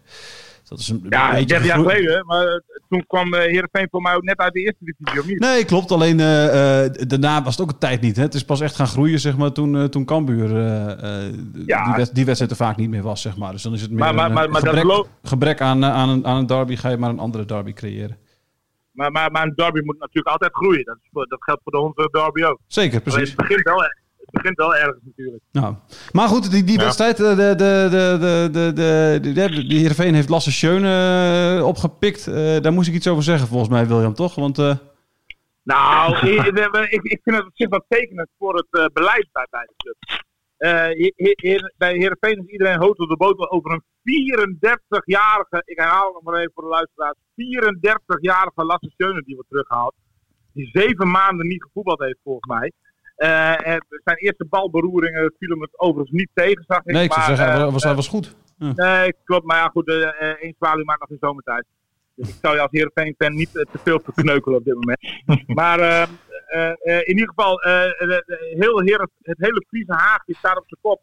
Dat 0.69 0.79
is 0.79 0.89
een 0.89 1.07
Ja, 1.09 1.31
beetje 1.31 1.47
30 1.47 1.67
jaar 1.67 1.79
geleden. 1.79 2.27
Maar 2.27 2.47
eh, 2.47 2.61
toen 2.89 3.07
kwam 3.07 3.35
eh, 3.35 3.41
Heerenveen 3.41 3.89
voor 3.91 4.03
mij 4.03 4.15
ook 4.15 4.23
net 4.23 4.39
uit 4.39 4.53
de 4.53 4.61
eerste 4.61 4.85
divisie, 4.85 5.21
of 5.21 5.27
niet? 5.27 5.39
Nee, 5.39 5.65
klopt. 5.65 5.91
Alleen 5.93 6.21
eh, 6.21 7.07
daarna 7.09 7.43
was 7.43 7.57
het 7.57 7.61
ook 7.67 7.73
een 7.73 7.79
tijd 7.79 8.01
niet. 8.01 8.17
Hè? 8.17 8.23
Het 8.23 8.35
is 8.35 8.45
pas 8.45 8.61
echt 8.61 8.75
gaan 8.75 8.87
groeien, 8.87 9.21
zeg 9.21 9.37
maar, 9.37 9.53
toen, 9.53 9.77
eh, 9.77 9.85
toen 9.85 10.05
Cambuur 10.05 10.57
eh, 10.57 11.33
Ja. 11.67 11.85
die, 11.85 11.95
wed- 11.97 12.15
die 12.15 12.25
wedstrijd 12.25 12.51
er 12.51 12.57
vaak 12.57 12.77
niet 12.77 12.91
meer 12.91 13.03
was, 13.03 13.21
zeg 13.23 13.37
maar. 13.37 13.53
Dus 13.53 13.63
dan 13.63 13.73
is 13.73 13.81
het 13.81 13.91
meer 13.91 13.99
Maar- 13.99 14.15
maar- 14.15 14.27
een, 14.27 14.51
maar- 14.51 14.61
gebrek, 14.63 15.07
gebrek 15.23 15.61
aan, 15.61 15.85
aan, 15.85 16.09
een, 16.09 16.27
aan 16.27 16.37
een 16.37 16.47
derby. 16.47 16.77
Ga 16.77 16.89
je 16.89 16.97
maar 16.97 17.11
een 17.11 17.19
andere 17.19 17.45
derby 17.45 17.73
creëren. 17.73 18.17
Maar, 18.93 19.13
maar, 19.13 19.31
maar 19.31 19.43
een 19.43 19.53
derby 19.57 19.81
moet 19.85 19.99
natuurlijk 19.99 20.29
altijd 20.29 20.55
groeien. 20.55 20.85
Dat, 20.85 20.97
is 21.03 21.09
voor- 21.13 21.27
dat 21.29 21.43
geldt 21.45 21.61
voor 21.63 21.73
de 21.73 21.79
Hondsrug 21.79 22.11
derby 22.11 22.43
ook. 22.45 22.59
Zeker, 22.67 22.91
Alleen 23.01 23.03
precies. 23.03 23.29
het 23.29 23.37
begint 23.37 23.63
wel, 23.63 23.77
het 23.83 23.97
begint 24.31 24.57
wel 24.57 24.75
ergens 24.77 24.99
natuurlijk. 25.05 25.43
Nou. 25.53 25.75
Maar 26.13 26.29
goed, 26.29 26.51
die, 26.51 26.65
die 26.65 26.79
Ja. 26.79 26.85
wedstrijd, 26.85 27.21
eh, 27.21 27.29
de, 27.29 27.35
de, 27.37 27.55
de, 27.55 28.17
de, 28.21 28.49
de, 28.53 28.73
de, 28.73 29.21
de, 29.21 29.33
de, 29.51 29.67
de 29.67 29.75
Heerenveen 29.75 30.15
heeft 30.15 30.29
Lasse 30.29 30.53
Schöne 30.53 31.57
eh, 31.59 31.67
opgepikt. 31.67 32.27
Eh, 32.27 32.61
daar 32.61 32.73
moest 32.73 32.89
ik 32.89 32.95
iets 32.95 33.09
over 33.09 33.23
zeggen, 33.23 33.49
volgens 33.49 33.71
mij, 33.71 33.87
William, 33.87 34.15
toch? 34.15 34.35
Want 34.35 34.59
eh, 34.59 34.77
Nou, 35.63 36.17
ik, 36.29 36.47
ik, 36.91 37.03
ik 37.03 37.21
vind 37.23 37.37
het 37.37 37.45
op 37.47 37.51
zich 37.55 37.69
wel 37.69 37.85
tekenend 37.89 38.29
voor 38.39 38.55
het 38.57 38.93
beleid 38.93 39.29
bij 39.33 39.47
beide 39.51 39.73
clubs. 39.77 40.25
Eh, 40.57 40.73
he- 40.73 41.13
he- 41.17 41.33
heer- 41.49 41.73
bij 41.77 41.93
Heerenveen 41.97 42.39
is 42.39 42.47
iedereen 42.53 42.79
hoog 42.79 42.97
op 42.97 43.09
de 43.09 43.17
boot 43.17 43.51
over 43.51 43.71
een 43.73 43.83
34-jarige, 44.03 45.63
ik 45.65 45.79
herhaal 45.79 46.05
het 46.05 46.15
nog 46.15 46.23
maar 46.23 46.41
even 46.41 46.53
voor 46.55 46.63
de 46.63 46.69
luisteraars, 46.69 47.17
34-jarige 47.35 48.65
Lasse 48.65 48.91
Schöne 48.97 49.23
die 49.23 49.35
wordt 49.35 49.51
teruggehaald. 49.51 49.95
Die 50.53 50.71
zeven 50.73 51.11
maanden 51.11 51.47
niet 51.47 51.63
gevoetbald 51.63 52.01
heeft 52.01 52.19
volgens 52.23 52.47
mij. 52.47 52.73
Eh, 53.17 53.77
zijn 54.05 54.17
eerste 54.17 54.45
balberoeringen 54.45 55.35
vielen 55.39 55.59
me 55.59 55.69
overigens 55.73 56.11
niet 56.11 56.31
tegen, 56.35 56.65
zag 56.67 56.79
ik. 56.79 56.93
nee, 56.93 57.05
ik 57.05 57.13
zou 57.13 57.27
maar, 57.27 57.37
zeggen, 57.37 57.55
hij 57.57 57.67
eh, 57.67 57.73
was, 57.73 57.83
hij 57.83 57.95
was 57.95 58.09
goed. 58.09 58.37
Ja. 58.59 58.73
Nee, 58.75 59.15
klopt. 59.25 59.45
Maar 59.47 59.57
ja, 59.57 59.69
goed, 59.69 59.89
eh, 59.89 60.29
één 60.43 60.55
zwaluw 60.59 60.85
maakt 60.85 61.01
nog 61.01 61.11
in 61.11 61.17
zomertijd. 61.21 61.65
Dus 62.15 62.29
ik 62.29 62.35
zou 62.43 62.55
je 62.55 62.61
als 62.61 62.71
Heerenveen-fan 62.71 63.35
niet 63.35 63.53
te 63.53 63.79
veel 63.85 64.01
verkneukelen 64.05 64.59
op 64.59 64.65
dit 64.65 64.75
moment. 64.75 64.99
maar 65.61 66.09
in 66.83 67.09
ieder 67.09 67.29
geval, 67.29 67.57
de- 67.57 68.23
de- 68.27 68.55
heel 68.59 68.81
Heeren, 68.81 69.11
het 69.23 69.39
hele 69.39 69.65
Friese 69.69 69.93
haagje 69.93 70.35
staat 70.35 70.57
op 70.57 70.65
zijn 70.67 70.81
kop. 70.81 71.01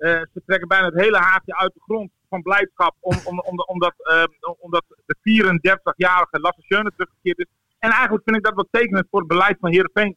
Eh, 0.00 0.20
ze 0.32 0.42
trekken 0.46 0.68
bijna 0.68 0.86
het 0.86 1.00
hele 1.00 1.16
haagje 1.16 1.56
uit 1.56 1.74
de 1.74 1.80
grond 1.80 2.10
van 2.28 2.42
blijdschap. 2.42 2.94
Om, 3.00 3.16
om, 3.24 3.40
om, 3.40 3.60
omdat, 3.60 3.94
eh, 3.96 4.22
omdat 4.58 4.84
de 5.06 5.16
34-jarige 5.22 6.40
Lasse 6.40 6.60
Schöne 6.62 6.90
teruggekeerd 6.96 7.38
is. 7.38 7.46
En 7.78 7.90
eigenlijk 7.90 8.24
vind 8.24 8.36
ik 8.36 8.42
dat 8.44 8.54
wel 8.54 8.68
tekenend 8.70 9.06
voor 9.10 9.18
het 9.18 9.28
beleid 9.28 9.56
van 9.60 9.70
Heerenveen 9.70 10.16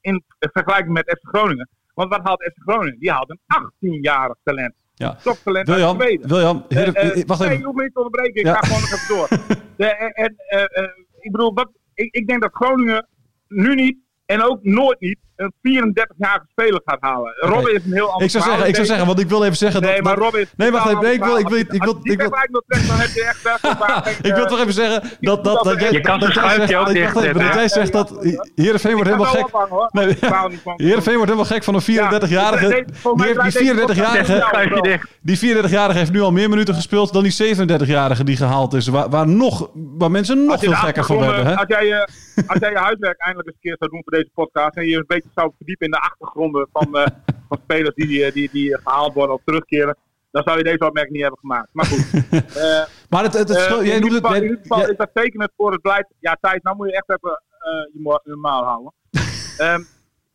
in 0.00 0.24
vergelijking 0.38 0.92
met 0.92 1.10
FC 1.10 1.28
Groningen. 1.28 1.68
Want 1.94 2.10
wat 2.10 2.20
haalt 2.22 2.42
FC 2.42 2.62
Groningen? 2.62 2.98
Die 2.98 3.10
haalt 3.10 3.30
een 3.30 3.40
18-jarig 3.46 4.36
talent. 4.42 4.74
Ja. 4.94 5.14
Toptalent 5.14 5.68
uit 5.70 5.90
Zweden. 6.00 6.28
William 6.28 6.64
Eh, 6.68 6.76
eh, 6.82 7.18
eh, 7.18 7.26
wacht 7.26 7.40
nee, 7.40 7.48
even. 7.48 7.58
je 7.58 7.64
hoeft 7.64 7.76
me 7.76 7.82
niet 7.82 7.94
te 7.94 8.02
onderbreken. 8.02 8.40
Ik 8.40 8.46
Ja. 8.46 8.54
ga 8.54 8.60
gewoon 8.60 8.80
nog 8.80 8.92
even 8.92 9.16
door. 9.16 9.28
De, 9.76 9.86
en, 9.86 10.10
en, 10.12 10.34
eh, 10.48 10.82
eh, 10.82 10.90
ik 11.20 11.30
bedoel, 11.32 11.54
wat, 11.54 11.70
ik, 11.94 12.14
ik 12.14 12.26
denk 12.26 12.42
dat 12.42 12.50
Groningen 12.54 13.08
nu 13.48 13.74
niet 13.74 13.96
en 14.26 14.42
ook 14.42 14.62
nooit 14.62 15.00
niet 15.00 15.18
een 15.40 15.52
34-jarige 15.88 16.46
speler 16.50 16.80
gaat 16.84 17.00
halen. 17.00 17.32
Robin 17.40 17.74
is 17.74 17.84
een 17.84 17.92
heel 17.92 18.10
ander 18.10 18.24
Ik 18.24 18.30
zou, 18.30 18.44
zeggen, 18.44 18.68
ik 18.68 18.74
zou 18.74 18.86
zeggen, 18.86 19.06
want 19.06 19.20
ik 19.20 19.28
wil 19.28 19.44
even 19.44 19.56
zeggen 19.56 19.82
dat... 19.82 19.90
Nee, 19.90 20.02
maar 20.02 20.14
dat- 20.16 20.24
Robin 20.24 20.40
is 20.40 20.48
Nee, 20.56 20.70
wacht 20.70 20.86
even. 20.88 21.02
Nee, 21.02 21.12
ik 21.12 21.24
wil, 21.24 21.38
ik 21.38 21.48
wil, 21.48 21.58
ik 21.58 21.68
wil, 21.68 21.90
ik 21.90 22.02
die 22.02 22.16
wil, 22.16 22.30
dan 22.68 22.96
heb 22.98 23.08
je 23.10 23.24
echt... 23.24 23.44
eh, 23.44 24.12
ik 24.30 24.34
wil 24.34 24.44
eh, 24.44 24.48
toch 24.50 24.60
even 24.60 24.72
zeggen 24.72 25.02
dat, 25.20 25.44
dat, 25.44 25.64
dat, 25.64 25.80
jij, 25.80 25.92
Je 25.92 26.00
kan 26.00 26.18
jij 26.18 26.30
schuifje 26.30 26.66
zegt, 26.66 27.16
ook 27.18 27.34
dat 27.34 27.54
jij 27.54 27.68
zegt 27.68 27.92
dat 27.92 28.10
Heerenveen 28.54 28.92
wordt 28.94 29.10
helemaal 29.10 29.32
gek. 29.32 29.46
Heerenveen 30.76 31.14
wordt 31.16 31.30
helemaal 31.30 31.44
gek 31.44 31.64
van 31.64 31.74
een 31.74 31.82
34-jarige. 31.82 32.28
Ja, 32.64 32.68
nee, 32.68 32.84
volgens 32.92 33.24
mij 33.24 33.32
Die, 33.32 33.42
die 33.42 33.52
draait 33.52 33.76
deze 33.76 33.80
podcast 33.80 33.96
34-jarige 33.96 34.34
echt 34.34 34.46
Schuif 34.48 34.64
je 34.68 34.74
wel. 34.74 34.82
dicht. 34.82 35.06
die 35.20 35.38
34-jarige 35.56 35.98
heeft 35.98 36.12
nu 36.12 36.20
al 36.20 36.32
meer 36.32 36.48
minuten 36.48 36.74
gespeeld 36.74 37.12
dan 37.12 37.22
die 37.22 37.56
37-jarige 37.56 38.24
die 38.24 38.36
gehaald 38.36 38.74
is. 38.74 38.86
Waar, 38.88 39.08
waar, 39.08 39.28
nog, 39.28 39.70
waar 39.74 40.10
mensen 40.10 40.44
nog 40.44 40.58
veel 40.60 40.72
gekker 40.72 41.04
van 41.04 41.16
achtergronden- 41.16 41.28
werden. 41.34 41.46
Hè? 41.52 41.58
Als 41.58 41.68
jij, 41.68 41.86
je, 41.86 42.08
als 42.46 42.58
jij 42.58 42.70
je 42.70 42.78
huiswerk 42.78 43.18
eindelijk 43.20 43.48
eens 43.48 43.56
een 43.56 43.68
keer 43.70 43.76
zou 43.78 43.90
doen 43.90 44.00
voor 44.04 44.12
deze 44.18 44.30
podcast 44.34 44.76
en 44.76 44.86
je 44.86 44.96
een 44.96 45.04
beetje 45.06 45.28
zou 45.34 45.52
verdiepen 45.56 45.86
in 45.86 45.92
de 45.92 45.98
achtergronden 46.00 46.68
van, 46.72 46.96
eh, 46.96 47.06
van 47.48 47.58
spelers 47.62 47.94
die, 47.94 48.24
eh, 48.24 48.32
die, 48.32 48.48
die 48.52 48.78
gehaald 48.78 49.14
worden 49.14 49.34
of 49.34 49.42
terugkeren, 49.44 49.96
dan 50.30 50.42
zou 50.42 50.58
je 50.58 50.64
deze 50.64 50.86
opmerking 50.86 51.12
niet 51.14 51.22
hebben 51.22 51.40
gemaakt. 51.40 51.68
Maar 51.72 51.84
goed. 51.86 52.12
eh, 52.56 52.84
Maar 53.08 53.22
het, 53.22 53.32
het, 53.32 53.48
het 53.48 53.56
eh, 53.56 53.62
schil- 53.62 53.80
in 53.80 53.86
jij 53.86 53.94
ieder 53.94 54.10
geval, 54.12 54.34
in 54.34 54.42
ieder 54.42 54.58
geval 54.62 54.88
is 54.90 54.96
dat 54.96 55.10
tekenend 55.12 55.52
voor 55.56 55.72
het 55.72 55.82
beleid. 55.82 56.12
Ja, 56.18 56.36
tijd, 56.40 56.62
nou 56.62 56.76
moet 56.76 56.86
je 56.88 56.94
echt 56.94 57.10
even 57.10 57.42
eh, 57.58 57.92
je 57.92 58.00
mo- 58.00 58.20
je 58.24 58.36
maal 58.36 58.64
houden. 58.64 58.92
Ehm, 59.58 59.82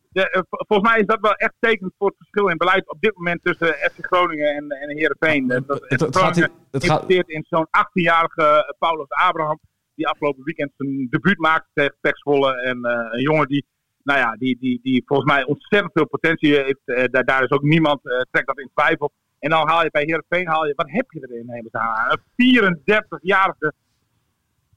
de, 0.08 0.30
eh, 0.30 0.42
vol- 0.48 0.64
volgens 0.68 0.90
mij 0.90 1.00
is 1.00 1.06
dat 1.06 1.20
wel 1.20 1.32
echt 1.34 1.52
tekenend 1.58 1.94
voor 1.98 2.08
het 2.08 2.16
verschil 2.16 2.48
in 2.48 2.56
beleid 2.56 2.88
op 2.90 3.00
dit 3.00 3.16
moment 3.16 3.40
tussen 3.42 3.66
FC 3.66 3.96
Groningen 4.06 4.54
en, 4.54 4.68
en 4.70 4.96
Heerenveen. 4.96 5.50
Eh, 5.50 5.60
dat 5.66 5.84
het- 5.88 6.00
gaat 6.00 6.12
hier- 6.12 6.44
Groningen 6.44 6.50
het 6.70 6.84
gaat- 6.84 7.00
investeert 7.00 7.28
in 7.28 7.44
zo'n 7.48 7.66
18-jarige 7.70 8.74
Paulus 8.78 9.08
Abraham. 9.08 9.60
Die 9.94 10.08
afgelopen 10.08 10.44
weekend 10.44 10.72
zijn 10.76 11.06
debuut 11.10 11.38
maakte 11.38 11.68
tegen 11.74 11.96
Pek 12.00 12.18
Zwolle. 12.18 12.60
En 12.62 12.84
eh, 12.84 12.92
een 13.10 13.20
jongen 13.22 13.46
die, 13.48 13.66
nou 14.06 14.18
ja, 14.18 14.36
die, 14.38 14.56
die, 14.60 14.80
die 14.82 15.02
volgens 15.06 15.32
mij 15.32 15.44
ontzettend 15.44 15.92
veel 15.92 16.06
potentie 16.08 16.54
heeft. 16.54 16.80
Eh, 16.84 17.04
daar, 17.10 17.24
daar 17.24 17.42
is 17.42 17.50
ook 17.50 17.62
niemand, 17.62 18.06
eh, 18.06 18.20
trekt 18.30 18.46
dat 18.46 18.58
in 18.58 18.70
twijfel. 18.74 19.12
En 19.38 19.50
dan 19.50 19.68
haal 19.68 19.82
je 19.82 19.90
bij 19.90 20.02
Heerenveen, 20.02 20.48
haal 20.48 20.66
je, 20.66 20.72
wat 20.76 20.90
heb 20.90 21.10
je 21.10 21.28
erin? 21.28 21.50
Een 21.50 22.20
34-jarige 22.36 23.72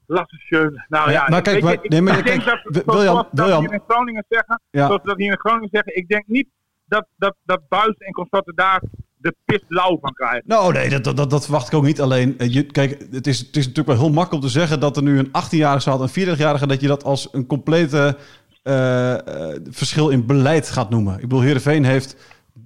Lasse 0.05 0.35
Schöne. 0.37 0.85
Nou 0.87 1.11
ja, 1.11 1.27
maar 1.27 1.41
kijk, 1.41 1.63
je, 1.63 1.71
ik, 1.71 1.89
nee, 1.89 2.01
maar 2.01 2.17
ik 2.17 2.23
kijk, 2.23 2.43
denk 2.43 2.63
dat, 2.63 2.83
zoals 2.83 2.97
William, 2.97 3.27
William. 3.31 3.59
hier 3.59 3.73
in 3.73 3.83
Groningen 3.87 4.25
zeggen, 4.29 4.61
Ja. 4.71 4.85
zoals 4.85 5.03
dat 5.03 5.17
hier 5.17 5.31
in 5.31 5.39
Groningen 5.39 5.69
zeggen, 5.71 5.95
ik 5.95 6.07
denk 6.07 6.27
niet 6.27 6.47
dat, 6.85 7.05
dat, 7.17 7.35
dat 7.43 7.61
Buis 7.69 7.95
en 7.97 8.11
consorten 8.11 8.55
daar 8.55 8.81
de 9.21 9.35
pis 9.45 9.63
lauw 9.67 9.97
van 10.01 10.13
krijgen. 10.13 10.43
Nou, 10.45 10.73
nee, 10.73 10.89
dat, 10.99 11.17
dat, 11.17 11.29
dat 11.29 11.43
verwacht 11.43 11.67
ik 11.67 11.73
ook 11.73 11.83
niet. 11.83 12.01
Alleen, 12.01 12.37
eh, 12.37 12.53
je, 12.53 12.63
kijk, 12.63 13.05
het 13.11 13.27
is, 13.27 13.39
het 13.39 13.55
is 13.55 13.67
natuurlijk 13.67 13.87
wel 13.87 14.05
heel 14.05 14.13
makkelijk 14.13 14.43
om 14.43 14.49
te 14.49 14.59
zeggen 14.59 14.79
dat 14.79 14.97
er 14.97 15.03
nu 15.03 15.19
een 15.19 15.27
18-jarige 15.27 15.89
had 15.89 15.99
en 15.99 16.09
een 16.21 16.35
40-jarige, 16.35 16.67
dat 16.67 16.81
je 16.81 16.87
dat 16.87 17.03
als 17.03 17.27
een 17.31 17.45
complete 17.45 18.17
eh, 18.63 19.13
eh, 19.13 19.59
verschil 19.69 20.09
in 20.09 20.25
beleid 20.25 20.69
gaat 20.69 20.89
noemen. 20.89 21.13
Ik 21.15 21.21
bedoel, 21.21 21.41
Heerenveen 21.41 21.85
heeft 21.85 22.15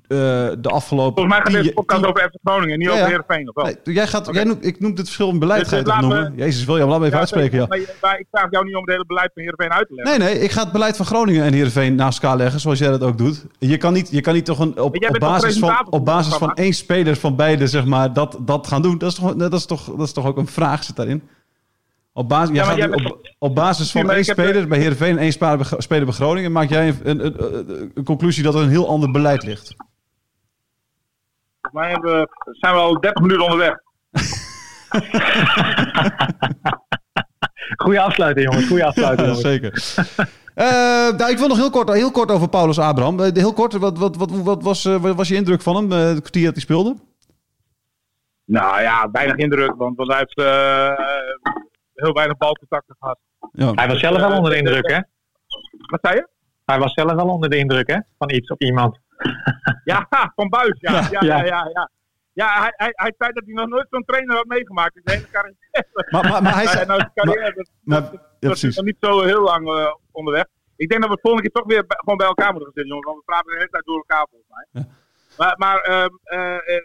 eh, 0.07 0.17
de 0.59 0.69
afgelopen... 0.69 1.13
Volgens 1.23 1.35
mij 1.35 1.53
gaat 1.53 1.63
deze 1.63 1.73
podcast 1.73 2.01
tien- 2.01 2.09
over 2.09 2.21
FC 2.29 2.35
Groningen, 2.43 2.77
niet 2.79 2.87
Ja, 2.87 2.93
over. 2.93 3.05
Heerenveen, 3.05 3.49
of 3.49 3.55
wel? 3.55 3.65
Nee, 3.65 3.95
jij 3.95 4.07
gaat, 4.07 4.29
jij 4.31 4.43
noemt, 4.43 4.65
ik 4.65 4.79
noem 4.79 4.89
het 4.91 4.99
verschil 4.99 5.29
in 5.29 5.39
beleid, 5.39 5.59
Dus, 5.59 5.69
ga 5.69 5.95
je 5.95 6.01
noemen? 6.01 6.31
we- 6.35 6.37
Jezus, 6.43 6.65
William, 6.65 6.89
laat 6.89 6.99
me 6.99 7.03
even 7.05 7.13
Ja, 7.15 7.19
uitspreken, 7.19 7.57
ja. 7.59 7.65
Maar, 7.67 7.79
maar 8.01 8.19
ik 8.19 8.25
vraag 8.31 8.47
jou 8.51 8.65
niet 8.65 8.75
om 8.75 8.81
het 8.81 8.89
hele 8.91 9.05
beleid 9.05 9.31
van 9.33 9.41
Heerenveen 9.43 9.71
uit 9.71 9.87
te 9.87 9.93
leggen. 9.93 10.19
Nee, 10.19 10.29
nee, 10.33 10.39
ik 10.43 10.51
ga 10.51 10.63
het 10.63 10.71
beleid 10.71 10.95
van 10.97 11.05
Groningen 11.05 11.43
en 11.43 11.53
Heerenveen 11.53 11.95
naast 11.95 12.23
elkaar 12.23 12.37
leggen, 12.37 12.59
zoals 12.59 12.79
jij 12.79 12.89
dat 12.89 13.01
ook 13.03 13.17
doet. 13.17 13.45
Je 13.59 13.77
kan 13.77 13.93
niet, 13.93 14.11
je 14.11 14.21
kan 14.21 14.33
niet 14.33 14.45
toch 14.45 14.59
een, 14.59 14.79
op, 14.79 14.95
op 15.09 15.19
basis, 15.19 15.57
van, 15.59 15.85
op 15.85 15.93
het 15.93 16.03
basis 16.03 16.33
van 16.33 16.53
één 16.53 16.73
speler 16.73 17.15
van 17.15 17.35
beide, 17.35 17.67
zeg 17.67 17.85
maar, 17.85 18.13
dat, 18.13 18.37
dat 18.41 18.67
gaan 18.67 18.81
doen. 18.81 18.97
Dat 18.97 19.09
is 19.09 19.15
toch, 19.15 19.35
dat 19.35 19.53
is 19.53 19.65
toch, 19.65 19.85
dat 19.85 20.05
is 20.07 20.13
toch 20.13 20.25
ook 20.25 20.37
een 20.37 20.47
vraag, 20.47 20.83
zit 20.83 20.95
daarin? 20.95 21.23
Op 22.13 22.29
basis, 22.29 22.55
jij 22.55 22.65
maar 22.65 22.65
gaat 22.65 22.77
jij 22.77 22.87
nu 22.87 22.95
bent 22.95 23.11
op, 23.11 23.27
op 23.37 23.55
basis 23.55 23.91
van 23.91 24.11
één 24.11 24.23
speler 24.25 24.53
de- 24.61 24.67
bij 24.67 24.77
Heerenveen 24.79 25.17
en 25.17 25.17
één 25.17 25.31
speler 25.77 26.05
bij, 26.05 26.13
Groningen, 26.13 26.51
maak 26.51 26.69
jij 26.69 26.87
een, 27.03 27.25
een, 27.25 27.43
een, 27.69 27.91
een 27.95 28.03
conclusie 28.03 28.43
dat 28.43 28.55
er 28.55 28.61
een 28.61 28.69
heel 28.69 28.87
ander 28.87 29.11
beleid 29.11 29.43
ligt. 29.43 29.75
Mij 31.71 31.89
hebben 31.91 32.19
we- 32.19 32.27
zijn 32.59 32.73
we 32.73 32.79
al 32.79 32.99
30 32.99 33.21
minuten 33.21 33.43
onderweg. 33.43 33.75
Goeie 37.77 37.99
afsluiting, 38.01 38.45
jongens. 38.49 38.67
Goeie 38.67 38.85
afsluiting, 38.85 39.27
Ja, 39.27 39.33
zeker. 39.33 39.95
Eh, 40.53 40.65
nou, 41.17 41.31
ik 41.31 41.37
wil 41.37 41.47
nog 41.47 41.57
heel 41.57 41.69
kort, 41.69 41.89
heel 41.93 42.11
kort 42.11 42.31
over 42.31 42.49
Paulus 42.49 42.79
Abraham. 42.79 43.19
Eh, 43.19 43.33
heel 43.33 43.53
kort, 43.53 43.73
wat, 43.73 43.97
wat, 43.97 44.15
wat, 44.17 44.31
wat, 44.31 44.63
was, 44.63 44.85
eh, 44.85 44.95
wat 45.01 45.15
was 45.15 45.27
je 45.27 45.35
indruk 45.35 45.61
van 45.61 45.75
hem, 45.75 45.91
eh, 45.91 45.97
het 45.97 46.19
kwartier 46.19 46.43
dat 46.43 46.53
hij 46.53 46.61
speelde? 46.61 46.95
Nou 48.45 48.81
ja, 48.81 49.09
weinig 49.11 49.35
indruk, 49.35 49.73
want, 49.77 49.97
want 49.97 50.09
hij 50.09 50.17
heeft 50.17 50.37
eh, 50.37 51.05
heel 51.93 52.13
weinig 52.13 52.37
balcontacten 52.37 52.95
gehad. 52.99 53.19
Ja. 53.51 53.71
Hij 53.73 53.87
was 53.87 53.99
zelf 53.99 54.17
wel 54.17 54.37
onder 54.37 54.51
de 54.51 54.57
indruk, 54.57 54.89
hè? 54.91 54.99
Wat 55.89 55.99
zei 56.01 56.15
je? 56.15 56.27
Hij 56.65 56.79
was 56.79 56.93
zelf 56.93 57.11
wel 57.13 57.27
onder 57.29 57.49
de 57.49 57.57
indruk, 57.57 57.87
hè? 57.89 57.97
Van 58.17 58.29
iets 58.31 58.49
of 58.49 58.59
iemand. 58.59 58.99
Ja, 59.83 60.07
van 60.35 60.49
Buis. 60.49 60.77
Ja, 60.79 60.91
ja, 60.91 61.07
Ja. 61.11 61.19
ja, 61.21 61.43
ja. 61.45 61.69
ja, 61.73 61.89
ja. 62.33 62.61
hij, 62.61 62.73
hij, 62.75 62.89
hij 62.91 63.13
zei 63.17 63.31
dat 63.31 63.43
hij 63.45 63.53
nog 63.53 63.67
nooit 63.67 63.87
zo'n 63.89 64.03
trainer 64.03 64.35
had 64.35 64.45
meegemaakt 64.45 64.95
in 64.95 65.01
zijn 65.05 65.17
hele 65.17 65.29
carrière. 65.31 65.57
Maar, 66.09 66.29
maar, 66.29 66.41
maar 66.43 66.53
hij 66.55 66.67
zei... 66.67 66.85
Nou, 66.85 66.99
zijn 66.99 67.11
carrière 67.13 67.53
dat, 67.53 67.69
maar- 67.83 68.01
dat, 68.01 68.11
ja, 68.39 68.47
dat 68.49 68.63
is 68.63 68.75
nog 68.75 68.85
niet 68.85 68.97
zo 68.99 69.21
heel 69.21 69.41
lang 69.41 69.67
eh, 69.67 69.93
onderweg. 70.11 70.45
Ik 70.75 70.89
denk 70.89 71.01
dat 71.01 71.09
we 71.09 71.15
het 71.15 71.25
volgende 71.25 71.49
keer 71.49 71.61
toch 71.61 71.71
weer 71.71 71.85
bij- 71.87 71.97
gewoon 71.99 72.17
bij 72.17 72.27
elkaar 72.27 72.51
moeten 72.53 72.65
gaan 72.65 72.73
zitten, 72.75 72.91
jongens. 72.93 73.07
Want 73.07 73.17
we 73.17 73.31
praten 73.31 73.51
de 73.51 73.57
hele 73.57 73.69
tijd 73.69 73.85
door 73.85 73.95
elkaar 73.97 74.27
volgens 74.29 74.49
mij. 74.55 74.65
Ja. 74.81 74.87
Maar, 75.37 75.55
maar 75.57 75.77
ehm, 75.81 76.09
eh, 76.23 76.55
eh, 76.75 76.81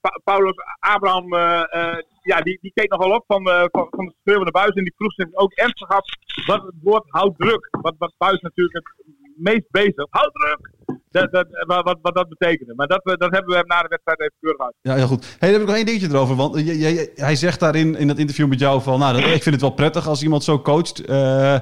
Pa- 0.00 0.20
Paulus 0.24 0.54
Abraham, 0.80 1.32
eh, 1.34 1.60
eh, 1.70 1.98
ja, 2.22 2.40
die, 2.40 2.58
die 2.60 2.70
keek 2.74 2.90
nogal 2.90 3.10
op 3.14 3.24
van, 3.26 3.46
eh, 3.50 3.64
van, 3.70 3.86
van 3.90 4.04
de 4.04 4.14
schreeuwende 4.22 4.50
buis. 4.50 4.70
En 4.74 4.84
die 4.84 4.94
vroeg 4.96 5.12
zich 5.12 5.26
ook 5.32 5.52
ernstig 5.52 5.88
af 5.88 6.00
wat 6.46 6.62
het 6.62 6.74
woord 6.82 7.04
houd 7.08 7.34
druk, 7.38 7.68
wat, 7.70 7.94
wat 7.98 8.14
buis 8.18 8.40
natuurlijk 8.40 8.74
het 8.74 9.06
meest 9.36 9.70
bezig. 9.70 10.06
Houd 10.10 10.30
druk! 10.32 10.70
Dat, 11.10 11.32
dat, 11.32 11.46
wat, 11.66 11.98
wat, 12.02 12.14
dat 12.14 12.28
betekende. 12.28 12.74
Maar 12.74 12.86
dat, 12.86 13.00
dat 13.04 13.32
hebben 13.32 13.56
we 13.56 13.64
na 13.66 13.82
de 13.82 13.88
wedstrijd 13.88 14.20
even 14.20 14.32
keurig 14.40 14.60
uit. 14.60 14.74
Ja, 14.80 14.94
heel 14.94 15.06
goed. 15.06 15.36
Hey, 15.38 15.38
dan 15.38 15.50
heb 15.50 15.60
ik 15.60 15.66
nog 15.66 15.76
één 15.76 15.86
dingetje 15.86 16.08
erover. 16.08 16.36
Want 16.36 16.58
je- 16.66 16.78
je- 16.78 17.12
hij 17.14 17.36
zegt 17.36 17.60
daarin, 17.60 17.96
in 17.96 18.06
dat 18.08 18.18
interview 18.18 18.48
met 18.48 18.58
jou, 18.58 18.82
van... 18.82 18.98
Nou, 18.98 19.12
dat- 19.12 19.22
ik 19.30 19.42
vind 19.42 19.44
het 19.54 19.60
wel 19.60 19.70
prettig 19.74 20.06
als 20.08 20.22
iemand 20.22 20.44
zo 20.44 20.60
coacht. 20.60 21.04
Eh, 21.04 21.54
eh, 21.54 21.60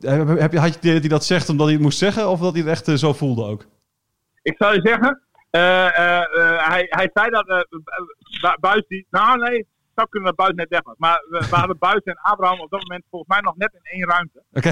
heb, 0.00 0.38
heb 0.38 0.52
je, 0.52 0.58
had 0.58 0.68
je 0.68 0.74
het 0.74 0.84
idee 0.84 0.92
dat 0.92 1.00
hij 1.00 1.08
dat 1.08 1.24
zegt 1.24 1.48
omdat 1.48 1.66
hij 1.66 1.74
het 1.74 1.84
moest 1.84 1.98
zeggen? 1.98 2.28
Of 2.28 2.40
dat 2.40 2.52
hij 2.52 2.60
het 2.60 2.70
echt 2.70 2.88
eh, 2.88 2.94
zo 2.94 3.12
voelde 3.12 3.44
ook? 3.44 3.66
Ik 4.42 4.54
zou 4.58 4.74
je 4.74 4.80
zeggen, 4.80 5.08
eh, 5.08 5.12
eh, 5.12 5.18
eh, 5.18 5.23
hij, 5.58 6.86
hij 6.88 7.10
zei 7.14 7.30
dat 7.30 7.48
eh, 7.48 7.60
Bu- 8.42 8.56
Buis 8.60 8.84
die, 8.88 9.06
nou 9.10 9.38
nee, 9.38 9.66
zou 9.94 10.08
kunnen 10.08 10.28
dat 10.34 10.46
Buis 10.46 10.54
net 10.54 10.68
weg 10.68 10.82
was. 10.82 10.94
Maar 10.98 11.24
we, 11.28 11.38
we 11.50 11.56
hadden 11.56 11.78
Buis 11.78 12.02
en 12.02 12.18
Abraham 12.22 12.60
op 12.60 12.70
dat 12.70 12.82
moment 12.82 13.04
volgens 13.10 13.30
mij 13.30 13.40
nog 13.40 13.56
net 13.56 13.72
in 13.74 13.90
één 13.92 14.08
ruimte. 14.08 14.42
Oké. 14.52 14.70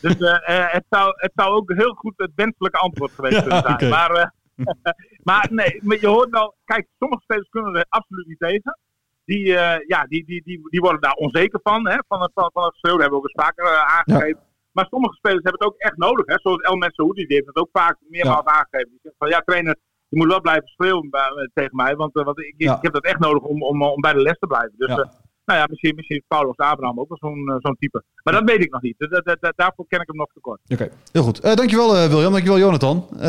Dus 0.00 0.18
eh, 0.20 0.58
eh, 0.58 0.72
het, 0.72 0.84
zou, 0.88 1.12
het 1.16 1.32
zou 1.34 1.50
ook 1.54 1.72
heel 1.72 1.94
goed 1.94 2.12
het 2.16 2.32
wenselijke 2.34 2.78
antwoord 2.78 3.12
geweest 3.12 3.34
Ja, 3.34 3.40
kunnen 3.42 3.60
zijn. 3.62 3.74
oké. 3.74 3.88
Maar, 3.88 4.10
eh, 4.10 4.26
maar 5.30 5.46
nee, 5.50 5.80
maar 5.82 6.00
je 6.00 6.06
hoort 6.06 6.30
wel, 6.30 6.54
kijk, 6.64 6.88
sommige 6.98 7.22
spelers 7.22 7.48
kunnen 7.48 7.74
er 7.74 7.86
absoluut 7.88 8.26
niet 8.26 8.38
tegen. 8.38 8.78
Die, 9.24 9.56
eh, 9.56 9.86
ja, 9.86 10.04
die, 10.04 10.24
die, 10.26 10.42
die, 10.44 10.60
die 10.70 10.80
worden 10.80 11.00
daar 11.00 11.12
onzeker 11.14 11.60
van, 11.62 11.88
hè, 11.88 11.96
van, 12.08 12.22
het, 12.22 12.30
van, 12.34 12.50
van 12.52 12.64
het 12.64 12.74
schreeuw. 12.74 12.92
Dat 12.92 13.00
hebben 13.02 13.20
we 13.20 13.24
ook 13.24 13.30
eens 13.34 13.44
vaker 13.46 13.64
eh, 13.64 13.96
aangegeven. 13.98 14.42
Maar 14.72 14.86
sommige 14.90 15.14
spelers 15.14 15.42
hebben 15.42 15.60
het 15.60 15.68
ook 15.68 15.78
echt 15.78 15.96
nodig. 15.96 16.26
Hè. 16.26 16.34
Zoals 16.38 16.60
El 16.60 16.76
Messoudi, 16.76 17.26
die 17.26 17.34
heeft 17.36 17.46
het 17.46 17.56
ook 17.56 17.68
vaak 17.72 17.96
meermaals 18.08 18.44
aangegeven. 18.44 18.90
Die 18.90 18.98
zegt 19.02 19.14
van, 19.18 19.28
ja 19.28 19.40
trainer, 19.40 19.76
je 20.10 20.16
moet 20.18 20.28
wel 20.28 20.40
blijven 20.40 20.64
bij- 21.10 21.20
eh, 21.20 21.48
tegen 21.54 21.76
mij. 21.76 21.94
Want, 21.96 22.16
eh, 22.16 22.24
want 22.24 22.38
ik, 22.38 22.54
Ja. 22.56 22.76
ik 22.76 22.82
heb 22.82 22.92
dat 22.92 23.04
echt 23.04 23.18
nodig 23.18 23.42
om, 23.42 23.62
om, 23.62 23.82
om 23.82 24.00
bij 24.00 24.12
de 24.12 24.20
les 24.22 24.38
te 24.38 24.46
blijven. 24.46 24.72
Dus 24.76 24.88
Ja. 24.88 24.96
eh, 24.96 25.08
nou 25.44 25.58
ja, 25.62 25.66
misschien, 25.68 25.94
misschien 25.94 26.16
is 26.16 26.22
Paulus 26.28 26.56
Abraham 26.56 27.00
ook 27.00 27.08
wel 27.08 27.18
zo'n 27.18 27.48
eh, 27.48 27.56
zo'n 27.58 27.76
type. 27.78 28.02
Maar 28.22 28.34
dat 28.34 28.44
weet 28.44 28.60
ik 28.64 28.70
nog 28.72 28.82
niet. 28.82 28.94
Dat- 28.98 29.52
daarvoor 29.56 29.84
ken 29.88 30.00
ik 30.00 30.06
hem 30.06 30.16
nog 30.16 30.32
tekort. 30.34 30.60
Oké, 30.68 30.88
heel 31.12 31.22
goed. 31.22 31.40
Eh, 31.40 31.54
dankjewel 31.54 31.96
eh, 31.96 32.06
William, 32.08 32.32
dankjewel 32.32 32.58
Jonathan. 32.58 33.06
Eh, 33.12 33.20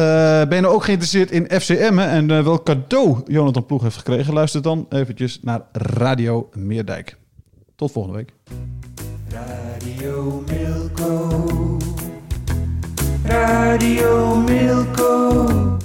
ben 0.47 0.55
je 0.55 0.61
nou 0.61 0.73
ook 0.73 0.83
geïnteresseerd 0.83 1.31
in 1.31 1.45
FCM 1.59 1.97
hè, 1.97 2.05
en 2.07 2.31
eh, 2.31 2.43
welk 2.43 2.65
cadeau 2.65 3.21
Jonathan 3.25 3.65
Ploeg 3.65 3.81
heeft 3.81 3.97
gekregen? 3.97 4.33
Luister 4.33 4.61
dan 4.61 4.85
eventjes 4.89 5.39
naar 5.41 5.61
Radio 5.71 6.49
Meerdijk. 6.53 7.17
Tot 7.75 7.91
volgende 7.91 8.17
week. 8.17 8.33
Radio 9.29 10.43
Milko. 10.47 11.27
Radio 13.25 14.35
Milko. 14.35 15.77